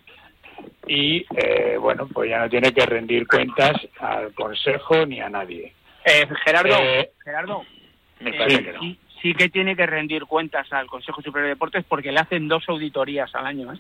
y, 0.86 1.26
eh, 1.36 1.78
bueno, 1.80 2.08
pues 2.14 2.30
ya 2.30 2.40
no 2.40 2.50
tiene 2.50 2.72
que 2.72 2.86
rendir 2.86 3.26
cuentas 3.28 3.74
al 4.00 4.34
Consejo 4.34 5.06
ni 5.08 5.20
a 5.20 5.30
nadie. 5.30 5.74
Eh, 6.06 6.28
Gerardo, 6.46 6.78
Gerardo 7.24 7.66
sí, 8.80 9.00
sí, 9.22 9.34
que 9.34 9.50
tiene 9.50 9.76
que 9.76 9.86
rendir 9.86 10.26
cuentas 10.26 10.72
al 10.72 10.88
Consejo 10.88 11.22
Superior 11.22 11.48
de 11.48 11.56
Deportes 11.56 11.86
porque 11.88 12.12
le 12.12 12.20
hacen 12.20 12.48
dos 12.48 12.64
auditorías 12.68 13.34
al 13.36 13.48
año. 13.48 13.74
¿eh? 13.74 13.78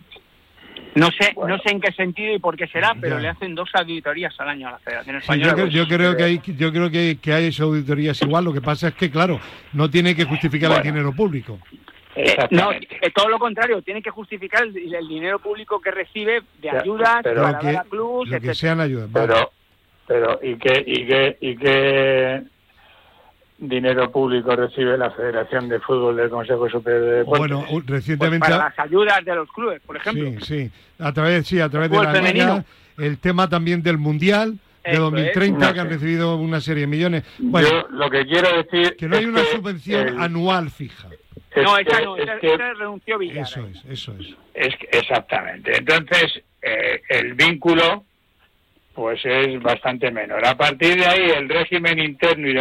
No 0.93 1.07
sé, 1.11 1.33
no 1.35 1.57
sé 1.59 1.71
en 1.71 1.79
qué 1.79 1.91
sentido 1.93 2.33
y 2.33 2.39
por 2.39 2.57
qué 2.57 2.67
será, 2.67 2.95
pero 2.99 3.17
le 3.19 3.29
hacen 3.29 3.55
dos 3.55 3.69
auditorías 3.73 4.37
al 4.39 4.49
año 4.49 4.67
a 4.67 4.71
la 4.71 4.79
Federación 4.79 5.15
Española. 5.17 5.67
yo, 5.69 5.87
creo, 5.87 6.17
que 6.17 6.23
hay, 6.23 6.41
yo 6.45 6.71
creo 6.71 6.91
que, 6.91 7.17
que 7.21 7.33
hay 7.33 7.45
esas 7.45 7.61
auditorías 7.61 8.21
igual. 8.21 8.43
Lo 8.43 8.53
que 8.53 8.61
pasa 8.61 8.89
es 8.89 8.95
que, 8.95 9.09
claro, 9.09 9.39
no 9.73 9.89
tiene 9.89 10.15
que 10.15 10.25
justificar 10.25 10.71
el 10.71 10.83
dinero 10.83 11.13
público. 11.13 11.59
Eh, 12.15 12.35
no, 12.51 12.71
es 12.71 13.13
todo 13.13 13.29
lo 13.29 13.39
contrario, 13.39 13.81
tiene 13.81 14.01
que 14.01 14.09
justificar 14.09 14.63
el, 14.63 15.07
dinero 15.07 15.39
público 15.39 15.79
que 15.79 15.91
recibe 15.91 16.41
de 16.61 16.69
ayudas 16.69 17.21
pero, 17.23 17.41
para 17.41 17.59
que, 17.59 17.89
club, 17.89 18.41
que 18.41 18.53
sean 18.53 18.81
ayudas. 18.81 19.09
Pero, 19.13 19.51
pero 20.07 20.39
y 20.41 20.57
qué 20.57 20.83
y 20.85 21.07
qué 21.07 21.37
y 21.39 21.55
qué 21.55 22.43
dinero 23.61 24.11
público 24.11 24.55
recibe 24.55 24.97
la 24.97 25.11
Federación 25.11 25.69
de 25.69 25.79
Fútbol 25.79 26.17
del 26.17 26.29
Consejo 26.29 26.67
Superior 26.67 27.01
de 27.01 27.11
Deportes? 27.19 27.39
Bueno, 27.39 27.65
recientemente... 27.85 28.39
Pues 28.39 28.57
para 28.57 28.69
las 28.69 28.79
ayudas 28.79 29.23
de 29.23 29.35
los 29.35 29.49
clubes, 29.51 29.81
por 29.85 29.97
ejemplo. 29.97 30.31
Sí, 30.41 30.45
sí. 30.45 30.71
A 30.99 31.13
través, 31.13 31.47
sí, 31.47 31.59
a 31.59 31.69
través 31.69 31.91
de 31.91 31.97
la 31.97 32.31
Liga, 32.31 32.65
el 32.97 33.19
tema 33.19 33.47
también 33.47 33.83
del 33.83 33.97
Mundial 33.97 34.57
de 34.83 34.97
2030 34.97 35.73
que 35.73 35.79
han 35.79 35.89
recibido 35.89 36.35
una 36.37 36.59
serie 36.59 36.81
de 36.81 36.87
millones. 36.87 37.23
Bueno, 37.37 37.69
Yo 37.69 37.87
lo 37.89 38.09
que 38.09 38.25
quiero 38.25 38.49
decir 38.57 38.95
que 38.97 39.07
no 39.07 39.15
hay 39.17 39.25
una 39.25 39.43
subvención 39.43 40.19
anual 40.19 40.71
fija. 40.71 41.07
no, 41.55 41.77
esa 41.77 42.01
no, 42.01 42.17
esa, 42.17 42.35
renunció 42.73 43.19
Villar. 43.19 43.43
Eso 43.43 43.67
es, 43.67 43.85
eso 43.85 44.15
es. 44.19 44.35
es 44.55 44.73
exactamente. 44.91 45.77
Entonces, 45.77 46.41
eh, 46.63 47.01
el 47.09 47.35
vínculo 47.35 48.05
pues 48.93 49.19
es 49.23 49.61
bastante 49.61 50.11
menor. 50.11 50.45
A 50.45 50.55
partir 50.55 50.97
de 50.97 51.05
ahí, 51.05 51.29
el 51.31 51.47
régimen 51.47 51.99
interno 51.99 52.47
y 52.47 52.53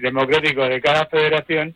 democrático 0.00 0.64
de 0.64 0.80
cada 0.80 1.06
federación, 1.06 1.74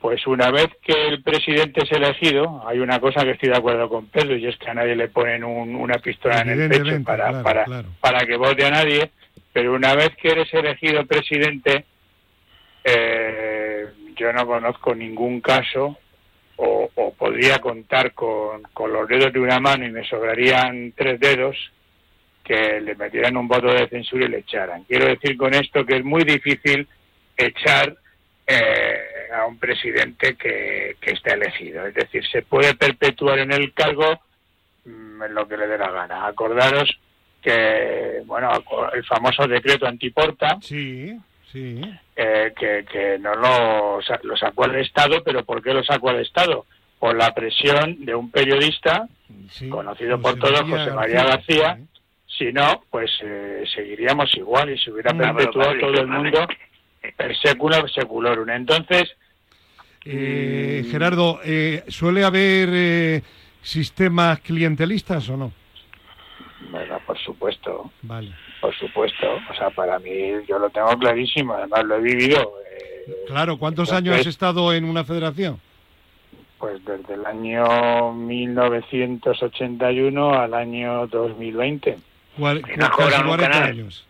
pues 0.00 0.26
una 0.26 0.50
vez 0.50 0.68
que 0.82 0.92
el 1.08 1.22
presidente 1.22 1.82
es 1.84 1.92
elegido, 1.92 2.62
hay 2.66 2.78
una 2.78 3.00
cosa 3.00 3.24
que 3.24 3.32
estoy 3.32 3.50
de 3.50 3.56
acuerdo 3.56 3.88
con 3.88 4.06
Pedro, 4.06 4.36
y 4.36 4.46
es 4.46 4.56
que 4.58 4.70
a 4.70 4.74
nadie 4.74 4.96
le 4.96 5.08
ponen 5.08 5.44
una 5.44 5.98
pistola 5.98 6.40
en 6.40 6.50
el 6.50 6.68
pecho 6.68 7.04
para, 7.04 7.42
para, 7.42 7.64
para 8.00 8.26
que 8.26 8.36
vote 8.36 8.64
a 8.64 8.70
nadie, 8.70 9.10
pero 9.52 9.74
una 9.74 9.94
vez 9.94 10.10
que 10.20 10.28
eres 10.30 10.52
elegido 10.54 11.04
presidente, 11.06 11.84
eh, 12.84 13.86
yo 14.16 14.32
no 14.32 14.46
conozco 14.46 14.94
ningún 14.94 15.40
caso 15.40 15.98
o, 16.56 16.90
o 16.94 17.14
podría 17.14 17.60
contar 17.60 18.12
con, 18.12 18.62
con 18.72 18.92
los 18.92 19.06
dedos 19.08 19.32
de 19.32 19.40
una 19.40 19.60
mano 19.60 19.86
y 19.86 19.90
me 19.90 20.04
sobrarían 20.04 20.92
tres 20.96 21.18
dedos 21.20 21.56
que 22.44 22.80
le 22.80 22.94
metieran 22.94 23.36
un 23.36 23.48
voto 23.48 23.72
de 23.72 23.88
censura 23.88 24.26
y 24.26 24.28
le 24.28 24.38
echaran. 24.38 24.84
Quiero 24.84 25.06
decir 25.06 25.36
con 25.36 25.54
esto 25.54 25.84
que 25.84 25.96
es 25.96 26.04
muy 26.04 26.24
difícil 26.24 26.86
echar 27.36 27.96
eh, 28.46 28.98
a 29.34 29.46
un 29.46 29.58
presidente 29.58 30.34
que, 30.34 30.96
que 31.00 31.12
está 31.12 31.34
elegido. 31.34 31.86
Es 31.86 31.94
decir, 31.94 32.26
se 32.26 32.42
puede 32.42 32.74
perpetuar 32.74 33.38
en 33.38 33.52
el 33.52 33.72
cargo 33.72 34.20
mm, 34.84 35.22
en 35.22 35.34
lo 35.34 35.46
que 35.46 35.56
le 35.56 35.66
dé 35.66 35.78
la 35.78 35.90
gana. 35.90 36.26
Acordaros 36.26 36.90
que, 37.40 38.22
bueno, 38.24 38.50
el 38.92 39.04
famoso 39.04 39.46
decreto 39.46 39.86
antiporta. 39.86 40.58
Sí. 40.60 41.18
Sí. 41.50 41.82
Eh, 42.16 42.52
que, 42.58 42.84
que 42.90 43.18
no 43.18 43.34
lo, 43.34 44.00
lo 44.22 44.36
sacó 44.38 44.64
el 44.64 44.76
Estado, 44.76 45.22
pero 45.22 45.44
¿por 45.44 45.62
qué 45.62 45.74
lo 45.74 45.84
sacó 45.84 46.10
el 46.10 46.20
Estado? 46.20 46.64
Por 46.98 47.14
la 47.16 47.34
presión 47.34 48.04
de 48.06 48.14
un 48.14 48.30
periodista 48.30 49.06
conocido 49.68 50.20
por 50.20 50.38
todos, 50.38 50.62
José 50.62 50.92
María 50.92 51.24
García, 51.24 51.78
si 52.36 52.52
no, 52.52 52.84
pues 52.90 53.10
eh, 53.22 53.64
seguiríamos 53.74 54.34
igual 54.36 54.70
y 54.70 54.78
se 54.78 54.90
hubiera 54.90 55.12
perpetuado 55.12 55.78
todo 55.78 56.00
el 56.00 56.06
mundo 56.06 56.46
per 57.16 57.36
secula 57.36 57.86
seculorum. 57.88 58.48
Entonces... 58.50 59.16
Eh, 60.04 60.84
Gerardo, 60.90 61.38
eh, 61.44 61.84
¿suele 61.88 62.24
haber 62.24 63.22
sistemas 63.60 64.40
clientelistas 64.40 65.28
o 65.28 65.36
no? 65.36 65.52
Bueno, 66.70 66.98
por 67.06 67.18
supuesto. 67.18 67.92
Vale. 68.02 68.32
Por 68.60 68.74
supuesto. 68.76 69.26
O 69.50 69.54
sea, 69.54 69.70
para 69.70 69.98
mí 69.98 70.10
yo 70.48 70.58
lo 70.58 70.70
tengo 70.70 70.96
clarísimo, 70.98 71.54
además 71.54 71.84
lo 71.84 71.96
he 71.96 72.00
vivido. 72.00 72.52
claro, 73.26 73.58
¿cuántos 73.58 73.92
años 73.92 74.18
has 74.18 74.26
estado 74.26 74.72
en 74.72 74.84
una 74.84 75.04
federación? 75.04 75.60
Pues 76.58 76.84
desde 76.84 77.14
el 77.14 77.26
año 77.26 78.12
1981 78.12 80.34
al 80.34 80.54
año 80.54 81.08
2020 81.08 82.11
años. 83.52 84.06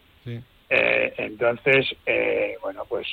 Eh, 0.75 1.15
entonces, 1.19 1.87
eh, 2.07 2.55
bueno, 2.63 2.85
pues 2.89 3.07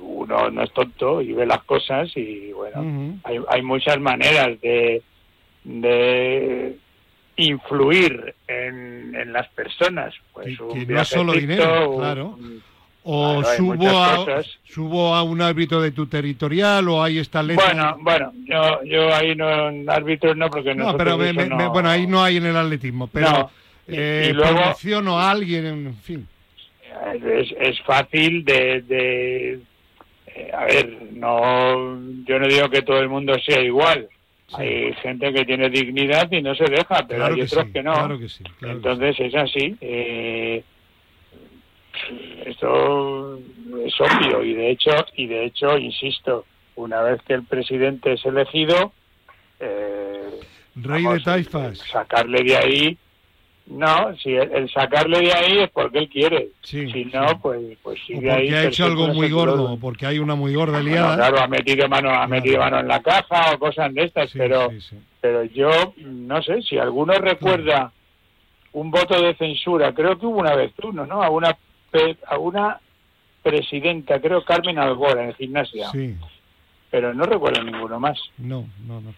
uno 0.00 0.50
no 0.50 0.62
es 0.62 0.72
tonto 0.72 1.22
y 1.22 1.32
ve 1.32 1.46
las 1.46 1.62
cosas 1.62 2.10
y 2.16 2.52
bueno, 2.52 3.18
hay, 3.22 3.38
hay 3.48 3.62
muchas 3.62 4.00
maneras 4.00 4.60
de, 4.60 5.02
de 5.62 6.76
influir 7.36 8.34
en, 8.48 9.14
en 9.14 9.32
las 9.32 9.48
personas. 9.48 10.14
Pues 10.32 10.58
que, 10.58 10.86
no 10.86 11.04
solo 11.04 11.32
dinero, 11.32 11.96
claro. 11.96 12.38
O 13.08 13.44
subo, 13.44 14.02
a, 14.02 14.42
subo 14.64 15.14
a 15.14 15.22
un 15.22 15.40
árbitro 15.40 15.80
de 15.80 15.92
tu 15.92 16.08
territorial 16.08 16.88
o 16.88 17.00
hay 17.04 17.20
esta 17.20 17.40
ley. 17.40 17.54
Bueno, 17.54 17.96
bueno, 18.00 18.32
yo, 18.44 18.82
yo 18.82 19.14
ahí 19.14 19.36
no, 19.36 19.46
árbitros 19.92 20.36
no, 20.36 20.50
porque 20.50 20.74
no. 20.74 20.96
pero 20.96 21.16
bueno, 21.16 21.88
ahí 21.88 22.08
no 22.08 22.24
hay 22.24 22.38
en 22.38 22.46
el 22.46 22.56
atletismo, 22.56 23.06
pero 23.06 23.48
eh, 23.88 24.28
y, 24.30 24.32
luego 24.32 25.16
a 25.18 25.30
alguien, 25.30 25.66
en 25.66 25.96
fin. 25.96 26.28
Es, 27.22 27.54
es 27.58 27.80
fácil 27.82 28.44
de, 28.44 28.82
de 28.82 29.60
eh, 30.36 30.50
a 30.52 30.64
ver, 30.64 30.98
no, 31.12 31.98
yo 32.24 32.38
no 32.38 32.46
digo 32.46 32.68
que 32.68 32.82
todo 32.82 33.00
el 33.00 33.08
mundo 33.08 33.34
sea 33.38 33.60
igual. 33.62 34.08
Hay 34.52 34.92
gente 35.02 35.32
que 35.32 35.44
tiene 35.44 35.70
dignidad 35.70 36.30
y 36.30 36.40
no 36.40 36.54
se 36.54 36.64
deja, 36.64 37.06
pero 37.08 37.26
hay 37.26 37.40
otros 37.40 37.66
que 37.72 37.82
no. 37.82 38.18
Entonces 38.62 39.18
es 39.18 39.34
así. 39.34 39.76
Eh, 39.80 40.62
esto 42.44 43.38
es 43.84 44.00
obvio 44.00 44.44
y 44.44 44.52
de 44.52 44.70
hecho 44.70 44.90
y 45.16 45.26
de 45.26 45.46
hecho 45.46 45.78
insisto, 45.78 46.44
una 46.76 47.00
vez 47.02 47.22
que 47.22 47.32
el 47.32 47.44
presidente 47.44 48.12
es 48.12 48.24
elegido, 48.26 48.92
eh, 49.58 50.40
rey 50.76 51.04
de 51.04 51.20
taifas, 51.20 51.78
sacarle 51.78 52.42
de 52.44 52.56
ahí 52.56 52.98
no, 53.66 54.16
si 54.16 54.30
el, 54.34 54.70
sacarle 54.70 55.20
de 55.20 55.32
ahí 55.32 55.58
es 55.58 55.70
porque 55.70 55.98
él 55.98 56.08
quiere. 56.08 56.50
si 56.62 57.04
no, 57.06 57.38
pues, 57.40 57.76
pues 57.82 57.98
sigue 58.06 58.30
porque 58.30 58.56
ha 58.56 58.64
hecho 58.64 58.84
algo 58.84 59.08
muy 59.08 59.30
gordo, 59.30 59.76
porque 59.80 60.06
hay 60.06 60.18
una 60.18 60.34
muy 60.34 60.54
gorda 60.54 60.80
liada. 60.80 61.16
claro, 61.16 61.40
ha 61.40 61.48
metido 61.48 61.88
mano, 61.88 62.10
ha 62.10 62.26
metido 62.26 62.58
mano 62.58 62.80
en 62.80 62.88
la 62.88 63.02
caja 63.02 63.54
o 63.54 63.58
cosas 63.58 63.92
de 63.92 64.04
estas, 64.04 64.30
pero, 64.32 64.68
pero 65.20 65.44
yo 65.44 65.94
no 65.96 66.42
sé 66.42 66.62
si 66.62 66.78
alguno 66.78 67.14
recuerda 67.14 67.92
un 68.72 68.90
voto 68.90 69.20
de 69.20 69.34
censura. 69.34 69.92
Creo 69.92 70.18
que 70.18 70.26
hubo 70.26 70.38
una 70.38 70.54
vez 70.54 70.72
uno, 70.82 71.06
¿no? 71.06 71.22
A 71.22 71.30
una 71.30 71.56
a 72.26 72.38
una 72.38 72.80
presidenta, 73.42 74.20
creo 74.20 74.44
Carmen 74.44 74.78
Algora, 74.78 75.24
en 75.24 75.34
gimnasia. 75.34 75.90
Sí. 75.90 76.16
Pero 76.90 77.14
no 77.14 77.24
recuerdo 77.24 77.62
ninguno 77.62 77.98
más. 77.98 78.18
No, 78.38 78.66
no, 78.86 79.00
no. 79.00 79.14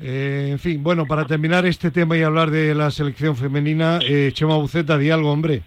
Eh, 0.00 0.48
en 0.52 0.58
fin, 0.58 0.82
bueno, 0.82 1.06
para 1.06 1.24
terminar 1.24 1.66
este 1.66 1.90
tema 1.90 2.16
y 2.16 2.22
hablar 2.22 2.50
de 2.50 2.74
la 2.74 2.90
selección 2.90 3.36
femenina, 3.36 3.98
eh, 4.02 4.30
Chema 4.32 4.56
Buceta, 4.56 4.96
di 4.96 5.10
algo, 5.10 5.32
hombre. 5.32 5.62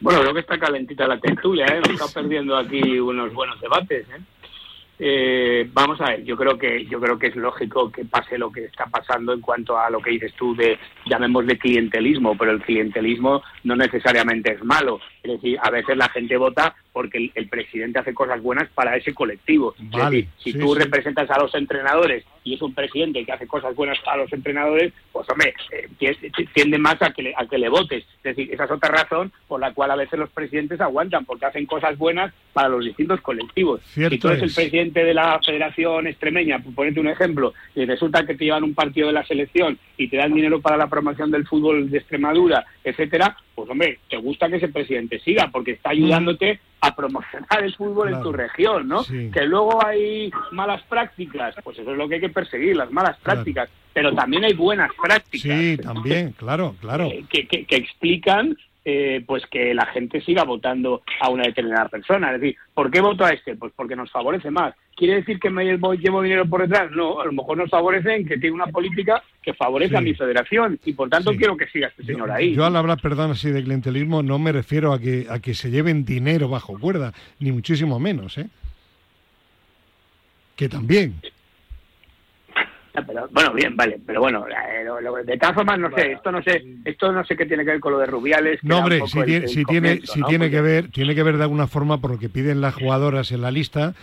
Bueno, 0.00 0.20
creo 0.20 0.34
que 0.34 0.40
está 0.40 0.58
calentita 0.58 1.08
la 1.08 1.18
tertulia, 1.18 1.66
¿eh? 1.66 1.80
Está 1.90 2.06
perdiendo 2.12 2.56
aquí 2.56 2.98
unos 3.00 3.32
buenos 3.32 3.60
debates, 3.60 4.06
¿eh? 4.08 4.20
Eh, 4.98 5.68
vamos 5.72 6.00
a 6.00 6.10
ver, 6.10 6.24
yo 6.24 6.36
creo 6.36 6.56
que 6.56 6.86
yo 6.86 7.00
creo 7.00 7.18
que 7.18 7.26
es 7.26 7.36
lógico 7.36 7.90
que 7.90 8.04
pase 8.04 8.38
lo 8.38 8.52
que 8.52 8.66
está 8.66 8.86
pasando 8.86 9.32
en 9.32 9.40
cuanto 9.40 9.76
a 9.76 9.90
lo 9.90 10.00
que 10.00 10.10
dices 10.10 10.32
tú 10.34 10.54
de 10.54 10.78
llamémosle 11.06 11.58
clientelismo, 11.58 12.36
pero 12.38 12.52
el 12.52 12.62
clientelismo 12.62 13.42
no 13.64 13.74
necesariamente 13.74 14.52
es 14.52 14.62
malo. 14.62 15.00
Es 15.24 15.32
decir, 15.32 15.58
a 15.62 15.70
veces 15.70 15.96
la 15.96 16.10
gente 16.10 16.36
vota 16.36 16.76
porque 16.92 17.30
el, 17.34 17.48
presidente 17.48 17.98
hace 17.98 18.12
cosas 18.12 18.42
buenas 18.42 18.68
para 18.74 18.94
ese 18.94 19.14
colectivo. 19.14 19.74
si 20.38 20.52
tú 20.52 20.74
representas 20.74 21.30
a 21.30 21.40
los 21.40 21.54
entrenadores 21.54 22.24
y 22.44 22.54
es 22.54 22.62
un 22.62 22.74
presidente 22.74 23.24
que 23.24 23.32
hace 23.32 23.46
cosas 23.46 23.74
buenas 23.74 23.98
para 24.00 24.18
los 24.18 24.32
entrenadores, 24.34 24.92
pues 25.10 25.28
hombre, 25.30 25.54
eh, 25.72 26.12
tiende 26.52 26.76
más 26.76 27.00
a 27.00 27.10
que, 27.10 27.22
le, 27.22 27.34
a 27.34 27.46
que 27.46 27.56
le 27.56 27.70
votes. 27.70 28.04
Es 28.18 28.36
decir, 28.36 28.52
esa 28.52 28.64
es 28.64 28.70
otra 28.70 28.90
razón 28.90 29.32
por 29.48 29.60
la 29.60 29.72
cual 29.72 29.92
a 29.92 29.96
veces 29.96 30.18
los 30.18 30.28
presidentes 30.28 30.78
aguantan, 30.82 31.24
porque 31.24 31.46
hacen 31.46 31.64
cosas 31.64 31.96
buenas 31.96 32.32
para 32.52 32.68
los 32.68 32.84
distintos 32.84 33.22
colectivos. 33.22 33.80
si 33.82 34.18
tú 34.18 34.28
eres 34.28 34.42
el 34.42 34.52
presidente 34.52 35.04
de 35.04 35.14
la 35.14 35.40
Federación 35.44 36.06
Extremeña, 36.06 36.58
por 36.58 36.74
ponerte 36.74 37.00
un 37.00 37.08
ejemplo, 37.08 37.54
y 37.74 37.86
resulta 37.86 38.26
que 38.26 38.34
te 38.34 38.44
llevan 38.44 38.62
un 38.62 38.74
partido 38.74 39.06
de 39.06 39.14
la 39.14 39.24
selección 39.24 39.78
y 39.96 40.08
te 40.08 40.18
dan 40.18 40.34
dinero 40.34 40.60
para 40.60 40.76
la 40.76 40.88
promoción 40.88 41.30
del 41.30 41.46
fútbol 41.46 41.90
de 41.90 41.96
Extremadura, 41.96 42.66
etcétera, 42.84 43.38
pues 43.54 43.68
hombre, 43.70 43.98
te 44.08 44.16
gusta 44.16 44.48
que 44.48 44.56
ese 44.56 44.68
presidente 44.68 45.20
siga, 45.20 45.50
porque 45.52 45.72
está 45.72 45.90
ayudándote 45.90 46.60
a 46.80 46.94
promocionar 46.94 47.62
el 47.62 47.74
fútbol 47.74 48.12
en 48.12 48.22
tu 48.22 48.32
región, 48.32 48.88
¿no? 48.88 49.04
Que 49.04 49.46
luego 49.46 49.84
hay 49.84 50.30
malas 50.52 50.82
prácticas, 50.82 51.54
pues 51.62 51.78
eso 51.78 51.92
es 51.92 51.96
lo 51.96 52.08
que 52.08 52.16
hay 52.16 52.20
que 52.20 52.28
perseguir, 52.28 52.76
las 52.76 52.90
malas 52.90 53.16
prácticas, 53.18 53.70
pero 53.92 54.14
también 54.14 54.44
hay 54.44 54.54
buenas 54.54 54.90
prácticas. 55.00 55.58
Sí, 55.58 55.76
también, 55.78 56.32
claro, 56.32 56.74
claro. 56.80 57.08
que, 57.30 57.46
que, 57.46 57.64
que 57.64 57.76
explican 57.76 58.56
eh, 58.86 59.24
pues 59.26 59.46
que 59.46 59.72
la 59.72 59.86
gente 59.86 60.20
siga 60.20 60.44
votando 60.44 61.02
a 61.20 61.30
una 61.30 61.44
determinada 61.44 61.88
persona. 61.88 62.34
Es 62.34 62.40
decir, 62.40 62.56
¿por 62.74 62.90
qué 62.90 63.00
voto 63.00 63.24
a 63.24 63.30
este? 63.30 63.56
Pues 63.56 63.72
porque 63.74 63.96
nos 63.96 64.10
favorece 64.10 64.50
más. 64.50 64.74
¿Quiere 64.96 65.16
decir 65.16 65.40
que 65.40 65.50
me 65.50 65.64
llevo 65.64 66.22
dinero 66.22 66.46
por 66.46 66.62
detrás? 66.62 66.90
No, 66.92 67.20
a 67.20 67.24
lo 67.24 67.32
mejor 67.32 67.58
nos 67.58 67.68
favorecen 67.68 68.26
que 68.26 68.38
tiene 68.38 68.54
una 68.54 68.66
política 68.66 69.22
que 69.42 69.52
favorece 69.52 69.96
a 69.96 70.00
mi 70.00 70.14
federación 70.14 70.78
y 70.84 70.92
por 70.92 71.08
tanto 71.08 71.32
quiero 71.32 71.56
que 71.56 71.66
siga 71.66 71.88
este 71.88 72.04
señor 72.04 72.30
ahí. 72.30 72.54
Yo 72.54 72.64
al 72.64 72.76
hablar, 72.76 73.00
perdón, 73.00 73.32
así 73.32 73.50
de 73.50 73.64
clientelismo 73.64 74.22
no 74.22 74.38
me 74.38 74.52
refiero 74.52 74.92
a 74.92 75.00
que, 75.00 75.26
a 75.28 75.40
que 75.40 75.54
se 75.54 75.70
lleven 75.70 76.04
dinero 76.04 76.48
bajo 76.48 76.78
cuerda, 76.78 77.12
ni 77.40 77.50
muchísimo 77.50 77.98
menos, 77.98 78.38
¿eh? 78.38 78.46
Que 80.54 80.68
también. 80.68 81.14
Pero, 83.06 83.28
bueno, 83.32 83.52
bien, 83.52 83.74
vale, 83.74 83.98
pero 84.06 84.20
bueno, 84.20 84.46
eh, 84.48 84.84
de 85.24 85.36
todas 85.36 85.56
formas 85.56 85.80
no 85.80 85.90
sé, 85.96 86.12
esto 86.12 86.30
no 86.30 86.40
sé, 86.44 86.62
esto 86.84 87.10
no 87.10 87.24
sé 87.24 87.36
qué 87.36 87.44
tiene 87.44 87.64
que 87.64 87.72
ver 87.72 87.80
con 87.80 87.92
lo 87.92 87.98
de 87.98 88.06
Rubiales. 88.06 88.60
No, 88.62 88.78
hombre, 88.78 89.00
si, 89.08 89.20
tiene, 89.24 89.48
si 89.48 89.64
tiene, 89.64 90.00
si 90.04 90.22
tiene 90.22 90.48
que 90.48 90.60
ver, 90.60 90.90
tiene 90.92 91.16
que 91.16 91.24
ver 91.24 91.36
de 91.36 91.42
alguna 91.42 91.66
forma 91.66 92.00
por 92.00 92.12
lo 92.12 92.18
que 92.20 92.28
piden 92.28 92.60
las 92.60 92.76
jugadoras 92.76 93.32
en 93.32 93.42
la 93.42 93.50
lista, 93.50 93.94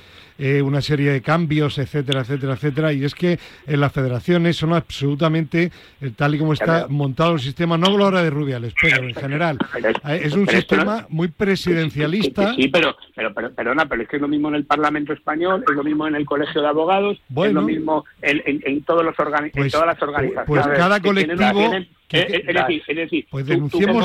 eh, 0.43 0.59
una 0.59 0.81
serie 0.81 1.11
de 1.11 1.21
cambios, 1.21 1.77
etcétera, 1.77 2.21
etcétera, 2.21 2.53
etcétera. 2.53 2.93
Y 2.93 3.03
es 3.05 3.13
que 3.13 3.37
en 3.67 3.79
las 3.79 3.91
federaciones 3.91 4.57
son 4.57 4.73
absolutamente, 4.73 5.71
eh, 6.01 6.11
tal 6.15 6.33
y 6.33 6.39
como 6.39 6.53
está 6.53 6.87
montado 6.89 7.33
el 7.33 7.39
sistema, 7.39 7.77
no 7.77 7.85
hablo 7.85 8.05
ahora 8.05 8.23
de 8.23 8.31
Rubiales, 8.31 8.73
pero 8.81 9.07
en 9.07 9.13
general, 9.13 9.59
eh, 10.07 10.21
es 10.23 10.33
un 10.33 10.47
sistema 10.47 11.05
muy 11.09 11.27
presidencialista. 11.27 12.55
Sí, 12.55 12.69
pero, 12.69 12.95
pero, 13.15 13.31
perdona, 13.33 13.85
pero 13.85 14.01
es 14.01 14.09
que 14.09 14.15
es 14.15 14.21
lo 14.21 14.27
mismo 14.27 14.47
en 14.47 14.55
el 14.55 14.65
Parlamento 14.65 15.13
Español, 15.13 15.63
es 15.69 15.75
lo 15.75 15.83
mismo 15.83 16.07
en 16.07 16.15
el 16.15 16.25
Colegio 16.25 16.59
de 16.59 16.67
Abogados, 16.67 17.21
es 17.29 17.53
lo 17.53 17.61
mismo 17.61 18.05
en, 18.23 18.83
todos 18.83 19.05
los 19.05 19.13
en 19.19 19.51
pues, 19.51 19.71
todas 19.71 19.85
las 19.85 19.97
pues, 19.99 20.09
organizaciones. 20.09 20.65
Pues 20.65 20.67
cada 20.75 20.99
colectivo... 20.99 21.73
Eh, 21.75 21.87
es, 22.11 22.45
decir, 22.45 22.83
es 22.87 22.95
decir 22.95 23.27
pues 23.29 23.45
tú, 23.45 23.69
como 23.69 24.01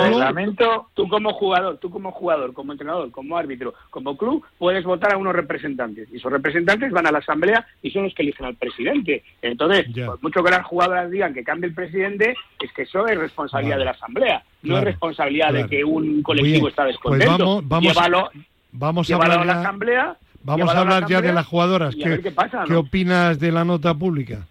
tú 0.94 1.08
como 1.08 1.32
jugador, 1.32 1.78
tú 1.78 1.90
como 1.90 2.12
jugador, 2.12 2.52
como 2.52 2.72
entrenador, 2.72 3.10
como 3.10 3.36
árbitro, 3.36 3.74
como 3.90 4.16
club, 4.16 4.44
puedes 4.58 4.84
votar 4.84 5.14
a 5.14 5.16
unos 5.16 5.34
representantes. 5.34 6.08
Y 6.12 6.16
esos 6.16 6.32
representantes 6.32 6.92
van 6.92 7.06
a 7.06 7.12
la 7.12 7.18
asamblea 7.18 7.66
y 7.82 7.90
son 7.90 8.04
los 8.04 8.14
que 8.14 8.22
eligen 8.22 8.46
al 8.46 8.54
presidente. 8.54 9.24
Entonces, 9.42 9.86
por 10.06 10.22
mucho 10.22 10.42
que 10.42 10.50
las 10.50 10.64
jugadoras 10.66 11.10
digan 11.10 11.34
que 11.34 11.44
cambie 11.44 11.68
el 11.68 11.74
presidente, 11.74 12.34
es 12.60 12.72
que 12.72 12.82
eso 12.82 13.06
es 13.06 13.18
responsabilidad 13.18 13.78
de 13.78 13.84
la 13.84 13.90
asamblea. 13.92 14.42
No 14.62 14.78
es 14.78 14.84
responsabilidad 14.84 15.52
de 15.52 15.66
que 15.66 15.84
un 15.84 16.22
colectivo 16.22 16.68
está 16.68 16.84
pues 16.84 16.94
descontento. 16.94 17.62
vamos, 17.62 17.94
vamos, 17.94 18.30
vamos 18.72 19.10
a 19.10 19.14
hablar 19.14 19.40
a 19.40 19.44
la 19.44 19.60
asamblea. 19.60 20.16
Vamos 20.42 20.72
a 20.72 20.80
hablar 20.80 21.06
ya 21.08 21.20
de 21.20 21.32
las 21.32 21.46
jugadoras. 21.46 21.94
¿Qué, 21.96 22.22
qué 22.68 22.74
opinas 22.74 23.40
de 23.40 23.50
la 23.50 23.64
nota 23.64 23.94
pública? 23.94 24.46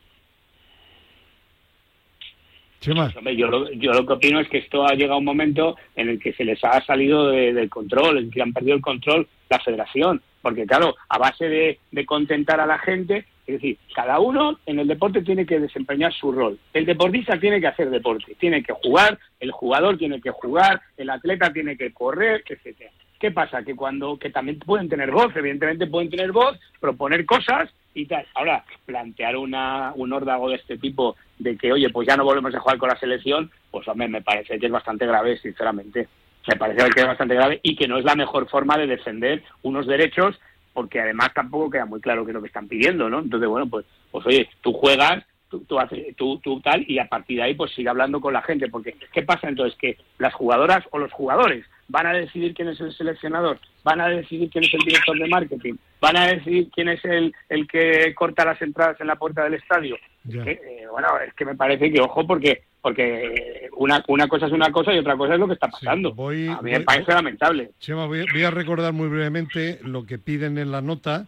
Pues, 2.93 3.37
yo, 3.37 3.47
lo, 3.47 3.71
yo 3.71 3.91
lo 3.91 4.05
que 4.05 4.13
opino 4.13 4.39
es 4.39 4.47
que 4.49 4.59
esto 4.59 4.85
ha 4.85 4.93
llegado 4.93 5.19
un 5.19 5.25
momento 5.25 5.75
en 5.95 6.09
el 6.09 6.19
que 6.19 6.33
se 6.33 6.45
les 6.45 6.63
ha 6.63 6.81
salido 6.81 7.29
del 7.29 7.69
control, 7.69 8.17
en 8.17 8.31
que 8.31 8.41
han 8.41 8.53
perdido 8.53 8.75
el 8.75 8.81
control 8.81 9.27
la 9.49 9.59
federación. 9.59 10.21
Porque, 10.41 10.65
claro, 10.65 10.95
a 11.09 11.17
base 11.17 11.49
de, 11.49 11.79
de 11.91 12.05
contentar 12.05 12.59
a 12.59 12.67
la 12.67 12.77
gente, 12.77 13.25
es 13.47 13.55
decir, 13.55 13.77
cada 13.95 14.19
uno 14.19 14.59
en 14.65 14.79
el 14.79 14.87
deporte 14.87 15.21
tiene 15.21 15.45
que 15.45 15.59
desempeñar 15.59 16.13
su 16.13 16.31
rol. 16.31 16.59
El 16.73 16.85
deportista 16.85 17.39
tiene 17.39 17.59
que 17.59 17.67
hacer 17.67 17.89
deporte, 17.89 18.35
tiene 18.39 18.61
que 18.61 18.73
jugar, 18.73 19.17
el 19.39 19.51
jugador 19.51 19.97
tiene 19.97 20.21
que 20.21 20.31
jugar, 20.31 20.81
el 20.97 21.09
atleta 21.09 21.51
tiene 21.51 21.77
que 21.77 21.91
correr, 21.93 22.43
etcétera. 22.47 22.91
¿Qué 23.19 23.31
pasa? 23.31 23.63
Que 23.63 23.75
cuando 23.75 24.17
que 24.17 24.29
también 24.29 24.59
pueden 24.59 24.89
tener 24.89 25.11
voz, 25.11 25.35
evidentemente 25.35 25.87
pueden 25.87 26.09
tener 26.09 26.31
voz, 26.31 26.59
proponer 26.79 27.25
cosas 27.25 27.69
y 27.95 28.05
tal. 28.05 28.27
Ahora, 28.35 28.63
plantear 28.85 29.37
una, 29.37 29.93
un 29.95 30.13
órdago 30.13 30.49
de 30.49 30.57
este 30.57 30.77
tipo 30.77 31.15
de 31.39 31.57
que, 31.57 31.71
oye, 31.71 31.89
pues 31.89 32.07
ya 32.07 32.15
no 32.15 32.25
volvemos 32.25 32.53
a 32.53 32.59
jugar 32.59 32.77
con 32.77 32.89
la 32.89 32.99
selección, 32.99 33.49
pues 33.71 33.87
hombre, 33.87 34.07
me 34.07 34.21
parece 34.21 34.59
que 34.59 34.65
es 34.67 34.71
bastante 34.71 35.07
grave, 35.07 35.37
sinceramente. 35.37 36.07
Me 36.47 36.57
parece 36.57 36.89
que 36.91 37.01
es 37.01 37.07
bastante 37.07 37.33
grave 37.33 37.59
y 37.63 37.75
que 37.75 37.87
no 37.87 37.97
es 37.97 38.05
la 38.05 38.15
mejor 38.15 38.47
forma 38.49 38.77
de 38.77 38.85
defender 38.85 39.41
unos 39.63 39.87
derechos, 39.87 40.39
porque 40.73 40.99
además 40.99 41.33
tampoco 41.33 41.71
queda 41.71 41.85
muy 41.85 42.01
claro 42.01 42.23
qué 42.23 42.31
es 42.31 42.35
lo 42.35 42.41
que 42.41 42.47
están 42.47 42.67
pidiendo, 42.67 43.09
¿no? 43.09 43.19
Entonces, 43.19 43.49
bueno, 43.49 43.67
pues, 43.67 43.85
pues 44.11 44.25
oye, 44.27 44.49
tú 44.61 44.73
juegas, 44.73 45.23
tú, 45.49 45.61
tú, 45.61 45.79
haces, 45.79 46.15
tú, 46.15 46.39
tú 46.43 46.59
tal, 46.61 46.85
y 46.87 46.99
a 46.99 47.07
partir 47.07 47.37
de 47.37 47.43
ahí, 47.43 47.55
pues 47.55 47.71
sigue 47.73 47.89
hablando 47.89 48.19
con 48.21 48.33
la 48.33 48.41
gente, 48.41 48.67
porque 48.67 48.95
¿qué 49.13 49.23
pasa 49.23 49.47
entonces? 49.47 49.77
Que 49.79 49.97
las 50.19 50.33
jugadoras 50.33 50.83
o 50.91 50.99
los 50.99 51.11
jugadores 51.11 51.65
van 51.87 52.07
a 52.07 52.13
decidir 52.13 52.53
quién 52.53 52.67
es 52.67 52.79
el 52.79 52.93
seleccionador, 52.93 53.59
van 53.83 54.01
a 54.01 54.09
decidir 54.09 54.49
quién 54.49 54.63
es 54.63 54.73
el 54.73 54.81
director 54.81 55.17
de 55.17 55.27
marketing, 55.27 55.75
van 56.05 56.17
a 56.17 56.27
decidir 56.27 56.69
quién 56.69 56.89
es 56.89 57.03
el, 57.03 57.33
el 57.49 57.67
que 57.67 58.13
corta 58.13 58.45
las 58.45 58.61
entradas 58.61 59.01
en 59.01 59.07
la 59.07 59.15
puerta 59.15 59.43
del 59.43 59.55
estadio. 59.55 59.97
Eh, 60.29 60.85
bueno, 60.91 61.07
es 61.25 61.33
que 61.33 61.45
me 61.45 61.55
parece 61.55 61.91
que, 61.91 61.99
ojo, 61.99 62.27
porque 62.27 62.63
porque 62.79 63.67
una, 63.77 64.03
una 64.07 64.27
cosa 64.27 64.45
es 64.45 64.51
una 64.51 64.71
cosa 64.71 64.93
y 64.93 64.99
otra 64.99 65.17
cosa 65.17 65.33
es 65.33 65.39
lo 65.39 65.47
que 65.47 65.55
está 65.55 65.67
pasando. 65.67 66.13
a 66.47 66.61
mí 66.61 66.69
me 66.69 66.81
parece 66.81 67.11
lamentable. 67.13 67.71
voy, 67.87 68.43
a 68.43 68.51
recordar 68.51 68.93
muy 68.93 69.07
brevemente 69.07 69.79
lo 69.81 70.05
que 70.05 70.19
piden 70.19 70.59
en 70.59 70.71
la 70.71 70.81
nota 70.81 71.25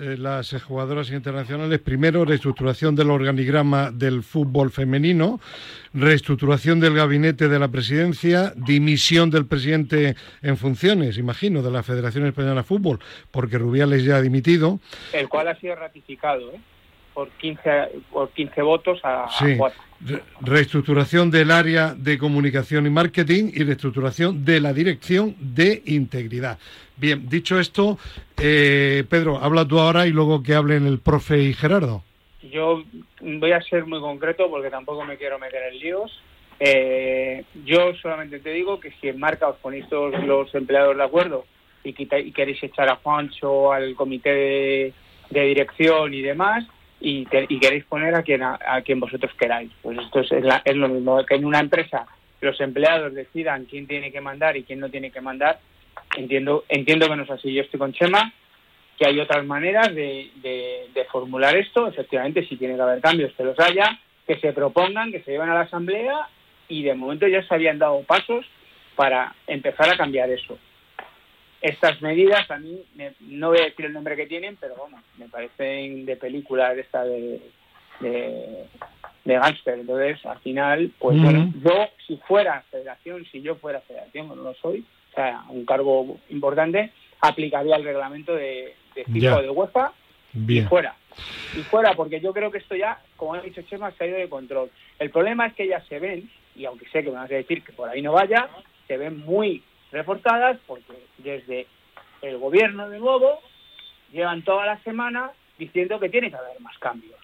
eh, 0.00 0.16
las 0.16 0.50
jugadoras 0.62 1.10
internacionales. 1.10 1.78
Primero, 1.80 2.24
reestructuración 2.24 2.96
del 2.96 3.10
organigrama 3.10 3.90
del 3.90 4.22
fútbol 4.22 4.70
femenino, 4.70 5.40
reestructuración 5.92 6.80
del 6.80 6.94
gabinete 6.94 7.48
de 7.48 7.58
la 7.58 7.68
presidencia, 7.68 8.52
dimisión 8.56 9.30
del 9.30 9.46
presidente 9.46 10.16
en 10.42 10.56
funciones, 10.56 11.18
imagino, 11.18 11.62
de 11.62 11.70
la 11.70 11.82
Federación 11.82 12.26
Española 12.26 12.56
de 12.56 12.62
Fútbol, 12.62 12.98
porque 13.30 13.58
Rubiales 13.58 14.02
ya 14.04 14.16
ha 14.16 14.22
dimitido. 14.22 14.80
El 15.12 15.28
cual 15.28 15.48
ha 15.48 15.56
sido 15.56 15.74
ratificado, 15.74 16.50
¿eh? 16.50 16.60
por 17.12 17.28
15, 17.28 17.70
por 18.10 18.30
15 18.30 18.62
votos 18.62 19.00
a, 19.04 19.28
sí. 19.38 19.58
Reestructuración 20.40 21.30
del 21.30 21.50
área 21.50 21.94
de 21.94 22.16
comunicación 22.16 22.86
y 22.86 22.90
marketing 22.90 23.50
y 23.52 23.64
reestructuración 23.64 24.44
de 24.46 24.60
la 24.60 24.72
dirección 24.72 25.36
de 25.38 25.82
integridad. 25.84 26.58
Bien, 26.96 27.28
dicho 27.28 27.60
esto, 27.60 27.98
eh, 28.38 29.04
Pedro, 29.10 29.38
habla 29.38 29.68
tú 29.68 29.78
ahora 29.78 30.06
y 30.06 30.10
luego 30.10 30.42
que 30.42 30.54
hablen 30.54 30.86
el 30.86 31.00
profe 31.00 31.42
y 31.42 31.52
Gerardo. 31.52 32.02
Yo 32.42 32.82
voy 33.20 33.52
a 33.52 33.60
ser 33.60 33.84
muy 33.84 34.00
concreto 34.00 34.48
porque 34.48 34.70
tampoco 34.70 35.04
me 35.04 35.18
quiero 35.18 35.38
meter 35.38 35.62
en 35.70 35.78
líos. 35.78 36.22
Eh, 36.58 37.44
yo 37.64 37.94
solamente 37.96 38.38
te 38.38 38.50
digo 38.50 38.80
que 38.80 38.92
si 39.00 39.08
en 39.08 39.18
marca 39.18 39.48
os 39.48 39.56
ponéis 39.56 39.88
todos 39.88 40.12
los 40.24 40.54
empleados 40.54 40.96
de 40.96 41.02
acuerdo 41.02 41.44
y, 41.84 41.92
queréis 41.92 42.62
echar 42.62 42.88
a 42.88 42.96
Juancho 42.96 43.72
al 43.72 43.94
comité 43.94 44.92
de 45.30 45.42
dirección 45.42 46.12
y 46.12 46.22
demás, 46.22 46.66
y, 47.00 47.24
queréis 47.26 47.84
poner 47.84 48.14
a 48.14 48.22
quien 48.22 48.42
a, 48.42 48.58
quien 48.84 49.00
vosotros 49.00 49.32
queráis. 49.38 49.70
Pues 49.82 49.98
esto 49.98 50.20
es, 50.20 50.30
es, 50.64 50.76
lo 50.76 50.88
mismo 50.88 51.24
que 51.24 51.34
en 51.34 51.44
una 51.44 51.60
empresa 51.60 52.06
los 52.40 52.60
empleados 52.60 53.14
decidan 53.14 53.64
quién 53.64 53.86
tiene 53.86 54.12
que 54.12 54.20
mandar 54.20 54.56
y 54.56 54.64
quién 54.64 54.80
no 54.80 54.90
tiene 54.90 55.10
que 55.10 55.20
mandar. 55.20 55.60
Entiendo 56.16 56.64
entiendo 56.68 57.08
que 57.08 57.16
no 57.16 57.22
es 57.22 57.30
así. 57.30 57.52
Yo 57.52 57.62
estoy 57.62 57.78
con 57.78 57.92
Chema, 57.92 58.32
que 58.98 59.06
hay 59.06 59.18
otras 59.18 59.44
maneras 59.46 59.94
de, 59.94 60.30
de, 60.42 61.04
formular 61.10 61.56
esto. 61.56 61.88
Efectivamente, 61.88 62.46
si 62.46 62.56
tiene 62.56 62.76
que 62.76 62.82
haber 62.82 63.00
cambios, 63.00 63.32
que 63.32 63.44
los 63.44 63.58
haya, 63.58 63.98
que 64.26 64.38
se 64.38 64.52
propongan, 64.52 65.10
que 65.10 65.22
se 65.22 65.32
lleven 65.32 65.48
a 65.48 65.54
la 65.54 65.62
asamblea 65.62 66.28
y 66.68 66.82
de 66.82 66.94
momento 66.94 67.26
ya 67.26 67.42
se 67.42 67.54
habían 67.54 67.78
dado 67.78 68.02
pasos 68.02 68.46
para 68.94 69.34
empezar 69.46 69.88
a 69.88 69.96
cambiar 69.96 70.30
eso. 70.30 70.58
Estas 71.62 72.00
medidas 72.00 72.50
a 72.50 72.58
mí, 72.58 72.82
no 73.20 73.48
voy 73.48 73.58
a 73.58 73.64
decir 73.64 73.84
el 73.84 73.92
nombre 73.92 74.16
que 74.16 74.26
tienen, 74.26 74.56
pero 74.56 74.76
bueno, 74.76 75.02
me 75.18 75.28
parecen 75.28 76.06
de 76.06 76.16
película 76.16 76.74
de 76.74 76.80
esta 76.80 77.04
de, 77.04 77.40
de, 78.00 78.64
de 79.26 79.34
gángster. 79.34 79.78
Entonces, 79.78 80.24
al 80.24 80.38
final, 80.38 80.90
pues 80.98 81.18
yo, 81.62 81.88
si 82.06 82.16
fuera 82.26 82.62
federación, 82.70 83.26
si 83.30 83.42
yo 83.42 83.56
fuera 83.56 83.80
federación, 83.82 84.28
no 84.28 84.36
lo 84.36 84.54
soy, 84.54 84.86
o 85.10 85.14
sea, 85.14 85.44
un 85.50 85.66
cargo 85.66 86.18
importante, 86.30 86.92
aplicaría 87.20 87.76
el 87.76 87.84
reglamento 87.84 88.34
de, 88.34 88.74
de 88.94 89.04
FIFA 89.04 89.42
de 89.42 89.50
UEFA 89.50 89.92
y 90.34 90.62
fuera. 90.62 90.96
Y 91.54 91.62
fuera, 91.64 91.94
porque 91.94 92.20
yo 92.20 92.32
creo 92.32 92.50
que 92.50 92.58
esto 92.58 92.74
ya, 92.74 93.02
como 93.16 93.34
ha 93.34 93.42
dicho 93.42 93.60
Chema, 93.62 93.90
se 93.90 94.04
ha 94.04 94.06
ido 94.06 94.16
de 94.16 94.28
control. 94.30 94.70
El 94.98 95.10
problema 95.10 95.46
es 95.46 95.54
que 95.54 95.68
ya 95.68 95.84
se 95.86 95.98
ven, 95.98 96.30
y 96.56 96.64
aunque 96.64 96.88
sé 96.88 97.02
que 97.02 97.10
me 97.10 97.16
vas 97.16 97.30
a 97.30 97.34
decir 97.34 97.62
que 97.62 97.72
por 97.72 97.88
ahí 97.88 98.00
no 98.00 98.12
vaya, 98.12 98.48
se 98.86 98.96
ven 98.96 99.18
muy 99.18 99.62
reforzadas 99.92 100.58
porque 100.66 100.92
desde 101.18 101.66
el 102.22 102.38
gobierno 102.38 102.88
de 102.88 102.98
nuevo 102.98 103.40
llevan 104.12 104.42
toda 104.42 104.66
la 104.66 104.82
semana 104.82 105.30
diciendo 105.58 106.00
que 106.00 106.08
tiene 106.08 106.30
que 106.30 106.36
haber 106.36 106.60
más 106.60 106.76
cambios. 106.78 107.14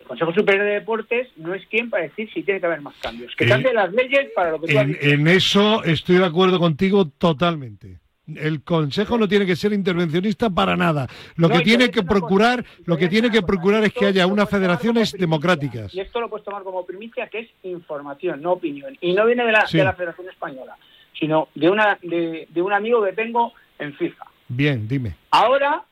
El 0.00 0.06
Consejo 0.06 0.32
Superior 0.32 0.64
de 0.64 0.72
Deportes 0.72 1.28
no 1.36 1.54
es 1.54 1.66
quien 1.66 1.90
para 1.90 2.04
decir 2.04 2.30
si 2.32 2.42
tiene 2.42 2.60
que 2.60 2.66
haber 2.66 2.80
más 2.80 2.94
cambios. 3.00 3.34
Que 3.36 3.46
cambien 3.46 3.74
las 3.74 3.92
leyes 3.92 4.30
para 4.34 4.52
lo 4.52 4.60
que 4.60 4.72
tú 4.72 4.78
en, 4.78 4.98
en 5.00 5.28
eso 5.28 5.84
estoy 5.84 6.16
de 6.16 6.24
acuerdo 6.24 6.58
contigo 6.58 7.06
totalmente. 7.08 8.00
El 8.36 8.62
Consejo 8.62 9.18
no 9.18 9.28
tiene 9.28 9.46
que 9.46 9.56
ser 9.56 9.72
intervencionista 9.72 10.50
para 10.50 10.76
nada. 10.76 11.08
Lo 11.36 11.48
que 11.48 11.60
tiene 11.60 11.90
que 11.90 12.02
procurar, 12.02 12.64
lo 12.84 12.96
que 12.96 13.08
tiene 13.08 13.30
que 13.30 13.42
procurar 13.42 13.82
es 13.84 13.92
que 13.92 14.06
haya 14.06 14.26
unas 14.26 14.48
federaciones 14.48 15.12
democráticas. 15.12 15.92
Y 15.94 16.00
esto 16.00 16.20
lo 16.20 16.28
puedes 16.28 16.44
tomar 16.44 16.62
como 16.62 16.84
primicia, 16.84 17.28
que 17.28 17.40
es 17.40 17.48
información, 17.62 18.40
no 18.42 18.52
opinión. 18.52 18.96
Y 19.00 19.12
no 19.12 19.26
viene 19.26 19.44
de 19.44 19.52
la, 19.52 19.66
de 19.70 19.84
la 19.84 19.92
Federación 19.94 20.28
Española, 20.28 20.76
sino 21.20 21.48
de, 21.54 21.70
una, 21.70 21.98
de, 22.02 22.48
un 22.56 22.72
amigo 22.72 23.04
que 23.04 23.12
tengo 23.12 23.52
en 23.78 23.94
FIFA. 23.94 24.24
Bien, 24.48 24.88
dime. 24.88 25.14
Ahora, 25.30 25.84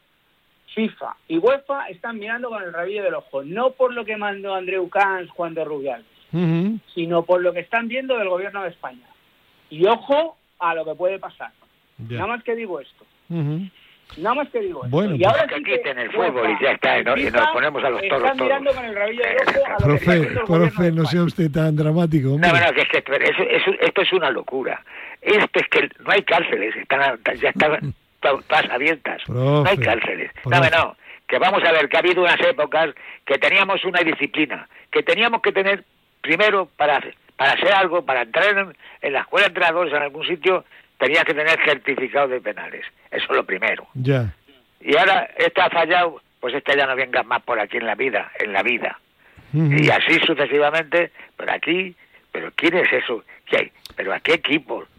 FIFA 0.74 1.16
y 1.28 1.38
UEFA 1.38 1.88
están 1.88 2.18
mirando 2.18 2.48
con 2.48 2.62
el 2.62 2.72
rabillo 2.72 3.04
del 3.04 3.14
ojo, 3.14 3.44
no 3.44 3.70
por 3.70 3.92
lo 3.92 4.04
que 4.04 4.16
mandó 4.16 4.54
Andreu 4.54 4.88
Cans, 4.88 5.30
Juan 5.30 5.54
de 5.54 5.64
Rubial, 5.64 6.04
sino 6.94 7.22
por 7.22 7.42
lo 7.42 7.52
que 7.52 7.60
están 7.60 7.88
viendo 7.88 8.16
del 8.16 8.28
gobierno 8.28 8.62
de 8.62 8.70
España. 8.70 9.06
Y 9.70 9.86
ojo 9.86 10.36
a 10.58 10.74
lo 10.74 10.84
que 10.84 10.94
puede 10.94 11.18
pasar. 11.18 11.52
Nada 11.98 12.26
más 12.26 12.42
que 12.42 12.54
digo 12.54 12.80
esto. 12.80 13.04
Nada 14.16 14.34
más 14.34 14.48
que 14.48 14.60
digo 14.60 14.82
bueno, 14.88 15.14
esto. 15.14 15.22
Y 15.22 15.24
ahora 15.24 15.46
que 15.46 15.62
quiten 15.62 15.98
el 15.98 16.10
fútbol 16.10 16.50
y 16.50 16.64
ya 16.64 16.72
está, 16.72 16.98
y, 16.98 17.04
nos 17.30 17.48
ponemos 17.48 17.84
a 17.84 17.90
los 17.90 18.00
toros 18.08 18.30
Están 18.30 18.36
mirando 18.38 18.72
con 18.72 18.84
el 18.84 18.94
rabillo 18.94 19.22
de 19.22 19.36
ojo 19.58 19.72
a 19.72 19.76
profe, 19.76 20.20
profe, 20.46 20.92
no 20.92 21.04
sea 21.04 21.22
usted 21.24 21.50
tan 21.50 21.76
dramático. 21.76 22.30
No, 22.30 22.36
no, 22.36 22.72
que 22.72 22.80
es 22.80 22.88
que 22.88 23.04
esto 23.80 24.02
es 24.02 24.12
una 24.12 24.30
locura. 24.30 24.82
Esto 25.22 25.60
es 25.60 25.68
que 25.68 25.90
no 26.00 26.10
hay 26.12 26.22
cárceles, 26.22 26.76
están, 26.76 27.18
ya 27.40 27.50
están 27.50 27.94
todas 28.20 28.70
abiertas. 28.70 29.22
no 29.28 29.64
hay 29.66 29.78
cárceles. 29.78 30.30
No, 30.44 30.60
no, 30.60 30.96
que 31.26 31.38
vamos 31.38 31.62
a 31.64 31.72
ver 31.72 31.88
que 31.88 31.96
ha 31.96 32.00
habido 32.00 32.22
unas 32.22 32.40
épocas 32.40 32.94
que 33.24 33.38
teníamos 33.38 33.84
una 33.84 34.00
disciplina, 34.00 34.68
que 34.90 35.02
teníamos 35.02 35.42
que 35.42 35.52
tener 35.52 35.84
primero 36.20 36.68
para 36.76 37.00
para 37.38 37.52
hacer 37.52 37.72
algo, 37.72 38.04
para 38.04 38.22
entrar 38.22 38.58
en, 38.58 38.76
en 39.00 39.12
la 39.12 39.20
escuela 39.20 39.44
de 39.44 39.50
entrenadores 39.50 39.92
en 39.94 40.02
algún 40.02 40.26
sitio, 40.26 40.64
tenía 40.98 41.22
que 41.22 41.34
tener 41.34 41.56
certificado 41.64 42.26
de 42.26 42.40
penales. 42.40 42.84
Eso 43.12 43.26
es 43.30 43.36
lo 43.36 43.44
primero. 43.44 43.86
Ya. 43.94 44.34
Y 44.80 44.96
ahora 44.96 45.30
este 45.38 45.60
ha 45.60 45.70
fallado, 45.70 46.20
pues 46.40 46.54
este 46.54 46.76
ya 46.76 46.86
no 46.86 46.96
venga 46.96 47.22
más 47.22 47.40
por 47.42 47.60
aquí 47.60 47.76
en 47.76 47.86
la 47.86 47.94
vida, 47.94 48.32
en 48.40 48.52
la 48.52 48.62
vida. 48.62 48.98
Y 49.52 49.88
así 49.88 50.18
sucesivamente, 50.26 51.10
pero 51.36 51.52
aquí, 51.52 51.94
pero 52.32 52.50
¿quién 52.54 52.76
es 52.76 52.92
eso? 52.92 53.24
¿Qué 53.46 53.56
hay? 53.56 53.72
¿Pero 53.96 54.12
a 54.12 54.20
qué 54.20 54.42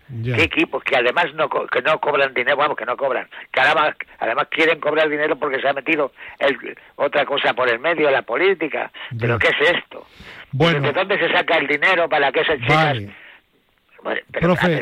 equipos? 0.10 0.36
¿Qué 0.36 0.44
equipos? 0.44 0.84
Que 0.84 0.96
además 0.96 1.34
no, 1.36 1.50
que 1.50 1.82
no 1.82 2.00
cobran 2.00 2.34
dinero, 2.34 2.58
vamos, 2.58 2.78
que 2.78 2.86
no 2.86 2.98
cobran. 2.98 3.28
Que 3.52 3.62
además, 3.62 3.96
además 4.20 4.48
quieren 4.50 4.80
cobrar 4.80 5.10
dinero 5.10 5.38
porque 5.38 5.62
se 5.62 5.68
ha 5.68 5.74
metido 5.74 6.12
el, 6.40 6.78
otra 6.96 7.26
cosa 7.26 7.54
por 7.54 7.70
el 7.70 7.80
medio, 7.80 8.10
la 8.10 8.24
política. 8.24 8.92
¿Pero 9.20 9.38
qué 9.40 9.48
es 9.48 9.72
esto? 9.78 10.06
Bueno. 10.52 10.82
¿De 10.82 10.94
dónde 10.94 11.18
se 11.20 11.32
saca 11.32 11.58
el 11.58 11.68
dinero 11.68 12.10
para 12.10 12.32
que 12.32 12.42
esas 12.42 12.60
chicas... 12.60 12.98
Profe, 14.32 14.80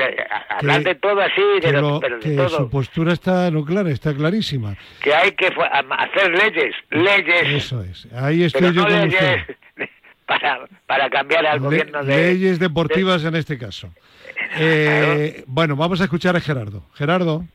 hablar 0.47 0.84
de 0.84 0.93
todo 0.93 1.19
así, 1.21 1.41
pero 1.61 1.99
de 1.99 2.36
todo. 2.36 2.49
su 2.49 2.69
postura 2.69 3.13
está 3.13 3.49
no 3.49 3.65
clara, 3.65 3.89
está 3.89 4.13
clarísima. 4.13 4.75
Que 5.01 5.11
hay 5.11 5.32
que 5.32 5.47
hacer 5.47 6.32
leyes, 6.32 6.75
leyes. 6.91 7.63
Eso 7.63 7.82
es, 7.82 8.07
ahí 8.13 8.43
estoy 8.43 8.73
yo 8.73 8.84
con 8.84 9.07
usted. 9.07 9.57
Para, 10.28 10.67
para 10.86 11.09
cambiar 11.09 11.45
al 11.45 11.59
gobierno 11.61 12.03
de... 12.03 12.15
Leyes 12.15 12.59
deportivas 12.59 13.23
en 13.23 13.36
este 13.36 13.57
caso. 13.57 13.89
Eh, 14.57 15.43
bueno, 15.47 15.75
vamos 15.75 16.01
a 16.01 16.03
escuchar 16.03 16.36
a 16.36 16.41
Gerardo. 16.41 16.84
Gerardo. 16.93 17.45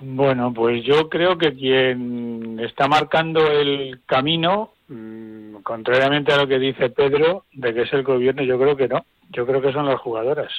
Bueno, 0.00 0.52
pues 0.52 0.84
yo 0.84 1.08
creo 1.08 1.38
que 1.38 1.54
quien 1.54 2.60
está 2.60 2.86
marcando 2.88 3.50
el 3.50 4.00
camino, 4.06 4.72
mm, 4.88 5.56
contrariamente 5.62 6.32
a 6.32 6.36
lo 6.36 6.46
que 6.46 6.58
dice 6.58 6.90
Pedro, 6.90 7.44
de 7.52 7.74
que 7.74 7.82
es 7.82 7.92
el 7.92 8.02
gobierno, 8.02 8.42
yo 8.42 8.58
creo 8.58 8.76
que 8.76 8.88
no. 8.88 9.04
Yo 9.30 9.46
creo 9.46 9.60
que 9.60 9.72
son 9.72 9.86
las 9.86 10.00
jugadoras. 10.00 10.52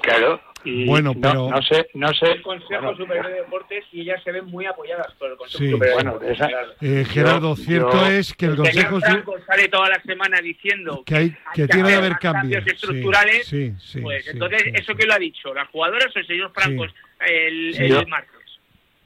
Claro. 0.00 0.40
Bueno, 0.64 1.14
pero 1.20 1.48
no, 1.50 1.62
sé, 1.62 1.88
no 1.94 2.12
sé. 2.14 2.32
El 2.32 2.42
Consejo 2.42 2.96
Superior 2.96 3.28
de 3.28 3.34
Deportes 3.34 3.84
y 3.92 4.02
ellas 4.02 4.22
se 4.22 4.32
ven 4.32 4.46
muy 4.46 4.66
apoyadas 4.66 5.12
por 5.14 5.30
el 5.30 5.36
Consejo 5.36 5.72
Superior 5.72 5.94
bueno, 5.94 6.18
de 6.18 6.28
Deportes. 6.28 6.76
Eh, 6.80 7.04
Gerardo, 7.08 7.56
cierto 7.56 8.06
es 8.06 8.34
que 8.34 8.46
el 8.46 8.56
Consejo 8.56 9.00
Franco 9.00 9.36
sale 9.46 9.68
toda 9.68 9.88
la 9.88 10.02
semana 10.02 10.40
diciendo 10.40 11.02
que, 11.04 11.14
hay, 11.14 11.36
que, 11.54 11.68
tiene 11.68 11.88
que 11.88 11.94
haber 11.94 12.18
cambios, 12.18 12.66
estructurales. 12.66 13.46
Sí, 13.46 13.72
sí, 13.78 14.00
pues 14.00 14.26
entonces, 14.28 14.62
¿eso 14.74 14.94
qué 14.94 15.06
lo 15.06 15.14
ha 15.14 15.18
dicho? 15.18 15.54
¿Las 15.54 15.68
jugadoras 15.68 16.14
o 16.14 16.18
el 16.18 16.26
señor 16.26 16.52
Franco 16.52 16.84
el, 17.20 17.74
el 17.76 18.06
martes? 18.06 18.37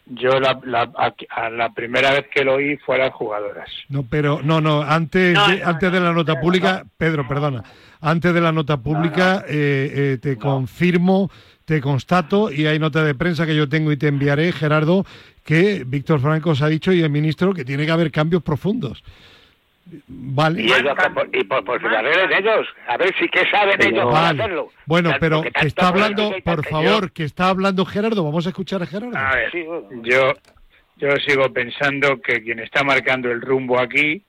Yo 0.06 0.40
la, 0.40 0.58
la, 0.64 0.90
la 1.50 1.72
primera 1.72 2.10
vez 2.10 2.26
que 2.34 2.44
lo 2.44 2.54
oí 2.54 2.76
fue 2.78 2.96
a 2.96 3.06
las 3.06 3.12
jugadoras. 3.14 3.68
No, 3.88 4.02
pero 4.02 4.40
no, 4.42 4.60
no, 4.60 4.82
antes, 4.82 5.34
de, 5.34 5.62
antes 5.62 5.92
de 5.92 6.00
la 6.00 6.12
nota 6.12 6.40
pública, 6.40 6.84
Pedro, 6.96 7.26
perdona, 7.28 7.62
antes 8.00 8.34
de 8.34 8.40
la 8.40 8.50
nota 8.50 8.78
pública 8.78 9.44
eh, 9.48 9.92
eh, 9.94 10.18
te 10.20 10.36
confirmo, 10.36 11.30
te 11.64 11.80
constato, 11.80 12.50
y 12.50 12.66
hay 12.66 12.80
nota 12.80 13.04
de 13.04 13.14
prensa 13.14 13.46
que 13.46 13.54
yo 13.54 13.68
tengo 13.68 13.92
y 13.92 13.96
te 13.96 14.08
enviaré, 14.08 14.50
Gerardo, 14.50 15.06
que 15.44 15.84
Víctor 15.86 16.20
Franco 16.20 16.50
os 16.50 16.62
ha 16.62 16.68
dicho 16.68 16.92
y 16.92 17.02
el 17.02 17.10
ministro 17.10 17.54
que 17.54 17.64
tiene 17.64 17.86
que 17.86 17.92
haber 17.92 18.10
cambios 18.10 18.42
profundos. 18.42 19.04
Vale. 20.06 20.62
Y, 20.62 21.44
por, 21.44 21.64
por, 21.64 21.80
de 21.80 22.38
ellos, 22.38 22.66
a 22.86 22.96
ver 22.96 23.14
si 23.18 23.28
qué 23.28 23.44
saben 23.50 23.76
ellos 23.82 24.14
hacerlo. 24.14 24.70
Bueno, 24.86 25.12
pero 25.20 25.42
que 25.42 25.66
está 25.66 25.88
hablando, 25.88 26.34
por 26.44 26.66
favor, 26.66 27.12
que 27.12 27.24
está 27.24 27.48
hablando 27.48 27.84
Gerardo, 27.84 28.24
vamos 28.24 28.46
a 28.46 28.50
escuchar 28.50 28.82
a 28.82 28.86
Gerardo. 28.86 29.16
A 29.16 29.34
ver, 29.34 29.52
yo, 30.02 30.32
yo 30.96 31.16
sigo 31.26 31.52
pensando 31.52 32.20
que 32.20 32.42
quien 32.42 32.60
está 32.60 32.82
marcando 32.82 33.30
el 33.30 33.40
rumbo 33.40 33.78
aquí 33.78 34.22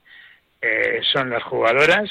eh, 0.60 1.00
son 1.12 1.30
las 1.30 1.42
jugadoras. 1.44 2.10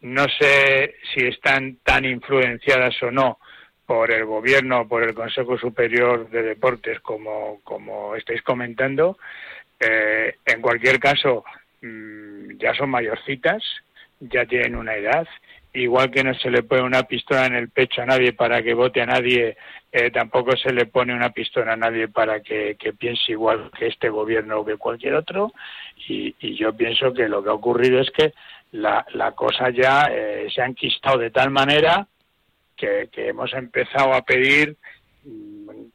No 0.00 0.24
sé 0.40 0.96
si 1.14 1.26
están 1.26 1.76
tan 1.84 2.04
influenciadas 2.04 3.00
o 3.02 3.10
no 3.10 3.38
por 3.86 4.10
el 4.10 4.24
gobierno 4.24 4.80
o 4.80 4.88
por 4.88 5.02
el 5.02 5.14
Consejo 5.14 5.58
Superior 5.58 6.28
de 6.30 6.42
Deportes 6.42 7.00
como, 7.00 7.60
como 7.62 8.16
estáis 8.16 8.42
comentando. 8.42 9.18
Eh, 9.78 10.36
en 10.46 10.60
cualquier 10.60 10.98
caso, 10.98 11.44
Mm, 11.82 12.58
ya 12.58 12.74
son 12.74 12.90
mayorcitas, 12.90 13.62
ya 14.20 14.46
tienen 14.46 14.76
una 14.76 14.94
edad, 14.94 15.26
igual 15.72 16.12
que 16.12 16.22
no 16.22 16.32
se 16.34 16.48
le 16.48 16.62
pone 16.62 16.82
una 16.82 17.02
pistola 17.02 17.46
en 17.46 17.56
el 17.56 17.70
pecho 17.70 18.02
a 18.02 18.06
nadie 18.06 18.32
para 18.32 18.62
que 18.62 18.72
vote 18.72 19.02
a 19.02 19.06
nadie, 19.06 19.56
eh, 19.90 20.10
tampoco 20.12 20.56
se 20.56 20.72
le 20.72 20.86
pone 20.86 21.12
una 21.12 21.30
pistola 21.30 21.72
a 21.72 21.76
nadie 21.76 22.06
para 22.06 22.40
que, 22.40 22.76
piense 22.96 23.32
igual 23.32 23.70
que 23.76 23.88
este 23.88 24.08
gobierno 24.10 24.60
o 24.60 24.64
que 24.64 24.76
cualquier 24.76 25.14
otro. 25.14 25.52
Y, 26.06 26.34
yo 26.54 26.72
pienso 26.72 27.12
que 27.12 27.28
lo 27.28 27.42
que 27.42 27.50
ha 27.50 27.54
ocurrido 27.54 28.00
es 28.00 28.10
que 28.10 28.32
la, 28.72 29.04
la 29.14 29.32
cosa 29.32 29.70
ya 29.70 30.08
eh, 30.10 30.48
se 30.54 30.62
ha 30.62 30.66
enquistado 30.66 31.18
de 31.18 31.30
tal 31.30 31.50
manera 31.50 32.06
que 32.76 33.08
hemos 33.14 33.52
empezado 33.54 34.12
a 34.12 34.22
pedir 34.22 34.76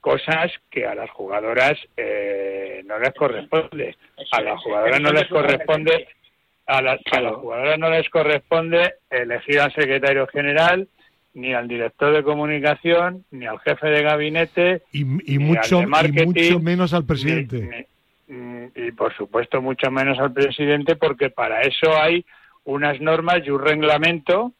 cosas 0.02 0.52
que 0.70 0.86
a 0.86 0.96
las 0.96 1.10
jugadoras 1.12 1.78
eh, 1.98 2.82
no 2.86 2.98
les 3.00 3.14
corresponde. 3.14 3.96
A 4.32 4.42
las 4.42 4.62
jugadoras 4.62 5.02
no 5.02 5.12
les 5.12 5.28
corresponde 5.28 6.08
a, 6.68 6.82
las 6.82 7.00
jugadoras 7.36 7.80
no 7.80 7.90
les 7.90 8.10
corresponde 8.10 8.96
elegir 9.10 9.60
al 9.60 9.74
secretario 9.74 10.28
general 10.28 10.88
ni 11.34 11.54
al 11.54 11.68
director 11.68 12.14
de 12.14 12.24
comunicación 12.24 13.24
ni 13.32 13.46
al 13.46 13.60
jefe 13.60 13.88
de 13.88 14.04
gabinete 14.04 14.82
y, 14.92 15.06
mucho, 15.06 15.82
mucho 15.82 16.60
menos 16.60 16.94
al 16.94 17.06
presidente. 17.06 17.88
y 18.28 18.92
por 18.92 19.16
supuesto 19.16 19.62
mucho 19.62 19.90
menos 19.92 20.20
al 20.20 20.34
presidente 20.34 20.96
porque 20.96 21.30
para 21.30 21.62
eso 21.62 21.96
hay 22.00 22.26
unas 22.66 23.00
normas 23.00 23.42
y 23.46 23.50
un 23.50 23.64
reglamento 23.64 24.52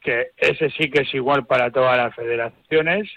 que 0.00 0.32
ese 0.36 0.70
sí 0.70 0.90
que 0.90 1.02
es 1.02 1.14
igual 1.14 1.46
para 1.46 1.70
todas 1.70 1.96
las 1.96 2.14
federaciones 2.14 3.08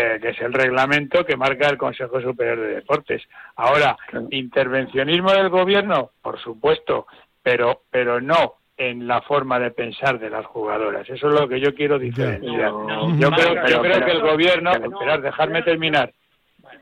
eh, 0.00 0.18
que 0.20 0.28
es 0.28 0.40
el 0.40 0.52
reglamento 0.52 1.24
que 1.24 1.36
marca 1.36 1.68
el 1.68 1.76
Consejo 1.76 2.20
Superior 2.20 2.60
de 2.60 2.74
Deportes. 2.76 3.22
Ahora, 3.56 3.96
intervencionismo 4.30 5.32
del 5.32 5.48
gobierno, 5.48 6.12
por 6.22 6.38
supuesto, 6.38 7.06
pero, 7.42 7.82
pero 7.90 8.20
no 8.20 8.54
en 8.76 9.08
la 9.08 9.22
forma 9.22 9.58
de 9.58 9.72
pensar 9.72 10.20
de 10.20 10.30
las 10.30 10.46
jugadoras. 10.46 11.08
Eso 11.10 11.28
es 11.28 11.40
lo 11.40 11.48
que 11.48 11.58
yo 11.58 11.74
quiero 11.74 11.98
diferenciar. 11.98 12.70
yo 13.18 13.30
creo, 13.32 14.04
que 14.04 14.12
el 14.12 14.20
gobierno, 14.20 14.70
esperar, 14.70 15.20
dejarme 15.20 15.62
terminar, 15.62 16.12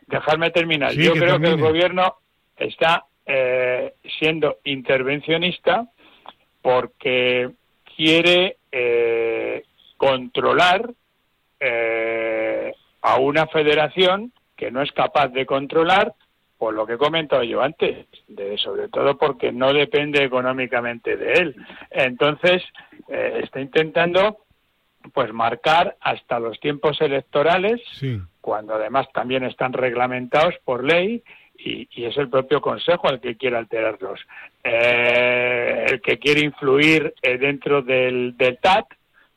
dejarme 0.06 0.50
terminar. 0.50 0.92
yo 0.92 1.14
creo 1.14 1.40
que 1.40 1.48
el 1.48 1.60
gobierno 1.60 2.16
está 2.54 3.06
eh, 3.24 3.94
siendo 4.18 4.58
intervencionista 4.64 5.88
porque 6.60 7.50
quiere 7.96 8.58
eh, 8.70 9.64
controlar 9.96 10.90
eh, 11.58 12.35
a 13.06 13.20
una 13.20 13.46
federación 13.46 14.32
que 14.56 14.72
no 14.72 14.82
es 14.82 14.90
capaz 14.90 15.28
de 15.28 15.46
controlar 15.46 16.12
por 16.58 16.74
lo 16.74 16.86
que 16.86 16.94
he 16.94 16.98
comentado 16.98 17.44
yo 17.44 17.62
antes, 17.62 18.04
de, 18.26 18.58
sobre 18.58 18.88
todo 18.88 19.16
porque 19.16 19.52
no 19.52 19.72
depende 19.72 20.24
económicamente 20.24 21.16
de 21.16 21.32
él. 21.34 21.56
Entonces, 21.90 22.64
eh, 23.08 23.42
está 23.44 23.60
intentando 23.60 24.38
pues 25.14 25.32
marcar 25.32 25.96
hasta 26.00 26.40
los 26.40 26.58
tiempos 26.58 27.00
electorales, 27.00 27.80
cuando 28.40 28.74
además 28.74 29.06
también 29.12 29.44
están 29.44 29.72
reglamentados 29.72 30.54
por 30.64 30.82
ley 30.82 31.22
y, 31.56 31.86
es 32.04 32.16
el 32.16 32.28
propio 32.28 32.60
Consejo 32.60 33.08
el 33.08 33.20
que 33.20 33.36
quiere 33.36 33.56
alterarlos. 33.56 34.18
Eh, 34.64 35.86
el 35.90 36.00
que 36.00 36.18
quiere 36.18 36.40
influir 36.40 37.14
eh, 37.22 37.38
dentro 37.38 37.82
del, 37.82 38.36
del 38.36 38.58
TAT, 38.58 38.86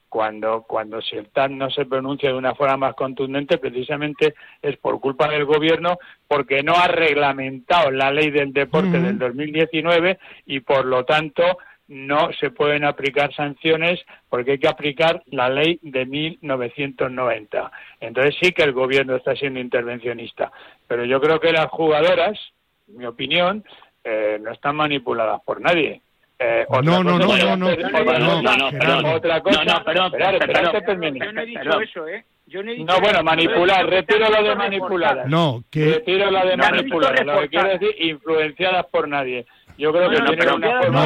cuando, 0.10 0.64
cuando 0.64 1.02
si 1.02 1.16
el 1.16 1.30
TAT 1.30 1.52
no 1.52 1.70
se 1.70 1.86
pronuncia 1.86 2.30
de 2.30 2.38
una 2.38 2.56
forma 2.56 2.78
más 2.78 2.96
contundente, 2.96 3.60
precisamente 3.60 4.34
es 4.62 4.76
por 4.78 5.00
culpa 5.00 5.30
del 5.30 5.46
gobierno, 5.46 5.98
porque 6.28 6.64
no 6.64 6.74
ha 6.74 6.88
reglamentado 6.88 7.92
la 7.92 8.12
ley 8.12 8.32
del 8.32 8.52
deporte 8.52 9.00
del 9.00 9.18
2019 9.20 10.20
y 10.48 10.60
por 10.62 10.86
lo 10.86 11.06
tanto 11.06 11.44
no 11.88 12.32
se 12.40 12.52
pueden 12.52 12.86
aplicar 12.86 13.34
sanciones 13.34 14.00
porque 14.30 14.52
hay 14.52 14.60
que 14.60 14.68
aplicar 14.68 15.24
la 15.28 15.50
ley 15.50 15.80
de 15.82 16.06
1990. 16.06 17.72
Entonces 18.00 18.36
sí 18.40 18.52
que 18.52 18.64
el 18.64 18.74
gobierno 18.74 19.16
está 19.16 19.36
siendo 19.36 19.60
intervencionista, 19.60 20.52
pero 20.88 21.04
yo 21.06 21.20
creo 21.20 21.40
que 21.40 21.52
las 21.52 21.68
jugadoras, 21.68 22.40
en 22.88 22.98
mi 22.98 23.06
opinión, 23.06 23.64
eh, 24.04 24.38
no 24.40 24.52
están 24.52 24.76
manipuladas 24.76 25.42
por 25.42 25.62
nadie. 25.62 26.02
Eh, 26.42 26.66
no, 26.70 26.82
no, 26.82 27.04
no, 27.04 27.20
no, 27.20 27.58
no, 27.58 27.58
no, 27.58 29.02
no, 29.02 29.14
otra 29.14 29.42
cosa, 29.42 29.66
no, 29.66 29.84
perdón, 29.84 30.14
yo 30.14 31.34
no 31.34 31.42
he 31.42 31.46
dicho 31.46 31.82
eso, 31.82 32.08
¿eh? 32.08 32.24
Yo 32.48 32.64
no, 32.64 32.72
he 32.72 32.76
dicho 32.76 32.86
no 32.86 33.00
bueno, 33.02 33.22
manipular, 33.24 33.86
retiro 33.86 34.30
lo 34.30 34.42
de 34.42 34.56
manipuladas. 34.56 35.28
No, 35.28 35.64
que... 35.70 35.96
Retiro 35.96 36.32
lo 36.32 36.46
de 36.48 36.56
manipuladas, 36.56 37.26
lo 37.26 37.42
que 37.42 37.50
quiero 37.50 37.70
decir, 37.70 37.94
influenciadas 38.00 38.86
por 38.86 39.10
nadie. 39.10 39.46
Yo 39.78 39.92
creo 39.92 40.10
que 40.10 40.18
no, 40.18 40.32
tiene 40.32 40.54
una 40.54 40.82
forma 40.82 41.06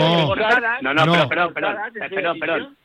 no, 0.82 0.94
no, 0.94 1.06
no, 1.06 1.28
pero, 1.28 1.52
perdón, 1.52 1.54
perdón, 1.54 1.78
perdón, 2.10 2.40
perdón. 2.40 2.78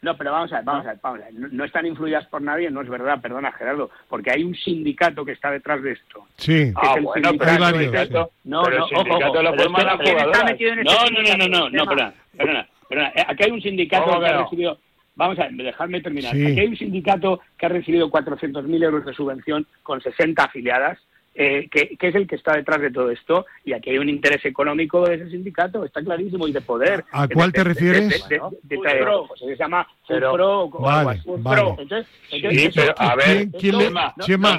No, 0.00 0.16
pero 0.16 0.30
vamos 0.30 0.52
a 0.52 0.56
ver, 0.56 0.64
vamos 0.64 0.86
a 0.86 0.90
ver, 0.90 0.98
vamos 1.02 1.20
a 1.20 1.24
ver. 1.24 1.34
No, 1.34 1.64
están 1.64 1.86
influidas 1.86 2.24
por 2.26 2.40
nadie, 2.40 2.70
no 2.70 2.82
es 2.82 2.88
verdad, 2.88 3.20
perdona 3.20 3.50
Gerardo, 3.52 3.90
porque 4.08 4.30
hay 4.30 4.44
un 4.44 4.54
sindicato 4.54 5.24
que 5.24 5.32
está 5.32 5.50
detrás 5.50 5.82
de 5.82 5.92
esto. 5.92 6.24
Sí, 6.36 6.72
ah, 6.76 6.94
el 6.96 7.02
bueno, 7.02 7.30
pero 7.36 7.50
hay 7.50 7.58
varios. 7.58 8.10
No, 8.44 8.62
no, 8.62 8.84
ojo, 8.84 9.00
ojo, 9.00 9.42
lo 9.42 9.56
No, 9.56 9.66
no, 9.66 11.22
no, 11.22 11.36
no, 11.36 11.48
no, 11.48 11.70
no, 11.70 11.86
perdona, 11.86 12.14
perdona, 12.36 12.68
perdona. 12.88 13.12
Aquí 13.26 13.44
hay 13.44 13.50
un 13.50 13.60
sindicato 13.60 14.20
que 14.20 14.26
ha 14.26 14.42
recibido 14.42 14.78
Vamos 15.18 15.36
a 15.40 15.48
ver, 15.48 15.52
dejadme 15.54 16.00
terminar. 16.00 16.30
Aquí 16.30 16.60
hay 16.60 16.68
un 16.68 16.76
sindicato 16.76 17.40
que 17.58 17.66
ha 17.66 17.68
recibido 17.68 18.08
400.000 18.08 18.84
euros 18.84 19.04
de 19.04 19.12
subvención 19.12 19.66
con 19.82 20.00
60 20.00 20.44
afiliadas 20.44 20.96
eh, 21.40 21.68
que, 21.70 21.96
es 22.00 22.14
el 22.16 22.26
que 22.26 22.34
está 22.34 22.56
detrás 22.56 22.80
de 22.80 22.90
todo 22.90 23.12
esto, 23.12 23.46
y 23.64 23.72
aquí 23.72 23.90
hay 23.90 23.98
un 23.98 24.08
interés 24.08 24.44
económico 24.44 25.06
de 25.06 25.14
ese 25.14 25.30
sindicato, 25.30 25.84
está 25.84 26.02
clarísimo, 26.02 26.48
y 26.48 26.52
de 26.52 26.60
poder. 26.60 27.04
¿A 27.12 27.28
cuál 27.28 27.52
te 27.52 27.62
refieres? 27.62 28.26
se 28.28 29.56
llama 29.56 29.86
Pro. 30.08 30.68
Vale, 30.68 31.20
vale. 31.38 31.74
Entonces, 31.78 32.06
sí, 32.28 32.70
pero 32.74 32.92
a 32.98 33.14
ver, 33.14 33.48
¿quién, 33.52 33.94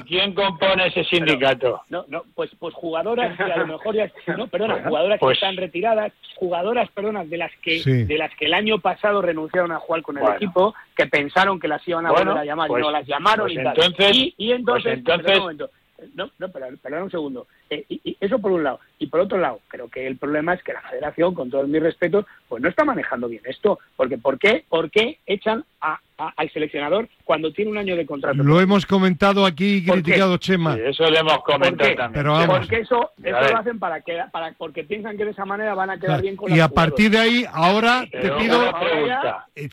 ¿quién, 0.08 0.34
compone 0.34 0.88
ese 0.88 1.04
sindicato? 1.04 1.82
No, 1.90 2.06
no, 2.08 2.24
pues, 2.34 2.50
pues 2.58 2.74
jugadoras 2.76 3.38
a 3.38 3.58
lo 3.58 3.68
mejor 3.68 3.96
ya, 3.96 4.10
no, 4.38 4.48
perdona, 4.48 4.82
jugadoras 4.82 5.20
que 5.20 5.26
pues 5.26 5.38
están 5.38 5.58
retiradas, 5.58 6.14
jugadoras, 6.38 6.90
perdona, 6.92 7.26
de 7.26 7.38
las 7.38 7.52
que 7.62 7.84
de 7.84 8.18
las 8.18 8.34
que 8.36 8.46
el 8.46 8.54
año 8.54 8.80
pasado 8.80 9.22
renunciaron 9.22 9.74
a 9.74 9.80
jugar 9.80 10.02
con 10.02 10.18
el 10.18 10.34
equipo, 10.34 10.74
que 10.96 11.08
pensaron 11.08 11.60
que 11.60 11.68
las 11.68 11.86
iban 11.86 12.06
a 12.06 12.12
volver 12.12 12.38
a 12.38 12.46
llamar 12.46 12.68
y 12.68 12.70
pues 12.70 12.82
no 12.84 12.92
las 12.92 13.06
llamaron 13.06 13.48
pues 13.48 13.56
y 13.56 13.60
entonces, 13.60 14.34
Y, 14.38 14.52
entonces, 14.54 14.94
entonces 14.94 15.70
no, 16.16 16.30
no, 16.38 16.50
pero, 16.50 16.68
pero 16.82 17.04
un 17.04 17.12
segundo. 17.12 17.47
Eh, 17.70 17.86
y, 17.89 18.18
eso 18.20 18.39
por 18.39 18.52
un 18.52 18.64
lado. 18.64 18.80
Y 18.97 19.08
por 19.08 19.22
otro 19.22 19.38
lado, 19.38 19.60
creo 19.68 19.88
que 19.88 20.06
el 20.06 20.18
problema 20.18 20.54
es 20.54 20.64
que 20.64 20.74
la 20.74 20.82
federación, 20.82 21.34
con 21.34 21.50
todos 21.50 21.68
mis 21.68 21.82
respetos, 21.82 22.26
pues 22.47 22.62
no 22.62 22.70
está 22.70 22.84
manejando 22.84 23.28
bien 23.28 23.41
esto. 23.45 23.80
Porque 23.95 24.18
¿por 24.18 24.38
qué, 24.38 24.66
por 24.68 24.91
qué 24.91 25.20
echan 25.26 25.64
a, 25.82 26.00
al 26.18 26.52
seleccionador 26.52 27.08
cuando 27.24 27.52
tiene 27.54 27.72
un 27.72 27.78
año 27.78 27.95
de 27.95 28.06
contrato? 28.06 28.43
Lo 28.43 28.60
hemos 28.60 28.86
comentado 28.86 29.45
aquí 29.45 29.78
y 29.78 29.86
criticado 29.86 30.38
Chema. 30.38 30.76
eso 30.76 31.10
lo 31.10 31.18
hemos 31.18 31.39
comentado 31.43 31.95
también. 31.95 32.12
Pero 32.14 32.34
vamos. 32.34 32.60
Porque 32.60 32.80
eso, 32.80 33.12
eso 33.24 33.39
lo 33.39 33.58
hacen 33.58 33.80
para 33.80 34.02
que, 34.02 34.20
para, 34.32 34.54
porque 34.54 34.84
piensan 34.84 35.18
que 35.18 35.26
de 35.26 35.32
esa 35.32 35.45
manera 35.45 35.74
van 35.74 35.89
a 35.89 36.00
quedar 36.00 36.22
bien 36.22 36.36
con 36.36 36.54
Y 36.54 36.60
a 36.60 36.68
partir 36.68 37.12
de 37.12 37.20
ahí, 37.20 37.45
ahora 37.52 38.06
te 38.12 38.32
pido... 38.32 38.60
Una 38.60 38.80
pregunta. 38.80 39.47
Eh, 39.56 39.70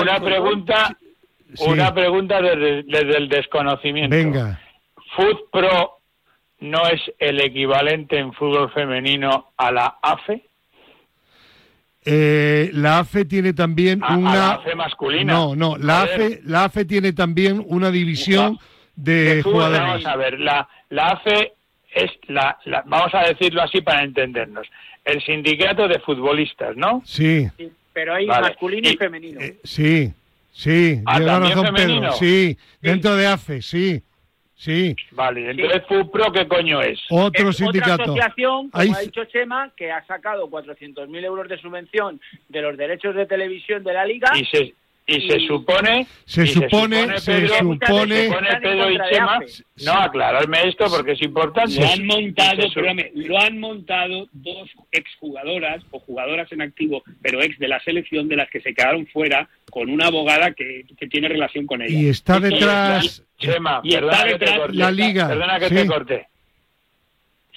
una 0.00 0.20
pregunta, 0.20 0.96
una 1.58 1.94
pregunta 1.94 2.40
desde, 2.40 2.82
desde 2.84 3.16
el 3.16 3.28
desconocimiento. 3.28 4.14
Venga. 4.14 4.60
Food 5.16 5.50
Pro 5.50 6.00
no 6.60 6.86
es 6.86 7.00
el 7.18 7.40
equivalente 7.40 8.18
en 8.18 8.32
fútbol 8.32 8.70
femenino 8.72 9.52
a 9.56 9.72
la 9.72 9.98
AFE? 10.02 10.42
Eh, 12.04 12.70
la 12.72 13.00
AFE 13.00 13.24
tiene 13.26 13.52
también 13.52 14.02
una. 14.02 14.34
la 14.34 14.50
AFE 14.52 14.74
masculina. 14.74 15.32
No, 15.32 15.54
no, 15.54 15.76
la 15.76 16.02
AFE, 16.02 16.40
la 16.44 16.64
AFE 16.64 16.84
tiene 16.84 17.12
también 17.12 17.62
una 17.66 17.90
división 17.90 18.58
de, 18.96 19.42
jugadores. 19.42 19.80
Vamos 19.80 20.06
a 20.06 20.16
ver, 20.16 20.40
la, 20.40 20.68
la 20.88 21.08
AFE 21.08 21.52
es 21.94 22.10
la, 22.28 22.58
Vamos 22.86 23.14
a 23.14 23.28
decirlo 23.28 23.62
así 23.62 23.80
para 23.80 24.02
entendernos. 24.02 24.66
El 25.04 25.22
sindicato 25.22 25.88
de 25.88 25.98
futbolistas, 26.00 26.76
¿no? 26.76 27.02
Sí. 27.04 27.48
pero 27.92 28.14
hay 28.14 28.26
masculino 28.26 28.88
y, 28.88 28.96
femenino. 28.96 29.40
Eh, 29.40 29.58
sí, 29.64 30.12
sí. 30.52 31.02
¿Ah, 31.04 31.18
razón, 31.18 31.74
Pedro. 31.74 32.12
Sí, 32.12 32.56
dentro 32.80 33.16
de 33.16 33.26
AFE, 33.26 33.62
sí. 33.62 34.02
Sí. 34.60 34.94
Vale, 35.12 35.52
entonces 35.52 35.82
FUPRO, 35.88 36.32
¿qué 36.32 36.46
coño 36.46 36.82
es? 36.82 37.00
Otro 37.08 37.50
sindicato. 37.50 37.94
Otra 37.94 38.04
asociación, 38.04 38.68
como 38.68 38.94
ha 38.94 39.00
dicho 39.00 39.24
Chema, 39.24 39.72
que 39.74 39.90
ha 39.90 40.04
sacado 40.04 40.50
400.000 40.50 41.24
euros 41.24 41.48
de 41.48 41.56
subvención 41.56 42.20
de 42.50 42.60
los 42.60 42.76
derechos 42.76 43.14
de 43.14 43.24
televisión 43.24 43.82
de 43.82 43.94
la 43.94 44.04
Liga. 44.04 44.30
Y 44.36 44.44
se, 44.44 44.74
y, 45.06 45.28
se 45.28 45.40
supone 45.40 46.06
se 46.24 46.46
supone 46.46 47.18
se 47.18 47.48
supone, 47.48 48.30
Pedro 48.62 48.90
y 48.90 48.98
Chema. 49.10 49.40
No 49.84 49.92
aclararme 49.92 50.68
esto 50.68 50.86
porque 50.88 51.12
es 51.12 51.22
importante. 51.22 51.80
Lo 51.80 51.90
han 51.90 52.06
montado 52.06 52.62
lo 53.14 53.40
han 53.40 53.58
montado 53.58 54.28
dos 54.32 54.70
exjugadoras 54.92 55.82
o 55.90 55.98
jugadoras 56.00 56.50
en 56.52 56.62
activo 56.62 57.02
pero 57.22 57.42
ex 57.42 57.58
de 57.58 57.68
la 57.68 57.80
selección 57.80 58.28
de 58.28 58.36
las 58.36 58.50
que 58.50 58.60
se 58.60 58.72
quedaron 58.74 59.06
fuera 59.08 59.48
con 59.70 59.90
una 59.90 60.06
abogada 60.06 60.52
que, 60.52 60.84
que 60.98 61.06
tiene 61.08 61.28
relación 61.28 61.66
con 61.66 61.82
ella. 61.82 61.98
Y 61.98 62.08
está 62.08 62.38
detrás 62.38 63.24
Chema 63.38 63.80
y 63.82 63.94
está 63.94 64.24
detrás 64.24 64.74
la 64.74 64.90
liga 64.90 65.28
perdona 65.28 65.58
que 65.58 65.68
te 65.70 65.86
corte. 65.86 66.26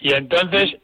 Y 0.02 0.14
entonces 0.14 0.78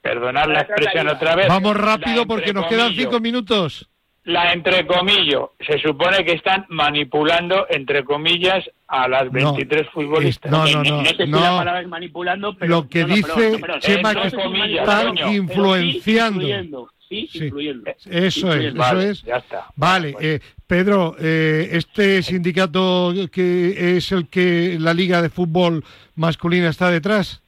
perdonar 0.00 0.48
la 0.48 0.60
expresión 0.60 1.08
otra 1.08 1.34
vez. 1.34 1.48
Vamos 1.48 1.76
rápido 1.76 2.26
porque 2.26 2.52
nos 2.52 2.66
quedan 2.66 2.94
cinco 2.94 3.18
minutos 3.18 3.88
la 4.26 4.52
entrecomillo, 4.52 5.52
se 5.64 5.78
supone 5.78 6.24
que 6.24 6.32
están 6.32 6.66
manipulando, 6.68 7.66
entre 7.70 8.04
comillas, 8.04 8.68
a 8.88 9.06
las 9.06 9.30
23 9.30 9.88
futbolistas. 9.90 10.50
No, 10.50 10.66
no, 10.66 10.82
no. 10.82 11.02
No, 11.02 11.64
no, 11.64 11.64
no 11.64 11.88
manipulando, 11.88 12.56
pero, 12.56 12.70
lo 12.70 12.88
que 12.88 13.04
dice 13.04 13.60
Chema 13.78 14.14
que 14.14 14.26
están 14.26 15.16
influenciando. 15.32 16.90
Sí, 17.08 17.30
influyendo. 17.34 17.88
Eso 17.88 18.52
es, 18.52 18.74
eso 18.74 19.00
es. 19.00 19.22
Ya 19.22 19.36
está. 19.36 19.66
Vale, 19.76 20.16
eh, 20.20 20.40
Pedro, 20.66 21.14
eh, 21.20 21.68
este 21.70 22.20
sindicato 22.20 23.14
que 23.30 23.96
es 23.96 24.10
el 24.10 24.28
que 24.28 24.76
la 24.80 24.92
Liga 24.92 25.22
de 25.22 25.30
Fútbol 25.30 25.84
Masculina 26.16 26.68
está 26.68 26.90
detrás. 26.90 27.44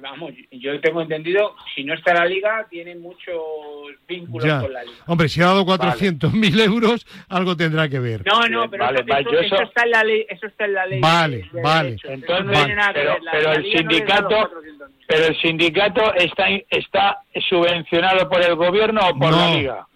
Vamos, 0.00 0.32
yo 0.50 0.80
tengo 0.80 1.02
entendido, 1.02 1.54
si 1.74 1.84
no 1.84 1.94
está 1.94 2.14
la 2.14 2.26
liga, 2.26 2.66
tiene 2.70 2.94
muchos 2.96 3.42
vínculos 4.06 4.62
con 4.62 4.72
la 4.72 4.84
liga. 4.84 4.96
Hombre, 5.06 5.28
si 5.28 5.40
ha 5.42 5.46
dado 5.46 5.64
400.000 5.64 6.60
euros, 6.64 7.06
algo 7.28 7.56
tendrá 7.56 7.88
que 7.88 7.98
ver. 7.98 8.22
No, 8.26 8.46
no, 8.48 8.70
pero 8.70 8.88
eso, 8.90 9.62
está 9.62 9.84
en 9.84 9.90
la 9.90 10.04
ley. 10.04 10.26
Eso 10.28 10.46
está 10.46 10.64
en 10.64 10.74
la 10.74 10.86
ley 10.86 11.00
vale, 11.00 11.50
vale. 11.62 11.96
Entonces, 12.04 12.76
pero, 12.94 13.52
el 13.52 13.72
sindicato, 13.72 14.50
pero 15.06 15.26
el 15.26 15.36
sindicato 15.40 16.14
está 16.14 16.48
está 16.68 17.22
subvencionado 17.48 18.28
por 18.28 18.42
el 18.42 18.54
gobierno 18.56 19.00
o 19.08 19.18
por 19.18 19.32
la 19.32 19.54
liga. 19.54 19.86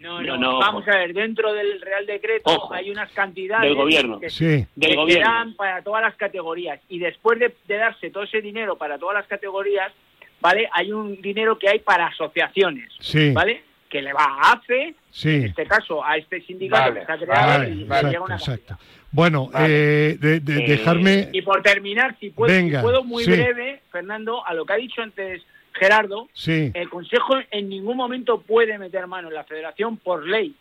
No, 0.00 0.20
no, 0.20 0.58
Vamos 0.58 0.86
a 0.88 0.98
ver, 0.98 1.12
dentro 1.12 1.52
del 1.52 1.80
Real 1.80 2.06
Decreto 2.06 2.72
hay 2.72 2.90
unas 2.90 3.10
cantidades 3.12 3.68
del 3.68 3.74
gobierno. 3.74 4.20
que, 4.20 4.30
sí. 4.30 4.66
del 4.74 5.20
dan 5.20 5.54
para 5.54 5.82
todas 5.82 6.02
las 6.02 6.14
categorías. 6.16 6.80
Y 6.88 6.98
después 6.98 7.38
de, 7.38 7.54
darse 7.66 8.10
todo 8.10 8.24
ese 8.24 8.40
dinero 8.40 8.76
para 8.76 8.98
todas 8.98 9.14
las 9.14 9.26
categorías, 9.26 9.92
¿vale? 10.40 10.68
Hay 10.72 10.92
un 10.92 11.20
dinero 11.20 11.58
que 11.58 11.68
hay 11.68 11.78
para 11.80 12.06
asociaciones, 12.06 12.92
sí. 13.00 13.32
¿vale? 13.32 13.62
que 13.88 14.02
le 14.02 14.12
va 14.12 14.24
a 14.24 14.52
AFE, 14.52 14.94
en 15.24 15.44
este 15.44 15.64
caso 15.64 16.04
a 16.04 16.16
este 16.16 16.40
sindicato 16.42 16.92
que 16.92 17.00
está 17.00 17.16
creado, 17.16 17.64
y 17.68 17.84
llega 17.84 18.20
una 18.20 18.34
exacto. 18.34 18.76
Bueno, 19.16 19.48
eh, 19.58 20.18
de, 20.20 20.40
dejarme... 20.40 21.30
Y 21.32 21.40
por 21.40 21.62
terminar, 21.62 22.14
si 22.20 22.28
puedo, 22.28 22.82
puedo 22.82 23.02
muy 23.02 23.24
breve, 23.24 23.80
Fernando, 23.90 24.46
a 24.46 24.52
lo 24.52 24.66
que 24.66 24.74
ha 24.74 24.76
dicho 24.76 25.00
antes 25.00 25.40
Gerardo, 25.72 26.28
el 26.46 26.90
Consejo 26.90 27.36
en 27.50 27.70
ningún 27.70 27.96
momento 27.96 28.42
puede 28.42 28.78
meter 28.78 29.06
mano 29.06 29.28
en 29.28 29.34
la 29.34 29.44
Federación 29.44 29.96
por 29.96 30.26
ley, 30.26 30.54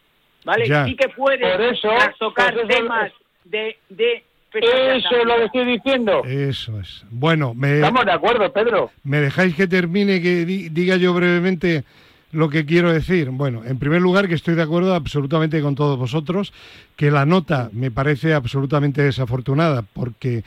¿vale? 0.45 0.67
Sí 0.85 0.95
que 0.95 1.09
puede 1.09 1.41
tocar 2.17 2.55
temas 2.65 3.11
de, 3.43 3.75
de 3.89 4.23
eso 4.53 5.17
es 5.17 5.25
lo 5.25 5.35
que 5.35 5.43
estoy 5.43 5.65
diciendo. 5.65 6.23
Eso 6.23 6.79
es. 6.79 7.03
Bueno, 7.09 7.53
me... 7.53 7.75
Estamos 7.75 8.05
de 8.05 8.13
acuerdo, 8.13 8.53
Pedro. 8.53 8.89
¿Me 9.03 9.19
dejáis 9.19 9.53
que 9.53 9.67
termine, 9.67 10.21
que 10.21 10.45
diga 10.45 10.95
yo 10.95 11.13
brevemente 11.13 11.83
lo 12.35 12.49
que 12.49 12.65
quiero 12.65 12.91
decir? 12.91 13.29
Bueno, 13.29 13.63
en 13.65 13.79
primer 13.79 14.01
lugar, 14.01 14.27
que 14.27 14.35
estoy 14.35 14.55
de 14.55 14.61
acuerdo 14.61 14.93
absolutamente 14.93 15.61
con 15.61 15.75
todos 15.75 15.97
vosotros, 15.97 16.53
que 16.95 17.09
la 17.09 17.25
nota 17.25 17.69
me 17.71 17.91
parece 17.91 18.33
absolutamente 18.33 19.01
desafortunada, 19.01 19.81
porque 19.81 20.43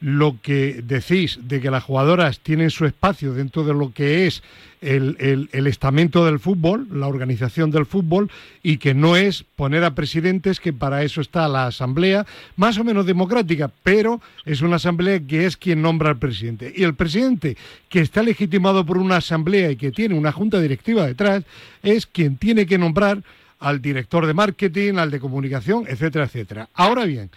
lo 0.00 0.36
que 0.40 0.82
decís 0.82 1.38
de 1.42 1.60
que 1.60 1.70
las 1.70 1.84
jugadoras 1.84 2.40
tienen 2.40 2.70
su 2.70 2.86
espacio 2.86 3.34
dentro 3.34 3.64
de 3.64 3.74
lo 3.74 3.92
que 3.92 4.26
es 4.26 4.42
el, 4.80 5.48
estamento 5.52 6.24
del 6.24 6.38
fútbol, 6.38 6.88
la 6.90 7.06
organización 7.06 7.70
del 7.70 7.84
fútbol, 7.84 8.30
y 8.62 8.78
que 8.78 8.94
no 8.94 9.16
es 9.16 9.44
poner 9.56 9.84
a 9.84 9.94
presidentes, 9.94 10.58
que 10.58 10.72
para 10.72 11.02
eso 11.02 11.20
está 11.20 11.48
la 11.48 11.66
asamblea, 11.66 12.26
más 12.56 12.78
o 12.78 12.84
menos 12.84 13.04
democrática, 13.04 13.70
pero 13.82 14.22
es 14.46 14.62
una 14.62 14.76
asamblea 14.76 15.20
que 15.20 15.44
es 15.44 15.58
quien 15.58 15.82
nombra 15.82 16.10
al 16.10 16.18
presidente. 16.18 16.72
Y 16.74 16.84
el 16.84 16.94
presidente, 16.94 17.56
que 17.90 18.00
está 18.00 18.22
legitimado 18.22 18.86
por 18.86 18.96
una 18.96 19.16
asamblea 19.16 19.70
y 19.70 19.76
que 19.76 19.90
tiene 19.90 20.14
una 20.14 20.32
junta 20.32 20.60
directiva 20.60 21.06
detrás, 21.06 21.44
es 21.82 22.06
quien 22.06 22.36
tiene 22.36 22.64
que 22.64 22.78
nombrar 22.78 23.22
al 23.58 23.82
director 23.82 24.26
de 24.26 24.32
marketing, 24.32 24.94
al 24.94 25.10
de 25.10 25.20
comunicación, 25.20 25.84
etcétera, 25.86 26.24
etcétera. 26.24 26.70
Ahora 26.72 27.04
bien, 27.04 27.30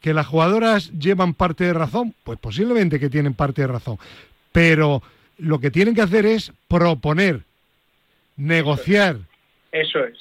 ¿Que 0.00 0.14
las 0.14 0.26
jugadoras 0.26 0.90
llevan 0.92 1.34
parte 1.34 1.64
de 1.64 1.74
razón? 1.74 2.14
Pues 2.24 2.38
posiblemente 2.38 2.98
que 2.98 3.10
tienen 3.10 3.34
parte 3.34 3.62
de 3.62 3.68
razón. 3.68 3.98
Pero 4.52 5.02
lo 5.38 5.60
que 5.60 5.70
tienen 5.70 5.94
que 5.94 6.02
hacer 6.02 6.26
es 6.26 6.52
proponer, 6.68 7.42
negociar. 8.36 9.18
Eso 9.72 10.04
es. 10.04 10.18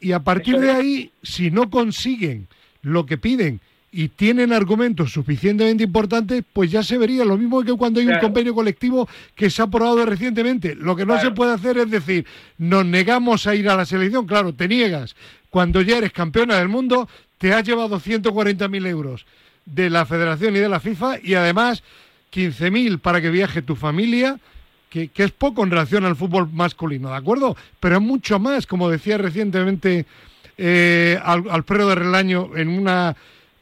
Y 0.00 0.12
a 0.12 0.20
partir 0.20 0.58
de 0.58 0.70
ahí, 0.70 1.10
si 1.22 1.50
no 1.50 1.70
consiguen 1.70 2.48
lo 2.82 3.06
que 3.06 3.18
piden 3.18 3.60
y 3.92 4.08
tienen 4.08 4.52
argumentos 4.52 5.12
suficientemente 5.12 5.84
importantes, 5.84 6.42
pues 6.52 6.70
ya 6.70 6.82
se 6.82 6.96
vería 6.96 7.24
lo 7.24 7.36
mismo 7.36 7.62
que 7.62 7.74
cuando 7.74 8.00
hay 8.00 8.06
un 8.06 8.18
convenio 8.18 8.54
colectivo 8.54 9.08
que 9.34 9.50
se 9.50 9.62
ha 9.62 9.66
aprobado 9.66 10.04
recientemente. 10.06 10.74
Lo 10.74 10.96
que 10.96 11.04
no 11.04 11.20
se 11.20 11.30
puede 11.30 11.52
hacer 11.52 11.76
es 11.78 11.90
decir, 11.90 12.26
nos 12.58 12.86
negamos 12.86 13.46
a 13.46 13.54
ir 13.54 13.68
a 13.68 13.76
la 13.76 13.84
selección. 13.84 14.26
Claro, 14.26 14.54
te 14.54 14.66
niegas. 14.66 15.14
Cuando 15.50 15.82
ya 15.82 15.98
eres 15.98 16.12
campeona 16.12 16.56
del 16.56 16.68
mundo, 16.68 17.08
te 17.42 17.52
has 17.52 17.64
llevado 17.64 17.98
140.000 17.98 18.86
euros 18.86 19.26
de 19.66 19.90
la 19.90 20.06
Federación 20.06 20.54
y 20.54 20.60
de 20.60 20.68
la 20.68 20.78
FIFA 20.78 21.16
y 21.24 21.34
además 21.34 21.82
15.000 22.32 23.00
para 23.00 23.20
que 23.20 23.30
viaje 23.30 23.62
tu 23.62 23.74
familia, 23.74 24.38
que, 24.88 25.10
es 25.12 25.32
poco 25.32 25.64
en 25.64 25.72
relación 25.72 26.04
al 26.04 26.14
fútbol 26.14 26.48
masculino, 26.52 27.10
¿de 27.10 27.16
acuerdo? 27.16 27.56
Pero 27.80 27.96
es 27.96 28.00
mucho 28.00 28.38
más, 28.38 28.64
como 28.64 28.88
decía 28.88 29.18
recientemente 29.18 30.06
eh, 30.56 31.18
Alfredo 31.24 31.88
de 31.88 31.96
Relaño 31.96 32.50
en 32.54 32.68
una 32.68 33.16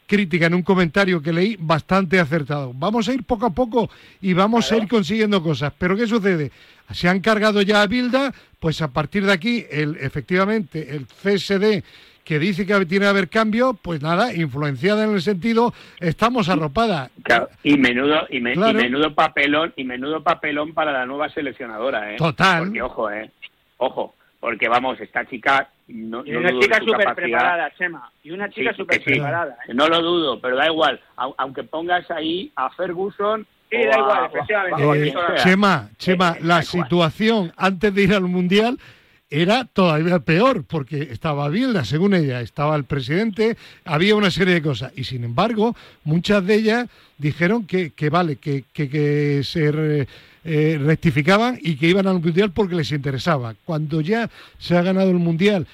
crítica, 0.05 0.45
en 0.45 0.53
un 0.53 0.61
comentario 0.61 1.19
que 1.19 1.33
leí, 1.33 1.57
bastante 1.59 2.19
acertado. 2.19 2.73
Vamos 2.75 3.07
a 3.07 3.13
ir 3.13 3.23
poco 3.23 3.47
a 3.47 3.49
poco 3.49 3.89
y 4.21 4.33
vamos 4.33 4.71
a 4.71 4.77
ir 4.77 4.87
consiguiendo 4.87 5.41
cosas. 5.41 5.73
Pero 5.75 5.97
¿qué 5.97 6.05
sucede? 6.05 6.51
Se 6.93 7.09
han 7.09 7.19
cargado 7.19 7.63
ya 7.63 7.81
a 7.81 7.87
Bilda, 7.87 8.31
pues 8.59 8.79
a 8.83 8.89
partir 8.89 9.25
de 9.25 9.31
aquí, 9.31 9.65
el, 9.71 9.97
efectivamente, 9.99 10.95
el 10.95 11.07
CSD 11.07 11.83
que 12.23 12.39
dice 12.39 12.65
que 12.65 12.85
tiene 12.85 13.05
que 13.05 13.09
haber 13.09 13.29
cambio, 13.29 13.73
pues 13.73 14.01
nada, 14.01 14.33
influenciada 14.33 15.03
en 15.03 15.13
el 15.13 15.21
sentido, 15.21 15.73
estamos 15.99 16.49
arropadas. 16.49 17.11
y 17.63 17.77
menudo, 17.77 18.27
y, 18.29 18.39
menudo 18.39 19.13
papelón, 19.13 19.73
y 19.75 19.83
menudo 19.83 20.23
papelón 20.23 20.73
para 20.73 20.91
la 20.91 21.05
nueva 21.05 21.29
seleccionadora, 21.29 22.13
¿eh? 22.13 22.17
Total. 22.17 22.63
Porque 22.63 22.81
ojo, 22.81 23.11
eh, 23.11 23.31
ojo, 23.77 24.15
porque 24.39 24.67
vamos, 24.67 24.99
esta 24.99 25.25
chica 25.25 25.69
no, 25.87 26.23
y 26.25 26.35
una 26.35 26.57
chica 26.59 26.79
súper 26.79 27.13
preparada, 27.15 27.71
Chema. 27.77 28.11
Y 28.23 28.31
una 28.31 28.49
chica 28.49 28.73
súper 28.73 29.03
preparada. 29.03 29.57
¿eh? 29.67 29.73
No 29.73 29.87
lo 29.87 30.01
dudo, 30.01 30.39
pero 30.39 30.55
da 30.55 30.67
igual. 30.67 30.99
aunque 31.15 31.63
pongas 31.63 32.09
ahí 32.11 32.51
a 32.55 32.69
Ferguson. 32.71 33.45
Sí, 33.69 33.77
da 33.77 33.99
igual, 33.99 34.25
efectivamente. 34.25 35.09
Eh, 35.09 35.13
Chema, 35.35 35.89
Chema, 35.97 36.37
la 36.41 36.61
situación 36.61 37.51
antes 37.57 37.93
de 37.93 38.03
ir 38.03 38.13
al 38.13 38.23
Mundial 38.23 38.77
era 39.31 39.63
todavía 39.63 40.19
peor, 40.19 40.65
porque 40.65 41.03
estaba 41.03 41.47
Bilda, 41.47 41.85
según 41.85 42.13
ella, 42.13 42.41
estaba 42.41 42.75
el 42.75 42.83
presidente, 42.83 43.55
había 43.85 44.15
una 44.17 44.29
serie 44.29 44.55
de 44.55 44.61
cosas. 44.61 44.91
Y 44.97 45.05
sin 45.05 45.23
embargo, 45.23 45.73
muchas 46.03 46.45
de 46.45 46.55
ellas 46.55 46.89
dijeron 47.17 47.65
que, 47.65 47.91
que 47.91 48.09
vale, 48.09 48.35
que, 48.35 48.65
que, 48.73 49.41
se 49.45 50.07
eh, 50.43 50.79
rectificaban 50.83 51.57
y 51.61 51.77
que 51.77 51.87
iban 51.87 52.07
al 52.07 52.19
Mundial 52.19 52.51
porque 52.51 52.75
les 52.75 52.91
interesaba. 52.91 53.55
Cuando 53.63 54.01
ya 54.01 54.29
se 54.59 54.75
ha 54.75 54.81
ganado 54.81 55.11
el 55.11 55.19
Mundial, 55.19 55.65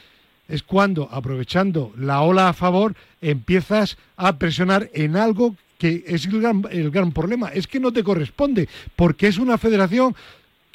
es 0.47 0.62
cuando, 0.62 1.10
aprovechando 1.12 1.91
la 1.97 2.22
ola 2.22 2.49
a 2.49 2.53
favor, 2.53 2.93
empiezas 3.22 3.97
a 4.18 4.38
presionar 4.38 4.88
en 4.93 5.18
algo 5.18 5.55
que 5.80 6.03
es 6.08 6.28
el 6.28 6.41
gran, 6.41 6.64
el 6.70 6.91
gran 6.91 7.12
problema. 7.12 7.49
Es 7.49 7.66
que 7.66 7.80
no 7.80 7.91
te 7.91 8.03
corresponde, 8.03 8.70
porque 8.95 9.28
es 9.28 9.39
una 9.39 9.58
federación 9.58 10.16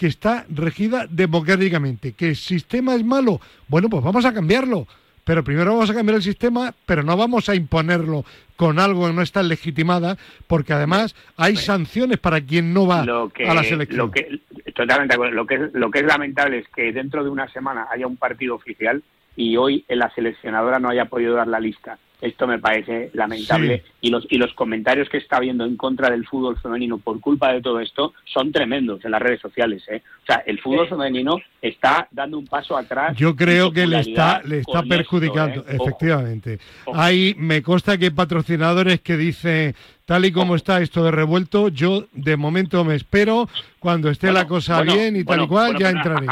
que 0.02 0.08
está 0.08 0.44
regida 0.48 1.06
democráticamente. 1.08 2.14
¿Que 2.14 2.30
el 2.30 2.36
sistema 2.36 2.96
es 2.96 3.04
malo? 3.04 3.40
Bueno, 3.68 3.88
pues 3.88 4.02
vamos 4.02 4.24
a 4.24 4.34
cambiarlo. 4.34 4.88
Pero 5.22 5.44
primero 5.44 5.74
vamos 5.74 5.88
a 5.90 5.94
cambiar 5.94 6.16
el 6.16 6.24
sistema, 6.24 6.74
pero 6.86 7.04
no 7.04 7.16
vamos 7.16 7.48
a 7.48 7.54
imponerlo 7.54 8.24
con 8.56 8.80
algo 8.80 9.06
que 9.06 9.12
no 9.12 9.22
está 9.22 9.44
legitimada, 9.44 10.18
porque 10.48 10.72
además 10.72 11.14
hay 11.36 11.54
sanciones 11.54 12.18
para 12.18 12.40
quien 12.40 12.74
no 12.74 12.88
va 12.88 13.02
a 13.02 13.54
la 13.54 13.62
selección. 13.62 13.98
Lo 13.98 14.10
que, 14.10 14.40
totalmente 14.74 15.16
Lo 15.30 15.46
que, 15.46 15.54
es, 15.54 15.60
lo 15.72 15.92
que 15.92 16.00
es 16.00 16.04
lamentable 16.04 16.58
es 16.58 16.68
que 16.74 16.92
dentro 16.92 17.22
de 17.22 17.30
una 17.30 17.46
semana 17.52 17.86
haya 17.88 18.08
un 18.08 18.16
partido 18.16 18.56
oficial 18.56 19.04
y 19.36 19.56
hoy 19.56 19.84
en 19.88 19.98
la 19.98 20.10
seleccionadora 20.14 20.78
no 20.78 20.88
haya 20.88 21.06
podido 21.06 21.34
dar 21.34 21.48
la 21.48 21.60
lista. 21.60 21.98
Esto 22.22 22.46
me 22.46 22.60
parece 22.60 23.10
lamentable 23.14 23.82
y 24.00 24.08
los 24.08 24.24
y 24.30 24.38
los 24.38 24.54
comentarios 24.54 25.08
que 25.08 25.16
está 25.16 25.38
habiendo 25.38 25.64
en 25.64 25.76
contra 25.76 26.08
del 26.08 26.24
fútbol 26.24 26.56
femenino 26.56 26.98
por 26.98 27.20
culpa 27.20 27.52
de 27.52 27.60
todo 27.60 27.80
esto 27.80 28.14
son 28.32 28.52
tremendos 28.52 29.04
en 29.04 29.10
las 29.10 29.20
redes 29.20 29.40
sociales. 29.40 29.82
¿eh? 29.88 30.02
O 30.22 30.26
sea, 30.26 30.36
el 30.46 30.60
fútbol 30.60 30.88
femenino 30.88 31.38
está 31.60 32.06
dando 32.12 32.38
un 32.38 32.46
paso 32.46 32.76
atrás. 32.76 33.16
Yo 33.16 33.34
creo 33.34 33.72
que 33.72 33.88
le 33.88 33.98
está 33.98 34.40
le 34.44 34.58
está 34.58 34.84
perjudicando, 34.84 35.62
¿eh? 35.62 35.78
efectivamente. 35.80 36.60
Ahí 36.94 37.34
me 37.36 37.60
consta 37.60 37.98
que 37.98 38.04
hay 38.04 38.10
patrocinadores 38.12 39.00
que 39.00 39.16
dicen 39.16 39.74
tal 40.04 40.24
y 40.24 40.30
como 40.30 40.54
está 40.54 40.80
esto 40.80 41.02
de 41.02 41.10
revuelto, 41.10 41.70
yo 41.70 42.06
de 42.12 42.36
momento 42.36 42.84
me 42.84 42.94
espero 42.94 43.48
cuando 43.80 44.10
esté 44.10 44.30
la 44.30 44.46
cosa 44.46 44.82
bien 44.82 45.16
y 45.16 45.24
tal 45.24 45.42
y 45.42 45.48
cual 45.48 45.76
ya 45.76 45.90
entraré. 45.90 46.28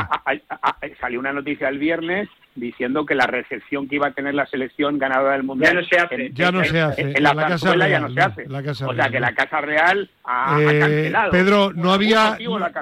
salió 1.00 1.18
una 1.18 1.32
noticia 1.32 1.68
el 1.68 1.78
viernes 1.80 2.28
diciendo 2.60 3.04
que 3.04 3.14
la 3.14 3.26
recepción 3.26 3.88
que 3.88 3.96
iba 3.96 4.08
a 4.08 4.12
tener 4.12 4.34
la 4.34 4.46
selección 4.46 4.98
ganadora 4.98 5.32
del 5.32 5.42
mundial 5.42 5.72
ya 5.72 5.80
no 5.80 5.86
se 5.86 5.96
hace. 5.96 6.30
ya 6.32 6.52
no 6.52 6.64
se 6.64 6.80
hace. 6.80 7.00
En, 7.00 7.22
la, 7.22 7.34
Casa 7.34 7.74
Real, 7.74 7.90
ya 7.90 8.00
no 8.00 8.10
se 8.12 8.20
hace. 8.20 8.46
o 8.84 8.94
sea 8.94 9.08
que 9.08 9.20
la 9.20 9.34
Casa 9.34 9.60
Real 9.60 10.10
ha, 10.24 10.60
eh, 10.60 10.78
cancelado. 10.78 11.30
Pedro, 11.30 11.72
no 11.72 11.92
había 11.92 12.38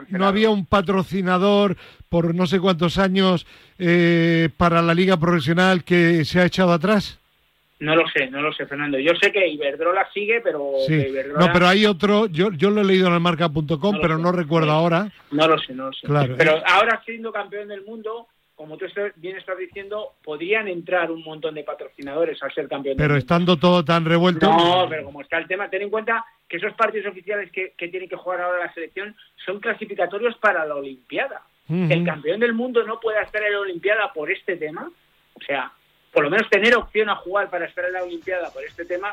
no 0.08 0.26
había 0.26 0.50
un 0.50 0.66
patrocinador 0.66 1.76
por 2.08 2.34
no 2.34 2.46
sé 2.46 2.60
cuántos 2.60 2.98
años 2.98 3.46
eh, 3.78 4.48
para 4.56 4.82
la 4.82 4.94
liga 4.94 5.16
profesional 5.16 5.84
que 5.84 6.24
se 6.24 6.40
ha 6.40 6.46
echado 6.46 6.72
atrás. 6.72 7.18
No 7.80 7.94
lo 7.94 8.08
sé, 8.08 8.28
no 8.28 8.42
lo 8.42 8.52
sé, 8.52 8.66
Fernando. 8.66 8.98
Yo 8.98 9.12
sé 9.20 9.30
que 9.30 9.46
Iberdrola 9.46 10.08
sigue, 10.12 10.40
pero... 10.40 10.72
No, 11.38 11.52
pero 11.52 11.68
hay 11.68 11.86
otro, 11.86 12.26
yo, 12.26 12.50
yo 12.50 12.70
lo 12.70 12.80
he 12.80 12.84
leído 12.84 13.06
en 13.06 13.14
el 13.14 13.20
marca.com, 13.20 13.98
pero 14.02 14.18
no 14.18 14.32
recuerdo 14.32 14.72
ahora. 14.72 15.12
No 15.30 15.46
lo 15.46 15.58
sé, 15.60 15.74
no 15.74 15.86
lo 15.86 15.92
sé. 15.92 16.08
Claro. 16.08 16.34
Pero 16.36 16.60
ahora 16.66 17.00
siendo 17.04 17.30
campeón 17.30 17.68
del 17.68 17.84
mundo, 17.84 18.26
como 18.58 18.76
tú 18.76 18.86
bien 19.14 19.36
estás 19.36 19.56
diciendo, 19.56 20.14
podrían 20.24 20.66
entrar 20.66 21.12
un 21.12 21.22
montón 21.22 21.54
de 21.54 21.62
patrocinadores 21.62 22.42
al 22.42 22.52
ser 22.52 22.66
campeón. 22.66 22.96
Pero 22.96 23.16
estando 23.16 23.56
todo 23.56 23.84
tan 23.84 24.04
revuelto. 24.04 24.50
No, 24.50 24.88
pero 24.90 25.04
como 25.04 25.20
está 25.20 25.38
el 25.38 25.46
tema, 25.46 25.70
ten 25.70 25.82
en 25.82 25.90
cuenta 25.90 26.24
que 26.48 26.56
esos 26.56 26.72
partidos 26.72 27.12
oficiales 27.12 27.52
que, 27.52 27.74
que 27.78 27.86
tiene 27.86 28.08
que 28.08 28.16
jugar 28.16 28.40
ahora 28.40 28.66
la 28.66 28.74
selección 28.74 29.14
son 29.46 29.60
clasificatorios 29.60 30.36
para 30.38 30.66
la 30.66 30.74
Olimpiada. 30.74 31.42
El 31.68 32.04
campeón 32.04 32.40
del 32.40 32.52
mundo 32.52 32.82
no 32.82 32.98
puede 32.98 33.22
estar 33.22 33.42
en 33.44 33.52
la 33.52 33.60
Olimpiada 33.60 34.12
por 34.12 34.28
este 34.28 34.56
tema. 34.56 34.90
O 35.34 35.44
sea, 35.44 35.70
por 36.12 36.24
lo 36.24 36.30
menos 36.30 36.50
tener 36.50 36.74
opción 36.74 37.08
a 37.10 37.14
jugar 37.14 37.50
para 37.50 37.66
estar 37.66 37.84
en 37.84 37.92
la 37.92 38.02
Olimpiada 38.02 38.50
por 38.50 38.64
este 38.64 38.86
tema, 38.86 39.12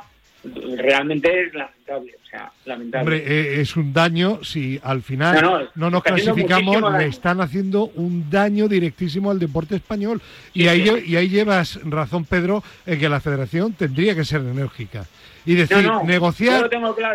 realmente 0.78 1.48
es 1.48 1.54
lamentable. 1.54 2.16
O 2.24 2.28
sea, 2.28 2.52
lamentable. 2.66 3.02
Hombre, 3.02 3.24
eh, 3.26 3.62
es 3.62 3.76
un 3.76 3.94
daño 3.94 4.44
si 4.44 4.80
al 4.84 5.02
final 5.02 5.70
no, 5.76 5.90
nos 5.90 6.04
clasificamos, 6.04 6.94
le 6.98 7.06
están 7.06 7.42
haciendo 7.42 7.86
un 7.96 8.30
daño 8.30 8.68
directísimo 8.68 9.32
al 9.32 9.40
deporte 9.40 9.76
español. 9.76 10.22
y, 10.54 10.68
ahí, 10.68 11.04
y 11.06 11.16
ahí 11.16 11.30
llevas 11.30 11.80
razón, 11.84 12.26
Pedro, 12.26 12.64
en 12.86 13.00
que 13.00 13.10
la 13.10 13.20
federación 13.20 13.74
tendría 13.74 14.16
que 14.16 14.26
ser 14.26 14.42
enérgica 14.42 15.06
y 15.46 15.56
decir, 15.56 15.90
negociar, 16.06 16.70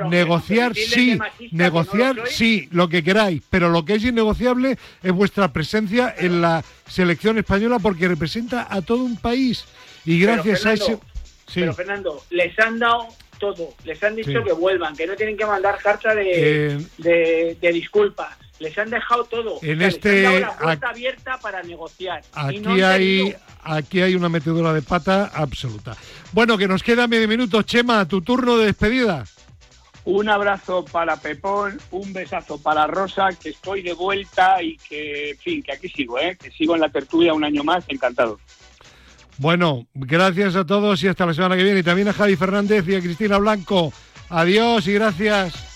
negociar 0.09 0.75
sí, 0.75 1.19
negociar 1.51 2.17
sí, 2.27 2.69
lo 2.71 2.89
que 2.89 3.03
queráis, 3.03 3.43
pero 3.51 3.69
lo 3.69 3.85
que 3.85 3.95
es 3.95 4.05
innegociable 4.05 4.79
es 5.03 5.13
vuestra 5.13 5.53
presencia 5.53 6.15
en 6.17 6.41
la 6.41 6.63
selección 6.87 7.39
española 7.39 7.79
porque 7.81 8.09
representa 8.09 8.69
a 8.71 8.83
todo 8.83 9.03
un 9.03 9.17
país 9.17 9.65
y 10.05 10.21
gracias 10.21 10.65
a 10.65 10.73
ese... 10.75 10.99
Pero 11.55 11.75
Fernando, 11.75 12.23
les 12.31 12.59
han 12.59 12.79
dado 12.79 13.09
todo, 13.39 13.75
les 13.85 14.03
han 14.03 14.17
dicho 14.17 14.45
que 14.45 14.53
vuelvan, 14.53 14.95
que 14.95 15.07
no 15.07 15.17
tienen 15.17 15.37
que 15.37 15.47
mandar 15.47 15.79
carta 15.79 16.15
de, 16.15 16.77
eh, 16.77 17.57
de 17.61 17.73
disculpas 17.73 18.37
les 18.61 18.77
han 18.79 18.91
dejado 18.91 19.25
todo. 19.25 19.59
En 19.63 19.83
este, 19.83 20.23
les 20.23 20.41
la 20.43 20.57
puerta 20.57 20.91
abierta 20.91 21.39
para 21.39 21.63
negociar. 21.63 22.23
Aquí 22.33 22.83
hay 22.83 23.35
aquí 23.65 24.03
hay 24.03 24.15
una 24.15 24.29
metedura 24.29 24.73
de 24.73 24.83
pata 24.83 25.31
absoluta. 25.35 25.97
Bueno, 26.33 26.57
que 26.57 26.69
nos 26.69 26.83
queda 26.83 27.09
medio 27.09 27.27
minuto. 27.27 27.63
Chema, 27.63 28.07
tu 28.07 28.21
turno 28.21 28.59
de 28.59 28.67
despedida. 28.67 29.25
Un 30.05 30.29
abrazo 30.29 30.85
para 30.85 31.17
Pepón, 31.17 31.79
un 31.91 32.13
besazo 32.13 32.61
para 32.61 32.87
Rosa, 32.87 33.29
que 33.41 33.51
estoy 33.51 33.83
de 33.83 33.93
vuelta 33.93 34.63
y 34.63 34.77
que, 34.77 35.31
en 35.31 35.39
fin, 35.39 35.63
que 35.63 35.73
aquí 35.73 35.89
sigo, 35.89 36.19
¿eh? 36.19 36.39
que 36.41 36.51
sigo 36.51 36.75
en 36.75 36.81
la 36.81 36.89
tertulia 36.89 37.35
un 37.35 37.45
año 37.45 37.63
más, 37.65 37.85
encantado. 37.89 38.39
Bueno, 39.41 39.87
gracias 39.95 40.55
a 40.55 40.67
todos 40.67 41.03
y 41.03 41.09
hasta 41.09 41.25
la 41.25 41.33
semana 41.33 41.57
que 41.57 41.65
viene. 41.65 41.81
Y 41.81 41.83
también 41.83 42.09
a 42.09 42.13
Javi 42.13 42.37
Fernández 42.37 42.87
y 42.87 42.95
a 42.95 43.01
Cristina 43.01 43.39
Blanco. 43.39 43.91
Adiós 44.29 44.87
y 44.87 44.93
gracias. 44.93 45.70